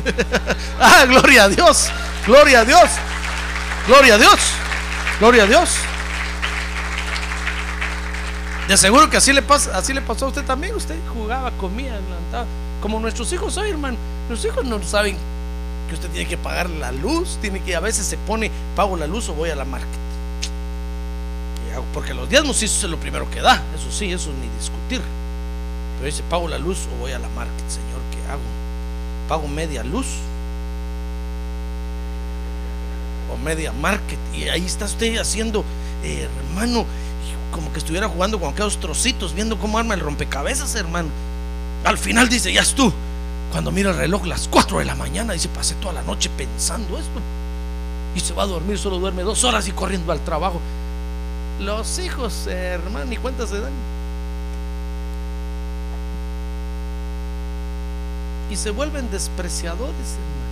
ah, 0.80 1.04
gloria 1.06 1.44
a 1.44 1.48
Dios, 1.48 1.90
gloria 2.26 2.60
a 2.60 2.64
Dios, 2.64 2.90
gloria 3.86 4.14
a 4.14 4.18
Dios, 4.18 4.40
gloria 5.20 5.42
a 5.44 5.46
Dios. 5.46 5.70
De 8.68 8.76
seguro 8.76 9.08
que 9.08 9.16
así 9.16 9.32
le 9.32 9.42
pasa, 9.42 9.78
así 9.78 9.92
le 9.92 10.00
pasó 10.00 10.24
a 10.24 10.28
usted 10.28 10.44
también. 10.44 10.74
Usted 10.74 10.96
jugaba, 11.14 11.52
comía, 11.52 11.92
adelantaba. 11.92 12.46
Como 12.82 12.98
nuestros 12.98 13.32
hijos 13.32 13.56
hoy, 13.58 13.70
hermano. 13.70 13.96
Nuestros 14.28 14.52
hijos 14.52 14.64
no 14.64 14.82
saben 14.82 15.16
que 15.86 15.94
usted 15.94 16.10
tiene 16.10 16.28
que 16.28 16.36
pagar 16.36 16.68
la 16.70 16.92
luz, 16.92 17.38
tiene 17.40 17.60
que 17.60 17.76
a 17.76 17.80
veces 17.80 18.06
se 18.06 18.16
pone, 18.18 18.50
pago 18.74 18.96
la 18.96 19.06
luz 19.06 19.28
o 19.28 19.34
voy 19.34 19.50
a 19.50 19.56
la 19.56 19.64
market. 19.64 20.06
Porque 21.92 22.14
los 22.14 22.28
diezmos 22.28 22.56
sí 22.56 22.64
eso 22.66 22.86
es 22.86 22.90
lo 22.90 22.98
primero 22.98 23.30
que 23.30 23.40
da, 23.40 23.62
eso 23.74 23.90
sí, 23.90 24.12
eso 24.12 24.30
ni 24.30 24.48
discutir. 24.56 25.00
Pero 25.96 26.06
dice, 26.06 26.22
pago 26.28 26.48
la 26.48 26.58
luz 26.58 26.86
o 26.92 27.00
voy 27.00 27.12
a 27.12 27.18
la 27.18 27.28
market, 27.30 27.68
Señor, 27.68 28.00
¿qué 28.10 28.30
hago? 28.30 28.40
Pago 29.28 29.48
media 29.48 29.82
luz 29.82 30.06
o 33.32 33.36
media 33.38 33.72
market. 33.72 34.18
Y 34.34 34.48
ahí 34.48 34.64
está 34.64 34.84
usted 34.84 35.16
haciendo, 35.18 35.64
eh, 36.02 36.28
hermano, 36.50 36.84
como 37.50 37.72
que 37.72 37.78
estuviera 37.78 38.08
jugando 38.08 38.38
con 38.38 38.52
aquellos 38.52 38.78
trocitos, 38.78 39.34
viendo 39.34 39.58
cómo 39.58 39.78
arma 39.78 39.94
el 39.94 40.00
rompecabezas, 40.00 40.74
hermano. 40.74 41.08
Al 41.84 41.98
final 41.98 42.28
dice, 42.28 42.52
ya 42.52 42.62
es 42.62 42.74
tú. 42.74 42.92
Cuando 43.52 43.70
mira 43.70 43.90
el 43.90 43.96
reloj, 43.96 44.26
las 44.26 44.48
4 44.48 44.80
de 44.80 44.84
la 44.84 44.94
mañana, 44.94 45.32
dice, 45.32 45.48
pasé 45.48 45.74
toda 45.76 45.94
la 45.94 46.02
noche 46.02 46.30
pensando 46.36 46.98
esto. 46.98 47.20
Y 48.14 48.20
se 48.20 48.34
va 48.34 48.44
a 48.44 48.46
dormir, 48.46 48.78
solo 48.78 48.98
duerme 48.98 49.22
dos 49.22 49.44
horas 49.44 49.68
y 49.68 49.72
corriendo 49.72 50.12
al 50.12 50.20
trabajo. 50.20 50.60
Los 51.60 51.98
hijos, 51.98 52.46
hermano, 52.46 53.06
ni 53.06 53.16
cuenta 53.16 53.46
se 53.46 53.60
dan. 53.60 53.72
Y 58.50 58.56
se 58.56 58.70
vuelven 58.70 59.10
despreciadores, 59.10 59.94
hermano. 59.94 60.46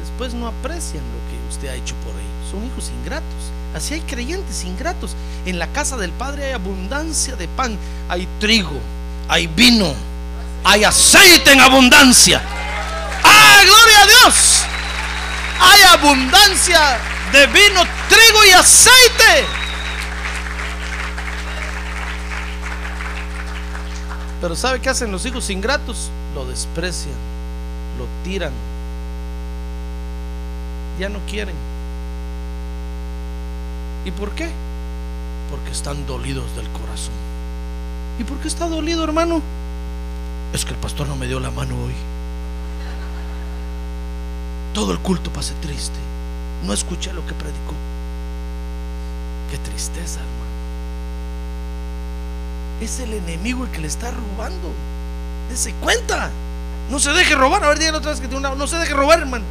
Después 0.00 0.34
no 0.34 0.46
aprecian 0.46 1.02
lo 1.02 1.30
que 1.30 1.54
usted 1.54 1.68
ha 1.68 1.74
hecho 1.74 1.94
por 1.96 2.12
ellos. 2.12 2.50
Son 2.50 2.64
hijos 2.64 2.90
ingratos. 3.00 3.52
Así 3.74 3.94
hay 3.94 4.00
creyentes 4.00 4.64
ingratos. 4.64 5.14
En 5.44 5.58
la 5.58 5.66
casa 5.68 5.96
del 5.96 6.12
Padre 6.12 6.46
hay 6.46 6.52
abundancia 6.52 7.36
de 7.36 7.48
pan, 7.48 7.76
hay 8.08 8.26
trigo, 8.40 8.78
hay 9.28 9.46
vino, 9.48 9.94
hay 10.66 10.82
aceite 10.82 11.52
en 11.52 11.60
abundancia. 11.60 12.42
¡Ah, 13.22 13.62
gloria 13.62 14.02
a 14.02 14.06
Dios! 14.06 14.62
Hay 15.60 15.82
abundancia 15.82 16.98
de 17.30 17.46
vino, 17.46 17.82
trigo 18.08 18.44
y 18.44 18.50
aceite. 18.50 19.46
Pero 24.40 24.56
¿sabe 24.56 24.80
qué 24.80 24.88
hacen 24.88 25.12
los 25.12 25.24
hijos 25.24 25.48
ingratos? 25.50 26.10
Lo 26.34 26.44
desprecian, 26.44 27.14
lo 27.96 28.06
tiran. 28.24 28.52
Ya 30.98 31.08
no 31.08 31.20
quieren. 31.30 31.54
¿Y 34.04 34.10
por 34.10 34.32
qué? 34.32 34.50
Porque 35.48 35.70
están 35.70 36.06
dolidos 36.08 36.56
del 36.56 36.68
corazón. 36.70 37.14
¿Y 38.18 38.24
por 38.24 38.38
qué 38.38 38.48
está 38.48 38.66
dolido, 38.66 39.04
hermano? 39.04 39.40
Es 40.56 40.64
que 40.64 40.72
el 40.72 40.78
pastor 40.78 41.06
no 41.06 41.16
me 41.16 41.26
dio 41.26 41.38
la 41.38 41.50
mano 41.50 41.74
hoy. 41.84 41.92
Todo 44.72 44.92
el 44.92 44.98
culto 45.00 45.30
pasé 45.30 45.52
triste. 45.60 45.98
No 46.64 46.72
escuché 46.72 47.12
lo 47.12 47.20
que 47.26 47.34
predicó. 47.34 47.74
Qué 49.50 49.58
tristeza, 49.58 50.20
hermano. 50.20 50.46
Es 52.80 53.00
el 53.00 53.12
enemigo 53.12 53.66
el 53.66 53.70
que 53.70 53.80
le 53.80 53.86
está 53.86 54.10
robando. 54.10 54.72
Dese 55.50 55.74
cuenta. 55.74 56.30
No 56.90 57.00
se 57.00 57.10
deje 57.10 57.34
robar. 57.34 57.62
A 57.62 57.68
ver, 57.68 57.78
díganlo 57.78 57.98
otra 57.98 58.12
vez 58.12 58.20
que 58.22 58.26
tiene 58.26 58.46
una. 58.46 58.54
No 58.54 58.66
se 58.66 58.78
deje 58.78 58.94
robar, 58.94 59.18
hermano. 59.18 59.44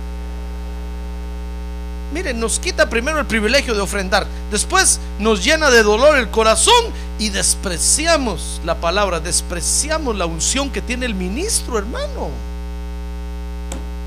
Miren, 2.14 2.40
nos 2.40 2.60
quita 2.60 2.90
primero 2.90 3.20
el 3.20 3.26
privilegio 3.26 3.74
de 3.74 3.82
ofrendar. 3.82 4.28
Después 4.52 5.00
nos 5.20 5.44
llena 5.44 5.70
de 5.70 5.84
dolor 5.84 6.18
el 6.18 6.30
corazón 6.30 6.86
y 7.18 7.30
despreciamos 7.30 8.62
la 8.64 8.76
palabra, 8.76 9.20
despreciamos 9.20 10.16
la 10.16 10.26
unción 10.26 10.70
que 10.70 10.82
tiene 10.82 11.06
el 11.06 11.16
ministro, 11.16 11.78
hermano. 11.78 12.30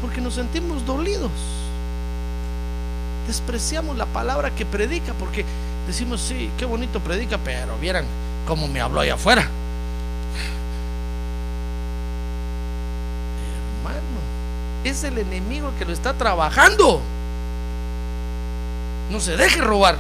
Porque 0.01 0.21
nos 0.21 0.35
sentimos 0.35 0.87
dolidos. 0.87 1.31
Despreciamos 3.27 3.99
la 3.99 4.07
palabra 4.07 4.55
que 4.55 4.65
predica 4.65 5.13
porque 5.15 5.45
decimos, 5.87 6.21
sí, 6.21 6.51
qué 6.57 6.65
bonito 6.65 7.01
predica, 7.01 7.37
pero 7.37 7.77
vieran 7.79 8.07
cómo 8.47 8.69
me 8.69 8.81
habló 8.81 9.01
allá 9.01 9.15
afuera. 9.15 9.43
Hermano, 13.77 14.19
es 14.85 15.05
el 15.05 15.19
enemigo 15.19 15.73
que 15.79 15.85
lo 15.85 15.93
está 15.93 16.15
trabajando. 16.15 17.03
No 19.11 19.21
se 19.21 19.37
deje 19.37 19.61
robar. 19.61 19.97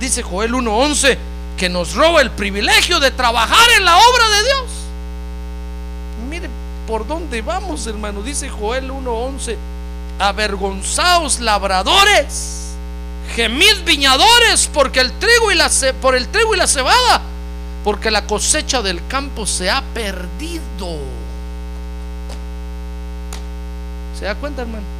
Dice 0.00 0.22
Joel 0.22 0.52
1.11 0.52 1.18
que 1.58 1.68
nos 1.68 1.94
roba 1.94 2.22
el 2.22 2.30
privilegio 2.30 3.00
de 3.00 3.10
trabajar 3.10 3.68
en 3.76 3.84
la 3.84 3.98
obra 3.98 4.30
de 4.30 4.44
Dios. 4.44 4.70
Mire 6.30 6.48
por 6.86 7.06
dónde 7.06 7.42
vamos, 7.42 7.86
hermano. 7.86 8.22
Dice 8.22 8.48
Joel 8.48 8.90
1.11. 8.90 9.56
Avergonzaos 10.18 11.40
labradores, 11.40 12.72
gemid 13.34 13.84
viñadores, 13.84 14.68
porque 14.72 15.00
el 15.00 15.12
trigo 15.12 15.50
y 15.50 15.54
la 15.54 15.70
por 16.00 16.14
el 16.14 16.28
trigo 16.28 16.54
y 16.54 16.58
la 16.58 16.66
cebada, 16.66 17.22
porque 17.84 18.10
la 18.10 18.26
cosecha 18.26 18.82
del 18.82 19.06
campo 19.06 19.46
se 19.46 19.70
ha 19.70 19.82
perdido. 19.94 20.98
¿Se 24.18 24.26
da 24.26 24.34
cuenta, 24.34 24.62
hermano? 24.62 24.99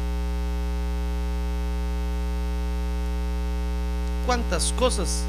¿Cuántas 4.25 4.73
cosas 4.73 5.23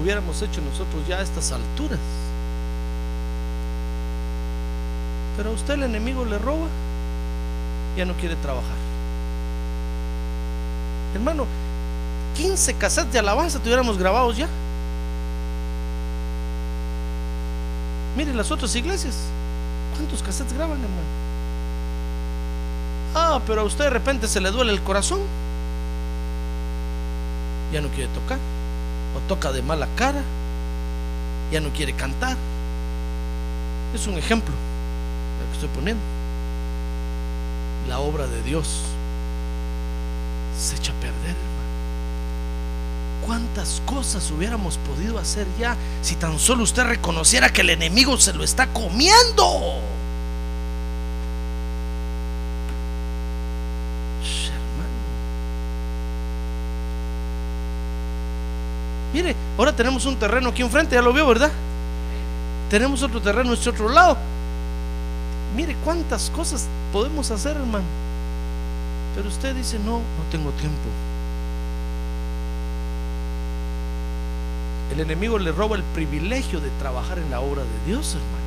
hubiéramos 0.00 0.42
hecho 0.42 0.60
nosotros 0.60 1.06
ya 1.06 1.18
a 1.18 1.22
estas 1.22 1.52
alturas? 1.52 1.98
Pero 5.36 5.50
a 5.50 5.52
usted 5.52 5.74
el 5.74 5.84
enemigo 5.84 6.24
le 6.24 6.38
roba, 6.38 6.66
ya 7.96 8.04
no 8.04 8.14
quiere 8.14 8.34
trabajar. 8.36 8.76
Hermano, 11.14 11.46
15 12.36 12.74
cassettes 12.74 13.12
de 13.12 13.18
alabanza 13.18 13.58
tuviéramos 13.60 13.98
grabados 13.98 14.36
ya. 14.36 14.48
Mire 18.16 18.34
las 18.34 18.50
otras 18.50 18.74
iglesias. 18.74 19.14
¿Cuántos 19.94 20.22
cassettes 20.22 20.52
graban, 20.52 20.78
hermano? 20.78 21.18
Ah, 23.14 23.40
pero 23.46 23.60
a 23.62 23.64
usted 23.64 23.84
de 23.84 23.90
repente 23.90 24.28
se 24.28 24.40
le 24.40 24.50
duele 24.50 24.72
el 24.72 24.82
corazón. 24.82 25.20
Ya 27.72 27.80
no 27.80 27.88
quiere 27.88 28.08
tocar. 28.12 28.38
O 29.16 29.20
toca 29.28 29.52
de 29.52 29.62
mala 29.62 29.88
cara. 29.96 30.22
Ya 31.50 31.60
no 31.60 31.70
quiere 31.70 31.92
cantar. 31.92 32.36
Es 33.94 34.06
un 34.06 34.18
ejemplo 34.18 34.54
el 35.40 35.46
que 35.46 35.54
estoy 35.54 35.68
poniendo. 35.74 36.02
La 37.88 38.00
obra 38.00 38.26
de 38.26 38.42
Dios 38.42 38.82
se 40.58 40.76
echa 40.76 40.92
a 40.92 40.96
perder, 40.96 41.14
hermano. 41.30 41.48
¿Cuántas 43.24 43.82
cosas 43.86 44.30
hubiéramos 44.30 44.78
podido 44.78 45.18
hacer 45.18 45.46
ya 45.58 45.76
si 46.02 46.16
tan 46.16 46.38
solo 46.38 46.64
usted 46.64 46.84
reconociera 46.84 47.50
que 47.50 47.62
el 47.62 47.70
enemigo 47.70 48.18
se 48.18 48.34
lo 48.34 48.44
está 48.44 48.66
comiendo? 48.68 49.80
Mire, 59.18 59.34
ahora 59.58 59.72
tenemos 59.72 60.06
un 60.06 60.14
terreno 60.14 60.50
aquí 60.50 60.62
enfrente, 60.62 60.94
ya 60.94 61.02
lo 61.02 61.12
vio, 61.12 61.26
¿verdad? 61.26 61.50
Tenemos 62.70 63.02
otro 63.02 63.20
terreno 63.20 63.48
en 63.48 63.58
este 63.58 63.68
otro 63.70 63.88
lado. 63.88 64.16
Mire 65.56 65.74
cuántas 65.84 66.30
cosas 66.30 66.68
podemos 66.92 67.28
hacer, 67.32 67.56
hermano. 67.56 67.84
Pero 69.16 69.28
usted 69.28 69.56
dice, 69.56 69.76
no, 69.80 69.94
no 69.94 70.30
tengo 70.30 70.52
tiempo. 70.52 70.76
El 74.92 75.00
enemigo 75.00 75.36
le 75.40 75.50
roba 75.50 75.74
el 75.74 75.82
privilegio 75.82 76.60
de 76.60 76.70
trabajar 76.78 77.18
en 77.18 77.28
la 77.32 77.40
obra 77.40 77.62
de 77.62 77.90
Dios, 77.90 78.10
hermano. 78.10 78.46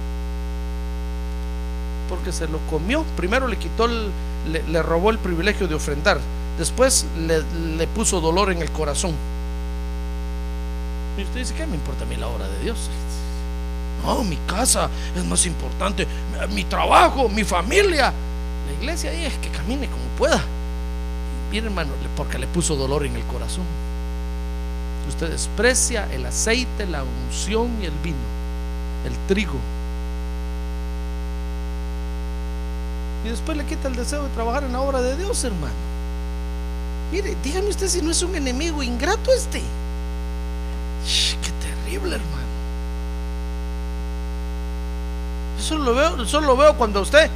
Porque 2.07 2.31
se 2.31 2.47
lo 2.47 2.59
comió. 2.69 3.03
Primero 3.17 3.49
le 3.49 3.57
quitó, 3.57 3.87
el, 3.87 4.09
le, 4.49 4.81
robó 4.81 5.09
el 5.09 5.17
privilegio 5.17 5.67
de 5.67 5.75
ofrendar. 5.75 6.21
Después 6.57 7.07
le, 7.17 7.87
puso 7.87 8.21
dolor 8.21 8.53
en 8.53 8.61
el 8.61 8.71
corazón. 8.71 9.15
Y 11.21 11.23
usted 11.23 11.39
dice, 11.39 11.53
¿qué 11.53 11.67
me 11.67 11.75
importa 11.75 12.03
a 12.03 12.07
mí 12.07 12.15
la 12.15 12.27
obra 12.27 12.47
de 12.47 12.63
Dios? 12.63 12.89
No, 14.03 14.23
mi 14.23 14.37
casa 14.47 14.89
es 15.15 15.23
más 15.23 15.45
importante. 15.45 16.07
Mi 16.49 16.63
trabajo, 16.63 17.29
mi 17.29 17.43
familia. 17.43 18.11
La 18.65 18.73
iglesia 18.81 19.11
ahí 19.11 19.25
es 19.25 19.33
que 19.35 19.49
camine 19.49 19.85
como 19.85 20.03
pueda. 20.17 20.41
Mire, 21.51 21.67
hermano, 21.67 21.91
porque 22.17 22.39
le 22.39 22.47
puso 22.47 22.75
dolor 22.75 23.05
en 23.05 23.15
el 23.15 23.23
corazón. 23.25 23.65
Usted 25.09 25.29
desprecia 25.29 26.11
el 26.11 26.25
aceite, 26.25 26.87
la 26.87 27.03
unción 27.03 27.69
y 27.79 27.85
el 27.85 27.93
vino, 28.03 28.17
el 29.05 29.15
trigo. 29.27 29.59
Y 33.23 33.29
después 33.29 33.55
le 33.57 33.65
quita 33.65 33.89
el 33.89 33.95
deseo 33.95 34.23
de 34.23 34.29
trabajar 34.29 34.63
en 34.63 34.73
la 34.73 34.81
obra 34.81 35.01
de 35.01 35.15
Dios, 35.17 35.43
hermano. 35.43 35.73
Mire, 37.11 37.35
dígame 37.43 37.69
usted 37.69 37.89
si 37.89 38.01
no 38.01 38.09
es 38.09 38.23
un 38.23 38.33
enemigo 38.33 38.81
ingrato 38.81 39.31
este. 39.31 39.61
Terrible, 41.91 42.15
hermano. 42.15 42.41
Eso 45.59 45.77
lo 45.77 45.93
veo, 45.93 46.41
lo 46.41 46.57
veo 46.57 46.77
cuando 46.77 46.99
a 46.99 47.01
usted 47.03 47.29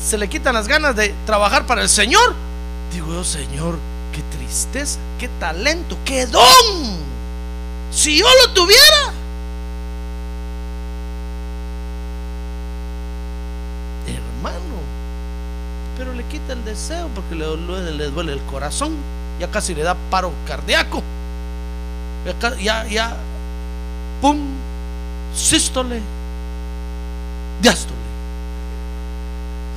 se 0.00 0.18
le 0.18 0.28
quitan 0.28 0.54
las 0.54 0.68
ganas 0.68 0.96
de 0.96 1.14
trabajar 1.26 1.66
para 1.66 1.82
el 1.82 1.88
Señor. 1.88 2.34
Digo 2.92 3.12
yo, 3.12 3.24
Señor, 3.24 3.78
qué 4.12 4.22
tristeza, 4.36 4.98
qué 5.18 5.28
talento, 5.40 5.96
qué 6.04 6.26
don. 6.26 6.42
Si 7.90 8.18
yo 8.18 8.26
lo 8.42 8.52
tuviera. 8.52 9.12
Hermano, 14.06 14.76
pero 15.96 16.12
le 16.12 16.24
quita 16.24 16.54
el 16.54 16.64
deseo 16.64 17.08
porque 17.14 17.34
le, 17.34 17.92
le 17.92 18.06
duele 18.06 18.32
el 18.32 18.42
corazón. 18.42 18.96
Ya 19.38 19.50
casi 19.50 19.74
le 19.74 19.82
da 19.82 19.96
paro 20.10 20.32
cardíaco. 20.46 21.02
Ya, 22.60 22.86
ya 22.86 23.16
pum, 24.20 24.38
sístole, 25.34 26.00
diástole. 27.60 27.94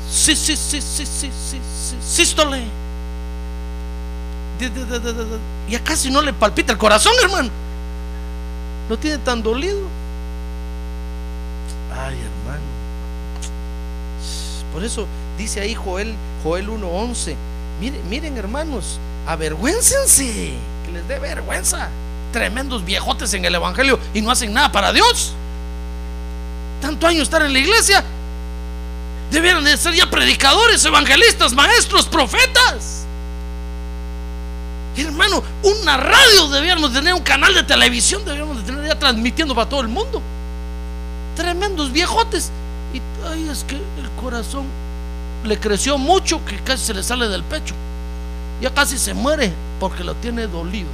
Sí, 0.09 0.35
sí, 0.35 0.55
sí, 0.55 0.81
sí, 0.81 1.05
sí, 1.05 1.29
sí, 1.31 1.59
sí, 1.59 1.97
sístole. 2.01 2.63
Ya 5.69 5.83
casi 5.83 6.09
no 6.09 6.21
le 6.21 6.33
palpita 6.33 6.71
el 6.71 6.77
corazón, 6.77 7.13
hermano. 7.21 7.49
No 8.89 8.97
tiene 8.97 9.17
tan 9.19 9.43
dolido. 9.43 9.79
Ay, 11.93 12.15
hermano. 12.15 12.63
Por 14.73 14.83
eso 14.83 15.05
dice 15.37 15.59
ahí 15.59 15.75
Joel, 15.75 16.15
Joel 16.43 16.69
1:11. 16.69 17.35
Miren, 17.79 18.09
miren, 18.09 18.37
hermanos, 18.37 18.99
avergüéncense, 19.27 20.53
que 20.85 20.91
les 20.91 21.07
dé 21.07 21.19
vergüenza. 21.19 21.89
Tremendos 22.31 22.83
viejotes 22.83 23.33
en 23.33 23.45
el 23.45 23.55
evangelio 23.55 23.99
y 24.13 24.21
no 24.21 24.31
hacen 24.31 24.53
nada 24.53 24.71
para 24.71 24.91
Dios. 24.91 25.33
Tanto 26.81 27.07
año 27.07 27.23
estar 27.23 27.41
en 27.41 27.53
la 27.53 27.59
iglesia. 27.59 28.03
Debieron 29.31 29.63
de 29.63 29.75
ser 29.75 29.93
ya 29.93 30.09
predicadores, 30.09 30.83
evangelistas, 30.85 31.53
maestros, 31.53 32.05
profetas. 32.05 33.05
Hermano, 34.95 35.43
una 35.63 35.97
radio 35.97 36.47
debíamos 36.49 36.91
tener, 36.91 37.13
un 37.13 37.21
canal 37.21 37.53
de 37.53 37.63
televisión 37.63 38.25
debíamos 38.25 38.57
de 38.57 38.63
tener 38.63 38.87
ya 38.87 38.97
transmitiendo 38.97 39.53
para 39.53 39.69
todo 39.69 39.81
el 39.81 39.87
mundo. 39.87 40.21
Tremendos 41.35 41.91
viejotes. 41.91 42.51
Y 42.93 43.01
ay, 43.29 43.47
es 43.49 43.63
que 43.63 43.75
el 43.75 44.09
corazón 44.19 44.65
le 45.43 45.59
creció 45.59 45.97
mucho 45.97 46.43
que 46.45 46.57
casi 46.57 46.85
se 46.85 46.93
le 46.93 47.03
sale 47.03 47.27
del 47.27 47.43
pecho. 47.43 47.75
Ya 48.61 48.73
casi 48.73 48.97
se 48.97 49.13
muere 49.13 49.53
porque 49.79 50.03
lo 50.03 50.15
tiene 50.15 50.47
dolido. 50.47 50.89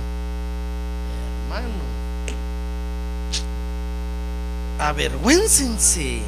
Hermano, 1.53 1.83
avergüéncense. 4.79 6.21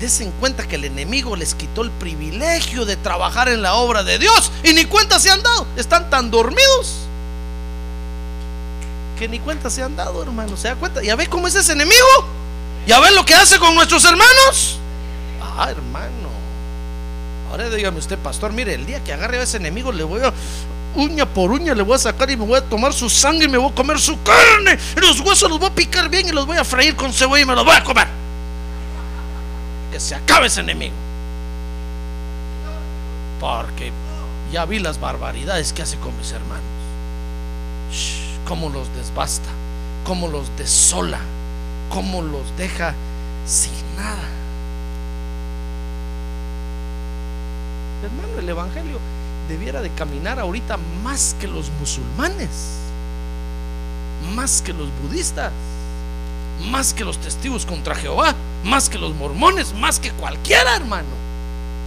Desen 0.00 0.32
cuenta 0.40 0.66
que 0.66 0.74
el 0.74 0.84
enemigo 0.84 1.36
les 1.36 1.54
quitó 1.54 1.82
el 1.82 1.90
privilegio 1.92 2.84
de 2.84 2.96
trabajar 2.96 3.48
en 3.48 3.62
la 3.62 3.74
obra 3.74 4.02
de 4.02 4.18
Dios 4.18 4.50
y 4.64 4.72
ni 4.72 4.84
cuenta 4.86 5.20
se 5.20 5.30
han 5.30 5.42
dado. 5.42 5.66
Están 5.76 6.10
tan 6.10 6.30
dormidos 6.30 7.06
que 9.18 9.28
ni 9.28 9.38
cuenta 9.38 9.70
se 9.70 9.82
han 9.82 9.94
dado, 9.94 10.20
hermano. 10.22 10.56
¿Se 10.56 10.66
da 10.66 10.74
cuenta? 10.74 11.00
¿Ya 11.02 11.14
ve 11.14 11.28
cómo 11.28 11.46
es 11.46 11.54
ese 11.54 11.72
enemigo? 11.72 12.00
¿Ya 12.88 12.98
ve 12.98 13.12
lo 13.12 13.24
que 13.24 13.34
hace 13.34 13.60
con 13.60 13.74
nuestros 13.76 14.04
hermanos? 14.04 14.80
Ah, 15.40 15.70
hermano. 15.70 16.32
Ahora 17.48 17.70
dígame 17.70 17.98
usted, 17.98 18.18
pastor, 18.18 18.52
mire, 18.52 18.74
el 18.74 18.86
día 18.86 19.04
que 19.04 19.12
agarre 19.12 19.38
a 19.38 19.42
ese 19.42 19.58
enemigo 19.58 19.92
le 19.92 20.02
voy 20.02 20.22
a 20.22 20.32
uña 20.94 21.26
por 21.26 21.50
uña 21.50 21.74
le 21.74 21.82
voy 21.82 21.94
a 21.94 21.98
sacar 21.98 22.30
y 22.30 22.36
me 22.36 22.44
voy 22.44 22.58
a 22.58 22.62
tomar 22.62 22.92
su 22.92 23.08
sangre 23.08 23.46
y 23.46 23.48
me 23.48 23.58
voy 23.58 23.70
a 23.70 23.74
comer 23.74 23.98
su 23.98 24.20
carne. 24.22 24.78
Y 24.96 25.00
los 25.00 25.20
huesos 25.20 25.48
los 25.48 25.58
voy 25.58 25.68
a 25.68 25.74
picar 25.74 26.08
bien 26.08 26.28
y 26.28 26.32
los 26.32 26.46
voy 26.46 26.56
a 26.56 26.64
freír 26.64 26.96
con 26.96 27.12
cebolla 27.12 27.42
y 27.42 27.46
me 27.46 27.54
los 27.54 27.64
voy 27.64 27.74
a 27.74 27.84
comer. 27.84 28.06
Que 29.90 30.00
se 30.00 30.14
acabe 30.14 30.46
ese 30.46 30.60
enemigo. 30.60 30.94
Porque 33.40 33.92
ya 34.52 34.64
vi 34.64 34.78
las 34.78 35.00
barbaridades 35.00 35.72
que 35.72 35.82
hace 35.82 35.96
con 35.98 36.16
mis 36.18 36.32
hermanos. 36.32 36.62
cómo 38.46 38.68
los 38.68 38.94
desbasta, 38.94 39.48
cómo 40.04 40.28
los 40.28 40.46
desola, 40.58 41.20
cómo 41.90 42.22
los 42.22 42.56
deja 42.56 42.94
sin 43.46 43.72
nada. 43.96 44.28
Hermano, 48.04 48.38
el 48.40 48.48
Evangelio 48.48 48.98
debiera 49.48 49.82
de 49.82 49.90
caminar 49.90 50.38
ahorita 50.38 50.78
más 51.02 51.36
que 51.40 51.46
los 51.46 51.70
musulmanes, 51.80 52.48
más 54.34 54.62
que 54.62 54.72
los 54.72 54.88
budistas, 55.02 55.52
más 56.70 56.94
que 56.94 57.04
los 57.04 57.18
testigos 57.18 57.66
contra 57.66 57.94
Jehová, 57.94 58.34
más 58.64 58.88
que 58.88 58.98
los 58.98 59.14
mormones, 59.14 59.74
más 59.74 59.98
que 59.98 60.10
cualquiera, 60.12 60.76
hermano. 60.76 61.08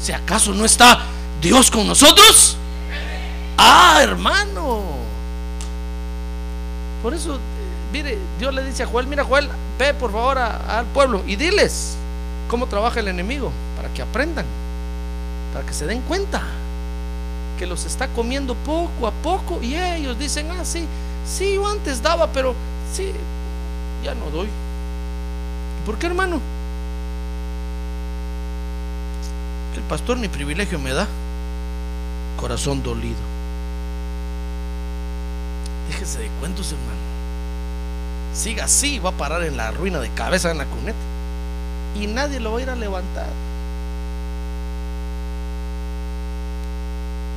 Si 0.01 0.11
acaso 0.11 0.53
no 0.53 0.65
está 0.65 0.99
Dios 1.41 1.71
con 1.71 1.87
nosotros, 1.87 2.57
ah, 3.57 3.99
hermano. 4.01 4.83
Por 7.01 7.13
eso, 7.13 7.39
mire, 7.93 8.17
Dios 8.39 8.53
le 8.53 8.63
dice 8.65 8.83
a 8.83 8.87
Joel, 8.87 9.07
mira 9.07 9.23
Joel, 9.23 9.49
ve 9.79 9.93
por 9.93 10.11
favor 10.11 10.37
al 10.37 10.85
pueblo 10.87 11.23
y 11.25 11.35
diles 11.35 11.95
cómo 12.49 12.67
trabaja 12.67 12.99
el 12.99 13.07
enemigo, 13.07 13.51
para 13.75 13.93
que 13.93 14.01
aprendan, 14.01 14.45
para 15.53 15.65
que 15.65 15.73
se 15.73 15.85
den 15.85 16.01
cuenta 16.01 16.41
que 17.57 17.65
los 17.65 17.85
está 17.85 18.07
comiendo 18.09 18.55
poco 18.55 19.07
a 19.07 19.11
poco 19.11 19.61
y 19.61 19.75
ellos 19.75 20.17
dicen, 20.17 20.49
ah, 20.51 20.65
sí, 20.65 20.85
sí, 21.27 21.55
yo 21.55 21.67
antes 21.67 22.01
daba, 22.01 22.27
pero 22.27 22.53
sí, 22.93 23.11
ya 24.03 24.13
no 24.15 24.29
doy. 24.29 24.47
¿Por 25.85 25.97
qué, 25.97 26.07
hermano? 26.07 26.41
El 29.75 29.81
pastor 29.83 30.17
ni 30.17 30.27
privilegio 30.27 30.79
me 30.79 30.93
da. 30.93 31.07
Corazón 32.37 32.81
dolido. 32.81 33.15
Déjese 35.87 36.19
de 36.19 36.27
cuentos, 36.39 36.71
hermano. 36.71 36.99
Siga 38.33 38.65
así, 38.65 38.99
va 38.99 39.11
a 39.11 39.13
parar 39.13 39.43
en 39.43 39.57
la 39.57 39.71
ruina 39.71 39.99
de 39.99 40.09
cabeza 40.09 40.51
en 40.51 40.57
la 40.57 40.65
cuneta. 40.65 40.97
Y 41.95 42.07
nadie 42.07 42.39
lo 42.39 42.53
va 42.53 42.59
a 42.59 42.61
ir 42.61 42.69
a 42.69 42.75
levantar. 42.75 43.29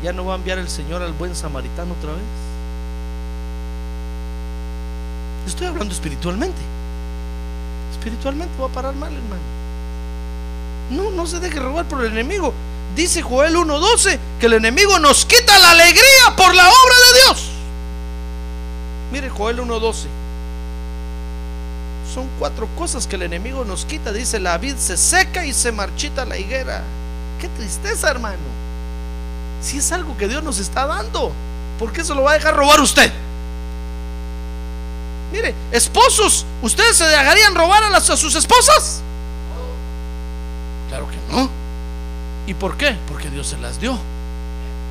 ¿Ya 0.02 0.12
no 0.12 0.24
va 0.24 0.34
a 0.34 0.36
enviar 0.36 0.58
el 0.58 0.68
Señor 0.68 1.02
al 1.02 1.12
buen 1.12 1.34
samaritano 1.34 1.94
otra 1.94 2.12
vez? 2.12 2.22
Estoy 5.46 5.66
hablando 5.66 5.92
espiritualmente. 5.92 6.60
Espiritualmente 7.92 8.52
va 8.60 8.66
a 8.66 8.70
parar 8.70 8.94
mal, 8.94 9.12
hermano. 9.12 9.42
No, 10.90 11.10
no 11.10 11.26
se 11.26 11.40
deje 11.40 11.58
robar 11.58 11.86
por 11.86 12.04
el 12.04 12.12
enemigo. 12.12 12.54
Dice 12.94 13.22
Joel 13.22 13.54
1.12 13.56 14.18
que 14.40 14.46
el 14.46 14.54
enemigo 14.54 14.98
nos 14.98 15.24
quita 15.24 15.58
la 15.58 15.70
alegría 15.72 16.36
por 16.36 16.54
la 16.54 16.68
obra 16.68 16.94
de 17.06 17.20
Dios. 17.20 17.50
Mire 19.12 19.30
Joel 19.30 19.58
1.12. 19.60 20.06
Son 22.12 22.28
cuatro 22.38 22.68
cosas 22.76 23.06
que 23.06 23.16
el 23.16 23.22
enemigo 23.22 23.64
nos 23.64 23.84
quita. 23.84 24.12
Dice, 24.12 24.40
la 24.40 24.58
vid 24.58 24.76
se 24.76 24.96
seca 24.96 25.44
y 25.44 25.52
se 25.52 25.72
marchita 25.72 26.24
la 26.24 26.38
higuera. 26.38 26.82
Qué 27.40 27.48
tristeza, 27.48 28.10
hermano. 28.10 28.57
Si 29.60 29.78
es 29.78 29.92
algo 29.92 30.16
que 30.16 30.28
Dios 30.28 30.42
nos 30.42 30.58
está 30.58 30.86
dando, 30.86 31.32
¿por 31.78 31.92
qué 31.92 32.04
se 32.04 32.14
lo 32.14 32.22
va 32.22 32.32
a 32.32 32.34
dejar 32.34 32.56
robar 32.56 32.80
usted? 32.80 33.12
Mire, 35.32 35.54
esposos, 35.72 36.46
¿ustedes 36.62 36.96
se 36.96 37.04
dejarían 37.04 37.54
robar 37.54 37.82
a, 37.82 37.90
las, 37.90 38.04
sus 38.04 38.34
esposas? 38.34 39.02
Claro 40.88 41.08
que 41.08 41.34
no. 41.34 41.50
¿Y 42.46 42.54
por 42.54 42.76
qué? 42.76 42.96
Porque 43.08 43.28
Dios 43.28 43.48
se 43.48 43.58
las 43.58 43.80
dio. 43.80 43.98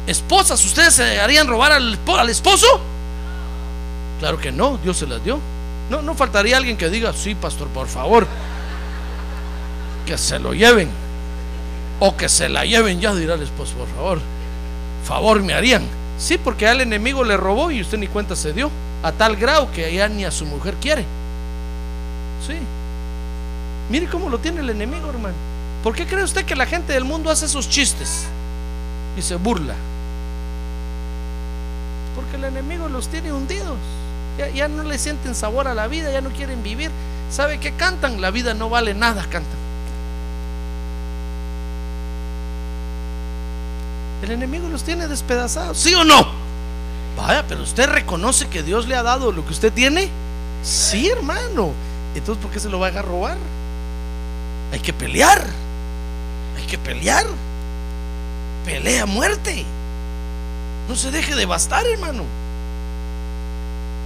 Esposas, 0.05 0.63
¿ustedes 0.63 0.93
se 0.93 1.03
dejarían 1.03 1.47
robar 1.47 1.71
al, 1.71 1.97
al 2.05 2.29
esposo? 2.29 2.67
Claro 4.19 4.37
que 4.37 4.51
no, 4.51 4.77
Dios 4.83 4.97
se 4.97 5.07
las 5.07 5.23
dio. 5.23 5.39
No, 5.89 6.01
no 6.01 6.13
faltaría 6.13 6.57
alguien 6.57 6.77
que 6.77 6.89
diga, 6.89 7.13
sí, 7.13 7.33
pastor, 7.33 7.69
por 7.69 7.87
favor, 7.87 8.27
que 10.05 10.17
se 10.17 10.37
lo 10.39 10.53
lleven. 10.53 10.91
O 11.99 12.15
que 12.15 12.29
se 12.29 12.47
la 12.47 12.63
lleven 12.65 12.99
ya, 12.99 13.15
dirá 13.15 13.35
el 13.35 13.41
esposo, 13.41 13.73
por 13.73 13.87
favor 13.87 14.36
favor 15.07 15.41
me 15.41 15.53
harían. 15.53 15.83
Sí, 16.19 16.37
porque 16.37 16.67
al 16.67 16.81
enemigo 16.81 17.23
le 17.23 17.37
robó 17.37 17.71
y 17.71 17.81
usted 17.81 17.97
ni 17.97 18.07
cuenta 18.07 18.35
se 18.35 18.53
dio. 18.53 18.69
A 19.03 19.11
tal 19.11 19.35
grado 19.35 19.71
que 19.71 19.93
ya 19.93 20.09
ni 20.09 20.25
a 20.25 20.31
su 20.31 20.45
mujer 20.45 20.75
quiere. 20.81 21.05
Sí. 22.45 22.57
Mire 23.89 24.07
cómo 24.07 24.29
lo 24.29 24.39
tiene 24.39 24.59
el 24.59 24.69
enemigo, 24.69 25.09
hermano. 25.09 25.35
¿Por 25.83 25.95
qué 25.95 26.05
cree 26.05 26.23
usted 26.23 26.45
que 26.45 26.55
la 26.55 26.65
gente 26.65 26.91
del 26.91 27.05
mundo 27.05 27.29
hace 27.29 27.45
esos 27.45 27.69
chistes 27.69 28.25
y 29.17 29.21
se 29.21 29.35
burla? 29.35 29.75
Porque 32.15 32.35
el 32.35 32.43
enemigo 32.43 32.89
los 32.89 33.07
tiene 33.07 33.31
hundidos. 33.31 33.77
Ya, 34.37 34.49
ya 34.49 34.67
no 34.67 34.83
le 34.83 34.97
sienten 34.97 35.35
sabor 35.35 35.67
a 35.67 35.73
la 35.73 35.87
vida, 35.87 36.11
ya 36.11 36.21
no 36.21 36.29
quieren 36.31 36.63
vivir. 36.63 36.91
¿Sabe 37.31 37.59
qué 37.59 37.71
cantan? 37.71 38.19
La 38.19 38.31
vida 38.31 38.53
no 38.53 38.69
vale 38.69 38.93
nada, 38.93 39.21
cantan. 39.23 39.66
El 44.27 44.33
enemigo 44.33 44.67
los 44.67 44.83
tiene 44.83 45.07
despedazados, 45.07 45.77
¿sí 45.77 45.95
o 45.95 46.03
no? 46.03 46.27
Vaya, 47.15 47.45
pero 47.47 47.63
usted 47.63 47.87
reconoce 47.87 48.47
que 48.47 48.61
Dios 48.61 48.85
le 48.85 48.97
ha 48.97 49.01
dado 49.01 49.31
lo 49.31 49.45
que 49.45 49.53
usted 49.53 49.71
tiene. 49.71 50.09
Sí, 50.63 51.07
hermano. 51.07 51.71
Entonces, 52.13 52.43
¿por 52.43 52.51
qué 52.51 52.59
se 52.59 52.67
lo 52.67 52.77
va 52.77 52.87
a 52.87 53.01
robar? 53.01 53.37
Hay 54.73 54.79
que 54.79 54.91
pelear. 54.91 55.45
Hay 56.57 56.65
que 56.65 56.77
pelear. 56.77 57.25
Pelea 58.65 59.05
muerte. 59.05 59.63
No 60.89 60.97
se 60.97 61.09
deje 61.09 61.33
devastar, 61.33 61.87
hermano. 61.87 62.25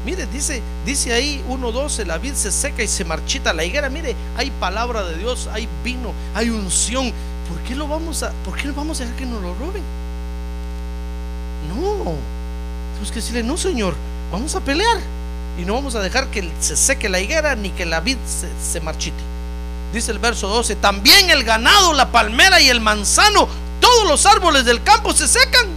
Mire, 0.06 0.28
dice, 0.28 0.62
dice 0.86 1.14
ahí 1.14 1.44
1.12, 1.50 2.06
la 2.06 2.20
vid 2.20 2.34
se 2.34 2.52
seca 2.52 2.84
y 2.84 2.88
se 2.88 3.06
marchita 3.06 3.54
la 3.54 3.66
higuera. 3.66 3.90
Mire, 3.90 4.16
hay 4.38 4.52
palabra 4.52 5.04
de 5.04 5.18
Dios, 5.18 5.50
hay 5.52 5.68
vino, 5.84 6.14
hay 6.36 6.52
unción. 6.52 7.12
¿Por 7.50 7.58
qué 7.64 7.74
lo 7.74 7.88
vamos 7.88 8.22
a, 8.22 8.32
por 8.46 8.56
qué 8.56 8.70
vamos 8.70 9.02
a 9.02 9.04
dejar 9.04 9.18
que 9.18 9.26
nos 9.26 9.42
lo 9.42 9.56
roben? 9.56 9.82
No. 11.70 12.16
Tenemos 12.94 13.10
que 13.10 13.16
decirle, 13.16 13.44
no, 13.44 13.58
Señor, 13.58 13.96
vamos 14.32 14.56
a 14.56 14.62
pelear. 14.62 14.98
Y 15.58 15.66
no 15.66 15.74
vamos 15.74 15.96
a 15.96 16.00
dejar 16.02 16.28
que 16.28 16.50
se 16.60 16.78
seque 16.78 17.10
la 17.10 17.20
higuera 17.20 17.56
ni 17.56 17.72
que 17.72 17.86
la 17.86 18.00
vid 18.00 18.18
se, 18.26 18.50
se 18.62 18.80
marchite. 18.80 19.22
Dice 19.94 20.12
el 20.12 20.20
verso 20.20 20.48
12, 20.48 20.76
también 20.78 21.30
el 21.30 21.44
ganado, 21.44 21.94
la 21.94 22.12
palmera 22.12 22.62
y 22.62 22.70
el 22.70 22.80
manzano, 22.80 23.48
todos 23.82 24.08
los 24.08 24.26
árboles 24.26 24.64
del 24.64 24.82
campo 24.84 25.12
se 25.14 25.28
secan. 25.28 25.68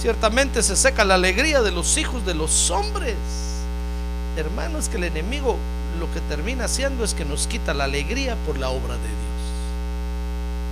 Ciertamente 0.00 0.62
se 0.62 0.76
seca 0.76 1.04
la 1.04 1.16
alegría 1.16 1.60
de 1.60 1.70
los 1.70 1.98
hijos 1.98 2.24
de 2.24 2.34
los 2.34 2.70
hombres. 2.70 3.16
Hermanos, 4.36 4.88
que 4.88 4.96
el 4.96 5.04
enemigo 5.04 5.58
lo 5.98 6.10
que 6.14 6.20
termina 6.20 6.64
haciendo 6.64 7.04
es 7.04 7.12
que 7.12 7.26
nos 7.26 7.46
quita 7.46 7.74
la 7.74 7.84
alegría 7.84 8.36
por 8.46 8.56
la 8.56 8.70
obra 8.70 8.94
de 8.94 9.00
Dios. 9.00 9.20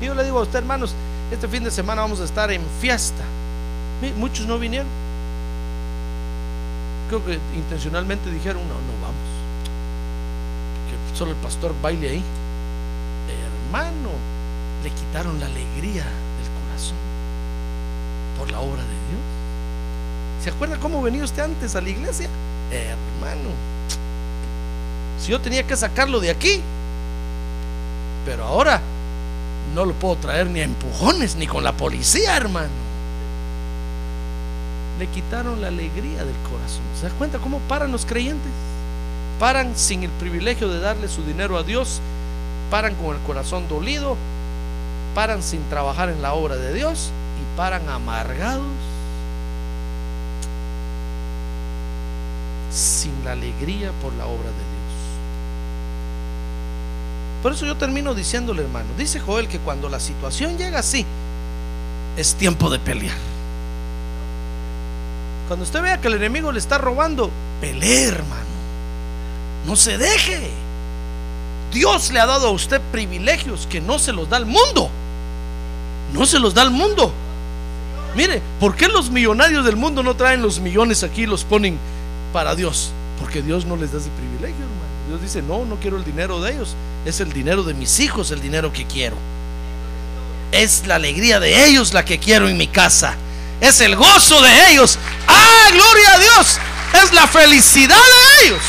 Y 0.00 0.06
yo 0.06 0.14
le 0.14 0.24
digo 0.24 0.38
a 0.38 0.42
usted, 0.42 0.60
hermanos, 0.60 0.94
este 1.30 1.46
fin 1.48 1.64
de 1.64 1.70
semana 1.70 2.00
vamos 2.00 2.20
a 2.20 2.24
estar 2.24 2.50
en 2.50 2.62
fiesta. 2.80 3.22
Muchos 4.16 4.46
no 4.46 4.59
vinieron. 4.59 4.86
Creo 7.09 7.24
que 7.24 7.38
intencionalmente 7.57 8.30
dijeron, 8.30 8.62
no, 8.68 8.74
no 8.74 9.03
vamos. 9.03 9.28
Que 10.88 11.18
solo 11.18 11.32
el 11.32 11.36
pastor 11.38 11.74
baile 11.82 12.11
ahí. 12.11 12.22
Hermano, 13.68 14.11
le 14.82 14.90
quitaron 14.90 15.40
la 15.40 15.46
alegría 15.46 16.05
del 16.05 16.49
corazón 16.64 16.96
por 18.38 18.51
la 18.51 18.61
obra 18.61 18.82
de 18.82 18.88
Dios. 18.88 20.42
¿Se 20.42 20.51
acuerda 20.51 20.78
cómo 20.78 21.03
venía 21.03 21.24
usted 21.24 21.42
antes 21.42 21.74
a 21.74 21.80
la 21.80 21.88
iglesia? 21.90 22.28
Hermano, 22.70 23.51
si 25.18 25.32
yo 25.32 25.40
tenía 25.40 25.66
que 25.66 25.76
sacarlo 25.76 26.20
de 26.20 26.30
aquí, 26.30 26.61
pero 28.24 28.44
ahora 28.44 28.80
no 29.74 29.84
lo 29.84 29.92
puedo 29.94 30.16
traer 30.16 30.49
ni 30.49 30.61
a 30.61 30.64
empujones 30.64 31.36
ni 31.36 31.46
con 31.46 31.64
la 31.64 31.72
policía, 31.72 32.36
hermano. 32.36 32.88
Le 34.99 35.07
quitaron 35.07 35.61
la 35.61 35.68
alegría 35.68 36.24
del 36.24 36.34
corazón. 36.51 36.82
¿Se 36.99 37.09
da 37.09 37.14
cuenta 37.14 37.38
cómo 37.38 37.61
paran 37.61 37.92
los 37.92 38.05
creyentes? 38.05 38.51
Paran 39.38 39.76
sin 39.76 40.03
el 40.03 40.11
privilegio 40.11 40.68
de 40.68 40.80
darle 40.80 41.09
su 41.09 41.22
dinero 41.22 41.57
a 41.57 41.62
Dios, 41.62 42.01
paran 42.70 42.96
con 42.96 43.14
el 43.14 43.22
corazón 43.22 43.68
dolido, 43.68 44.16
paran 45.14 45.42
sin 45.42 45.62
trabajar 45.68 46.09
en 46.09 46.20
la 46.20 46.34
obra 46.34 46.57
de 46.57 46.74
Dios 46.74 47.11
y 47.40 47.57
paran 47.57 47.88
amargados 47.88 48.66
sin 52.72 53.12
la 53.24 53.32
alegría 53.32 53.92
por 54.03 54.12
la 54.14 54.26
obra 54.26 54.49
de 54.49 54.51
Dios. 54.51 54.68
Por 57.42 57.53
eso 57.53 57.66
yo 57.66 57.76
termino 57.76 58.14
diciéndole, 58.14 58.62
hermano, 58.62 58.88
dice 58.99 59.20
Joel 59.20 59.46
que 59.46 59.61
cuando 59.61 59.88
la 59.88 60.01
situación 60.01 60.59
llega 60.59 60.80
así, 60.80 61.07
es 62.16 62.34
tiempo 62.34 62.68
de 62.68 62.80
pelear. 62.80 63.38
Cuando 65.49 65.64
usted 65.64 65.82
vea 65.82 65.99
que 65.99 66.09
el 66.09 66.14
enemigo 66.14 66.53
le 66.53 66.59
está 66.59 66.76
robando, 66.76 67.30
pelee, 67.61 68.05
hermano. 68.05 68.44
No 69.66 69.76
se 69.76 69.96
deje. 69.96 70.51
Dios 71.72 72.12
le 72.12 72.20
ha 72.20 72.26
dado 72.26 72.49
a 72.49 72.51
usted 72.51 72.80
privilegios 72.92 73.66
que 73.66 73.80
no 73.80 73.99
se 73.99 74.12
los 74.12 74.28
da 74.28 74.36
al 74.36 74.44
mundo. 74.44 74.90
No 76.12 76.26
se 76.26 76.38
los 76.38 76.53
da 76.53 76.62
al 76.62 76.70
mundo. 76.70 77.12
Mire, 78.14 78.42
¿por 78.61 78.76
qué 78.76 78.88
los 78.88 79.11
millonarios 79.11 79.64
del 79.64 79.76
mundo 79.76 80.03
no 80.03 80.14
traen 80.14 80.42
los 80.42 80.61
millones 80.61 81.03
aquí 81.03 81.22
y 81.22 81.26
los 81.26 81.44
ponen 81.44 81.78
para 82.32 82.55
Dios? 82.55 82.92
Porque 83.18 83.40
Dios 83.40 83.64
no 83.64 83.76
les 83.76 83.92
da 83.92 83.99
ese 83.99 84.11
privilegio, 84.11 84.64
hermano. 84.64 85.09
Dios 85.09 85.22
dice, 85.22 85.40
no, 85.40 85.64
no 85.64 85.76
quiero 85.76 85.96
el 85.96 86.05
dinero 86.05 86.42
de 86.42 86.53
ellos. 86.53 86.74
Es 87.07 87.20
el 87.20 87.32
dinero 87.32 87.62
de 87.62 87.72
mis 87.72 88.01
hijos 88.01 88.30
el 88.30 88.42
dinero 88.42 88.70
que 88.70 88.84
quiero. 88.84 89.16
Es 90.53 90.86
la 90.86 90.96
alegría 90.96 91.40
de 91.40 91.66
ellos 91.66 91.94
la 91.94 92.05
que 92.05 92.18
quiero 92.18 92.49
en 92.49 92.59
mi 92.59 92.66
casa. 92.66 93.16
Es 93.61 93.80
el 93.80 93.96
gozo 93.96 94.40
de 94.40 94.72
ellos. 94.72 94.98
¡Ah, 95.26 95.68
gloria 95.72 96.14
a 96.14 96.18
Dios! 96.18 96.59
Es 97.02 97.12
la 97.12 97.26
felicidad 97.26 97.96
de 97.96 98.46
ellos. 98.46 98.62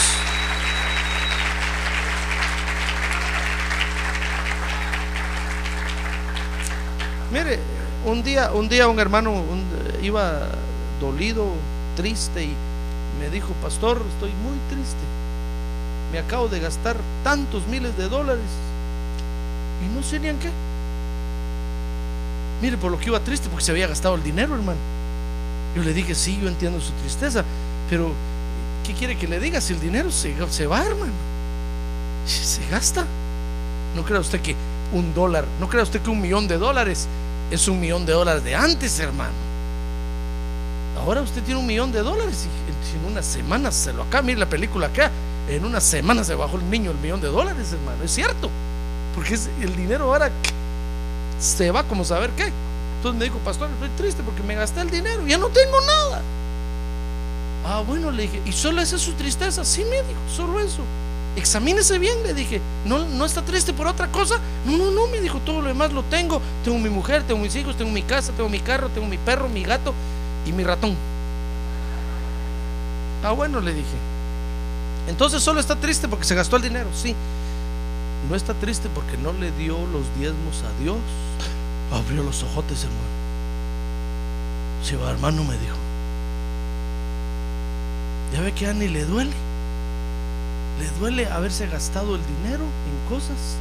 Mire, 7.32 7.60
un 8.06 8.24
día, 8.24 8.52
un 8.52 8.68
día 8.68 8.88
un 8.88 9.00
hermano 9.00 9.44
iba 10.02 10.48
dolido, 11.00 11.46
triste 11.96 12.44
y 12.44 12.56
me 13.20 13.30
dijo, 13.30 13.54
pastor, 13.62 14.02
estoy 14.14 14.32
muy 14.32 14.58
triste. 14.70 14.98
Me 16.12 16.18
acabo 16.18 16.48
de 16.48 16.60
gastar 16.60 16.98
tantos 17.24 17.68
miles 17.68 17.96
de 17.98 18.10
dólares 18.10 18.50
y 19.86 19.96
no 19.96 20.02
sé 20.02 20.20
ni 20.20 20.30
en 20.30 20.40
qué. 20.40 20.50
Mire, 22.62 22.78
por 22.78 22.92
lo 22.92 23.00
que 23.00 23.08
iba 23.08 23.20
triste, 23.20 23.48
porque 23.50 23.66
se 23.66 23.72
había 23.72 23.88
gastado 23.88 24.16
el 24.16 24.24
dinero, 24.24 24.56
hermano. 24.56 24.80
Yo 25.76 25.84
le 25.84 25.94
dije, 25.94 26.16
sí, 26.16 26.40
yo 26.42 26.50
entiendo 26.50 26.82
su 26.82 26.92
tristeza, 26.94 27.44
pero 27.90 28.12
¿qué 28.86 28.94
quiere 28.94 29.18
que 29.18 29.28
le 29.28 29.40
diga 29.40 29.62
si 29.62 29.74
el 29.74 29.80
dinero 29.80 30.12
se, 30.12 30.36
se 30.50 30.68
va, 30.68 30.86
hermano? 30.86 31.14
Se 32.26 32.66
gasta. 32.68 33.06
No 33.96 34.04
crea 34.04 34.20
usted 34.20 34.42
que 34.42 34.56
un 34.94 35.14
dólar, 35.14 35.46
no 35.60 35.70
crea 35.70 35.84
usted 35.84 36.02
que 36.02 36.10
un 36.10 36.22
millón 36.22 36.48
de 36.48 36.58
dólares 36.58 37.08
es 37.52 37.68
un 37.68 37.80
millón 37.80 38.06
de 38.06 38.14
dólares 38.14 38.44
de 38.44 38.56
antes, 38.56 39.00
hermano. 39.00 39.34
Ahora 40.98 41.22
usted 41.22 41.42
tiene 41.44 41.60
un 41.60 41.66
millón 41.66 41.92
de 41.92 42.02
dólares 42.02 42.46
y 42.46 42.98
en 42.98 43.12
unas 43.12 43.26
semanas 43.26 43.74
se 43.74 43.94
lo 43.94 44.04
acá, 44.04 44.22
mire 44.22 44.40
la 44.40 44.50
película 44.50 44.88
acá, 44.88 45.10
en 45.48 45.64
unas 45.66 45.84
semanas 45.84 46.28
se 46.28 46.36
bajó 46.36 46.58
el 46.58 46.70
niño 46.70 46.92
el 46.92 46.98
millón 46.98 47.22
de 47.22 47.28
dólares, 47.28 47.72
hermano. 47.72 48.04
Es 48.04 48.12
cierto, 48.12 48.50
porque 49.16 49.38
el 49.62 49.76
dinero 49.76 50.06
ahora 50.06 50.30
se 51.40 51.72
va 51.72 51.84
como 51.84 52.04
saber 52.04 52.32
qué. 52.32 52.52
Entonces 52.98 53.18
me 53.18 53.26
dijo, 53.26 53.40
pastor, 53.40 53.70
estoy 53.72 53.90
triste 53.98 54.24
porque 54.24 54.44
me 54.44 54.56
gasté 54.56 54.82
el 54.82 54.90
dinero, 54.90 55.26
ya 55.26 55.38
no 55.38 55.48
tengo 55.50 55.80
nada. 55.82 56.22
Ah, 57.66 57.84
bueno, 57.86 58.12
le 58.12 58.24
dije, 58.24 58.42
¿y 58.46 58.52
solo 58.52 58.82
esa 58.82 58.98
es 58.98 59.02
su 59.02 59.14
tristeza? 59.14 59.64
Sí, 59.64 59.84
me 59.86 59.98
dijo, 60.04 60.20
solo 60.36 60.60
eso. 60.60 60.82
Examínese 61.36 62.00
bien, 62.00 62.22
le 62.24 62.34
dije, 62.34 62.60
¿no, 62.86 63.06
¿no 63.06 63.26
está 63.26 63.42
triste 63.44 63.72
por 63.72 63.88
otra 63.88 64.08
cosa? 64.08 64.36
No, 64.66 64.78
no, 64.78 64.92
no, 64.92 65.08
me 65.08 65.22
dijo, 65.22 65.40
todo 65.40 65.62
lo 65.62 65.68
demás 65.68 65.94
lo 65.94 66.04
tengo. 66.04 66.42
Tengo 66.64 66.78
mi 66.80 66.90
mujer, 66.90 67.24
tengo 67.24 67.40
mis 67.40 67.56
hijos, 67.56 67.78
tengo 67.78 67.92
mi 67.92 68.02
casa, 68.02 68.34
tengo 68.34 68.50
mi 68.50 68.60
carro, 68.60 68.90
tengo 68.90 69.08
mi 69.08 69.18
perro, 69.18 69.48
mi 69.48 69.64
gato 69.64 69.94
y 70.46 70.52
mi 70.52 70.64
ratón. 70.64 70.96
Ah, 73.24 73.32
bueno, 73.32 73.62
le 73.62 73.74
dije. 73.74 73.96
Entonces 75.08 75.42
solo 75.42 75.60
está 75.60 75.76
triste 75.76 76.08
porque 76.08 76.26
se 76.26 76.36
gastó 76.36 76.58
el 76.58 76.64
dinero, 76.64 76.90
sí. 76.94 77.16
No 78.28 78.36
está 78.36 78.54
triste 78.54 78.90
porque 78.94 79.18
no 79.18 79.32
le 79.34 79.52
dio 79.52 79.78
los 79.88 80.04
diezmos 80.18 80.64
a 80.64 80.82
Dios. 80.82 80.98
Abrió 81.92 82.24
los 82.24 82.44
ojotes, 82.44 82.84
hermano. 82.84 83.20
Si 84.84 84.96
va, 84.96 85.12
hermano, 85.12 85.44
me 85.44 85.58
dijo. 85.58 85.76
Ya 88.34 88.42
ve 88.42 88.52
que 88.52 88.68
a 88.68 88.72
Ani 88.72 88.88
le 88.88 89.06
duele. 89.06 89.32
Le 90.80 90.90
duele 91.00 91.28
haberse 91.28 91.68
gastado 91.68 92.16
el 92.16 92.22
dinero 92.26 92.64
en 92.64 93.10
cosas 93.14 93.58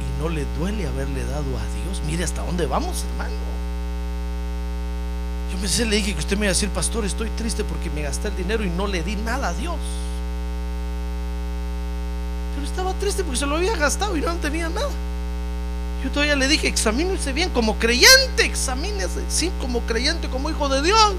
y 0.00 0.22
no 0.22 0.28
le 0.28 0.46
duele 0.58 0.86
haberle 0.86 1.24
dado 1.24 1.58
a 1.58 1.84
Dios. 1.84 2.02
Mire 2.06 2.24
hasta 2.24 2.42
dónde 2.42 2.66
vamos, 2.66 3.04
hermano. 3.10 3.34
Yo 5.52 5.58
me 5.58 5.90
le 5.90 5.96
dije 5.96 6.14
que 6.14 6.20
usted 6.20 6.36
me 6.36 6.46
iba 6.46 6.50
a 6.50 6.54
decir, 6.54 6.70
pastor, 6.70 7.04
estoy 7.04 7.28
triste 7.30 7.64
porque 7.64 7.90
me 7.90 8.02
gasté 8.02 8.28
el 8.28 8.36
dinero 8.36 8.64
y 8.64 8.70
no 8.70 8.86
le 8.86 9.02
di 9.02 9.16
nada 9.16 9.48
a 9.48 9.54
Dios. 9.54 9.78
Estaba 12.64 12.92
triste 12.94 13.22
porque 13.22 13.38
se 13.38 13.46
lo 13.46 13.54
había 13.56 13.76
gastado 13.76 14.16
y 14.16 14.20
no 14.20 14.34
tenía 14.36 14.68
nada. 14.68 14.90
Yo 16.02 16.10
todavía 16.10 16.34
le 16.36 16.48
dije, 16.48 16.68
examínese 16.68 17.32
bien 17.32 17.50
como 17.50 17.76
creyente, 17.76 18.44
examínese, 18.44 19.22
sí, 19.28 19.50
como 19.60 19.80
creyente, 19.80 20.28
como 20.28 20.50
hijo 20.50 20.68
de 20.68 20.82
Dios. 20.82 21.14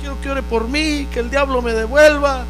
Quiero 0.00 0.20
que 0.20 0.30
ore 0.30 0.42
por 0.42 0.68
mí, 0.68 1.06
que 1.12 1.20
el 1.20 1.30
diablo 1.30 1.62
me 1.62 1.72
devuelva. 1.72 2.44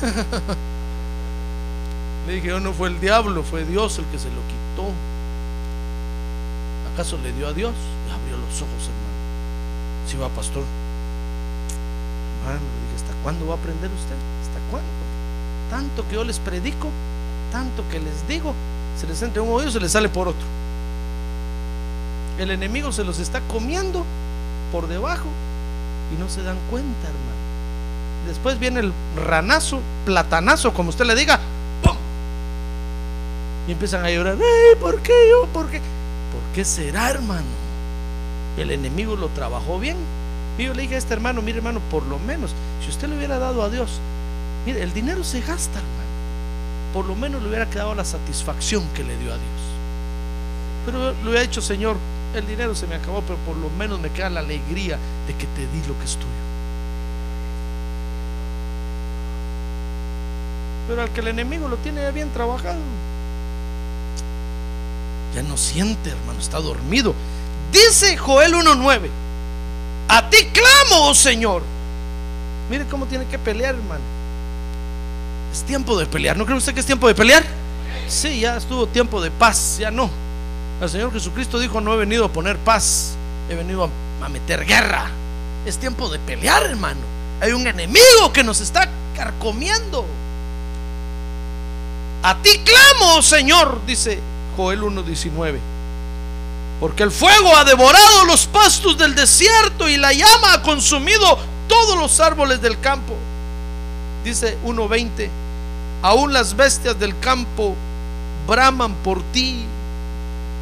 le 2.26 2.34
dije, 2.34 2.48
yo 2.48 2.60
no 2.60 2.72
fue 2.72 2.88
el 2.88 3.00
diablo, 3.00 3.42
fue 3.42 3.64
Dios 3.64 3.98
el 3.98 4.04
que 4.06 4.18
se 4.18 4.28
lo 4.28 4.40
quitó. 4.42 4.90
¿Acaso 6.92 7.18
le 7.22 7.32
dio 7.32 7.48
a 7.48 7.52
Dios? 7.52 7.72
Le 8.06 8.12
abrió 8.12 8.36
los 8.36 8.56
ojos, 8.56 8.82
hermano. 8.82 9.08
Si 10.06 10.16
va, 10.16 10.28
pastor. 10.28 10.64
hermano, 12.44 12.60
dije, 12.60 12.96
¿hasta 12.96 13.14
cuándo 13.22 13.46
va 13.46 13.54
a 13.54 13.56
aprender 13.56 13.90
usted? 13.90 14.16
¿Hasta 14.42 14.60
cuándo? 14.70 15.07
Tanto 15.70 16.06
que 16.08 16.14
yo 16.14 16.24
les 16.24 16.38
predico, 16.38 16.88
tanto 17.52 17.84
que 17.90 18.00
les 18.00 18.26
digo, 18.26 18.54
se 18.98 19.06
les 19.06 19.20
entra 19.22 19.42
un 19.42 19.52
oído, 19.52 19.70
se 19.70 19.80
les 19.80 19.92
sale 19.92 20.08
por 20.08 20.28
otro. 20.28 20.46
El 22.38 22.50
enemigo 22.50 22.92
se 22.92 23.04
los 23.04 23.18
está 23.18 23.40
comiendo 23.42 24.04
por 24.72 24.88
debajo 24.88 25.26
y 26.14 26.20
no 26.20 26.28
se 26.28 26.42
dan 26.42 26.56
cuenta, 26.70 27.06
hermano. 27.06 27.38
Después 28.26 28.58
viene 28.58 28.80
el 28.80 28.92
ranazo, 29.16 29.80
platanazo, 30.04 30.72
como 30.72 30.90
usted 30.90 31.04
le 31.04 31.14
diga, 31.14 31.40
¡pum! 31.82 31.96
Y 33.66 33.72
empiezan 33.72 34.04
a 34.04 34.10
llorar, 34.10 34.34
¡Ey, 34.34 34.76
¿por 34.80 35.00
qué 35.00 35.12
yo? 35.30 35.46
¿Por 35.52 35.68
qué? 35.68 35.78
¿Por 35.78 36.54
qué 36.54 36.64
será, 36.64 37.10
hermano? 37.10 37.46
El 38.56 38.70
enemigo 38.70 39.16
lo 39.16 39.28
trabajó 39.28 39.78
bien. 39.78 39.96
Y 40.58 40.64
yo 40.64 40.74
le 40.74 40.82
dije 40.82 40.96
a 40.96 40.98
este 40.98 41.14
hermano, 41.14 41.40
mire 41.40 41.58
hermano, 41.58 41.80
por 41.90 42.04
lo 42.04 42.18
menos, 42.18 42.50
si 42.82 42.90
usted 42.90 43.08
le 43.08 43.16
hubiera 43.16 43.38
dado 43.38 43.62
a 43.62 43.70
Dios, 43.70 44.00
mire, 44.68 44.82
el 44.82 44.92
dinero 44.92 45.24
se 45.24 45.40
gasta, 45.40 45.78
hermano. 45.78 46.08
Por 46.92 47.06
lo 47.06 47.14
menos 47.14 47.42
le 47.42 47.48
hubiera 47.48 47.70
quedado 47.70 47.94
la 47.94 48.04
satisfacción 48.04 48.86
que 48.94 49.02
le 49.02 49.16
dio 49.16 49.32
a 49.32 49.36
Dios. 49.36 49.62
Pero 50.84 51.12
le 51.12 51.22
hubiera 51.22 51.40
dicho, 51.40 51.62
Señor, 51.62 51.96
el 52.34 52.46
dinero 52.46 52.74
se 52.74 52.86
me 52.86 52.96
acabó, 52.96 53.22
pero 53.22 53.38
por 53.46 53.56
lo 53.56 53.70
menos 53.70 53.98
me 53.98 54.10
queda 54.10 54.28
la 54.28 54.40
alegría 54.40 54.98
de 55.26 55.34
que 55.34 55.46
te 55.46 55.62
di 55.62 55.86
lo 55.86 55.98
que 55.98 56.04
es 56.04 56.16
tuyo. 56.16 56.28
Pero 60.86 61.02
al 61.02 61.10
que 61.10 61.20
el 61.20 61.28
enemigo 61.28 61.68
lo 61.68 61.76
tiene 61.78 62.02
ya 62.02 62.10
bien 62.10 62.28
trabajado, 62.30 62.78
ya 65.34 65.42
no 65.44 65.56
siente, 65.56 66.10
hermano, 66.10 66.40
está 66.40 66.60
dormido. 66.60 67.14
Dice 67.72 68.18
Joel 68.18 68.52
1.9, 68.52 69.08
a 70.08 70.28
ti 70.28 70.44
clamo, 70.52 71.08
oh 71.08 71.14
Señor. 71.14 71.62
Mire 72.70 72.84
cómo 72.86 73.06
tiene 73.06 73.24
que 73.26 73.38
pelear, 73.38 73.74
hermano. 73.74 74.17
Es 75.52 75.62
tiempo 75.64 75.98
de 75.98 76.06
pelear. 76.06 76.36
¿No 76.36 76.44
cree 76.44 76.56
usted 76.56 76.74
que 76.74 76.80
es 76.80 76.86
tiempo 76.86 77.08
de 77.08 77.14
pelear? 77.14 77.44
Sí, 78.08 78.40
ya 78.40 78.56
estuvo 78.56 78.86
tiempo 78.86 79.20
de 79.20 79.30
paz, 79.30 79.76
ya 79.78 79.90
no. 79.90 80.10
El 80.80 80.88
Señor 80.88 81.12
Jesucristo 81.12 81.58
dijo, 81.58 81.80
no 81.80 81.92
he 81.94 81.96
venido 81.96 82.24
a 82.24 82.28
poner 82.28 82.56
paz, 82.58 83.16
he 83.50 83.54
venido 83.54 83.90
a, 84.22 84.28
meter 84.28 84.64
guerra. 84.64 85.10
Es 85.66 85.78
tiempo 85.78 86.08
de 86.08 86.18
pelear, 86.18 86.62
hermano. 86.64 87.00
Hay 87.40 87.52
un 87.52 87.66
enemigo 87.66 88.32
que 88.32 88.44
nos 88.44 88.60
está 88.60 88.88
carcomiendo. 89.16 90.04
A 92.22 92.36
ti 92.42 92.60
clamo, 92.64 93.22
Señor, 93.22 93.80
dice 93.86 94.20
Joel 94.56 94.82
1.19. 94.82 95.58
Porque 96.80 97.02
el 97.02 97.10
fuego 97.10 97.56
ha 97.56 97.64
devorado 97.64 98.24
los 98.24 98.46
pastos 98.46 98.96
del 98.98 99.14
desierto 99.14 99.88
y 99.88 99.96
la 99.96 100.12
llama 100.12 100.54
ha 100.54 100.62
consumido 100.62 101.38
todos 101.68 101.98
los 101.98 102.20
árboles 102.20 102.60
del 102.60 102.78
campo. 102.80 103.14
Dice 104.24 104.58
1.20. 104.64 105.28
Aún 106.02 106.32
las 106.32 106.56
bestias 106.56 106.98
del 106.98 107.18
campo 107.18 107.74
braman 108.46 108.94
por 109.04 109.22
ti, 109.32 109.64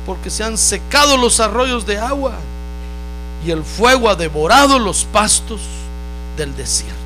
porque 0.05 0.31
se 0.31 0.45
han 0.45 0.57
secado 0.59 1.17
los 1.17 1.41
arroyos 1.41 1.87
de 1.87 1.99
agua 1.99 2.35
y 3.45 3.51
el 3.51 3.63
fuego 3.63 4.09
ha 4.09 4.17
devorado 4.17 4.79
los 4.79 5.05
pastos 5.05 5.61
del 6.37 6.57
desierto. 6.57 7.06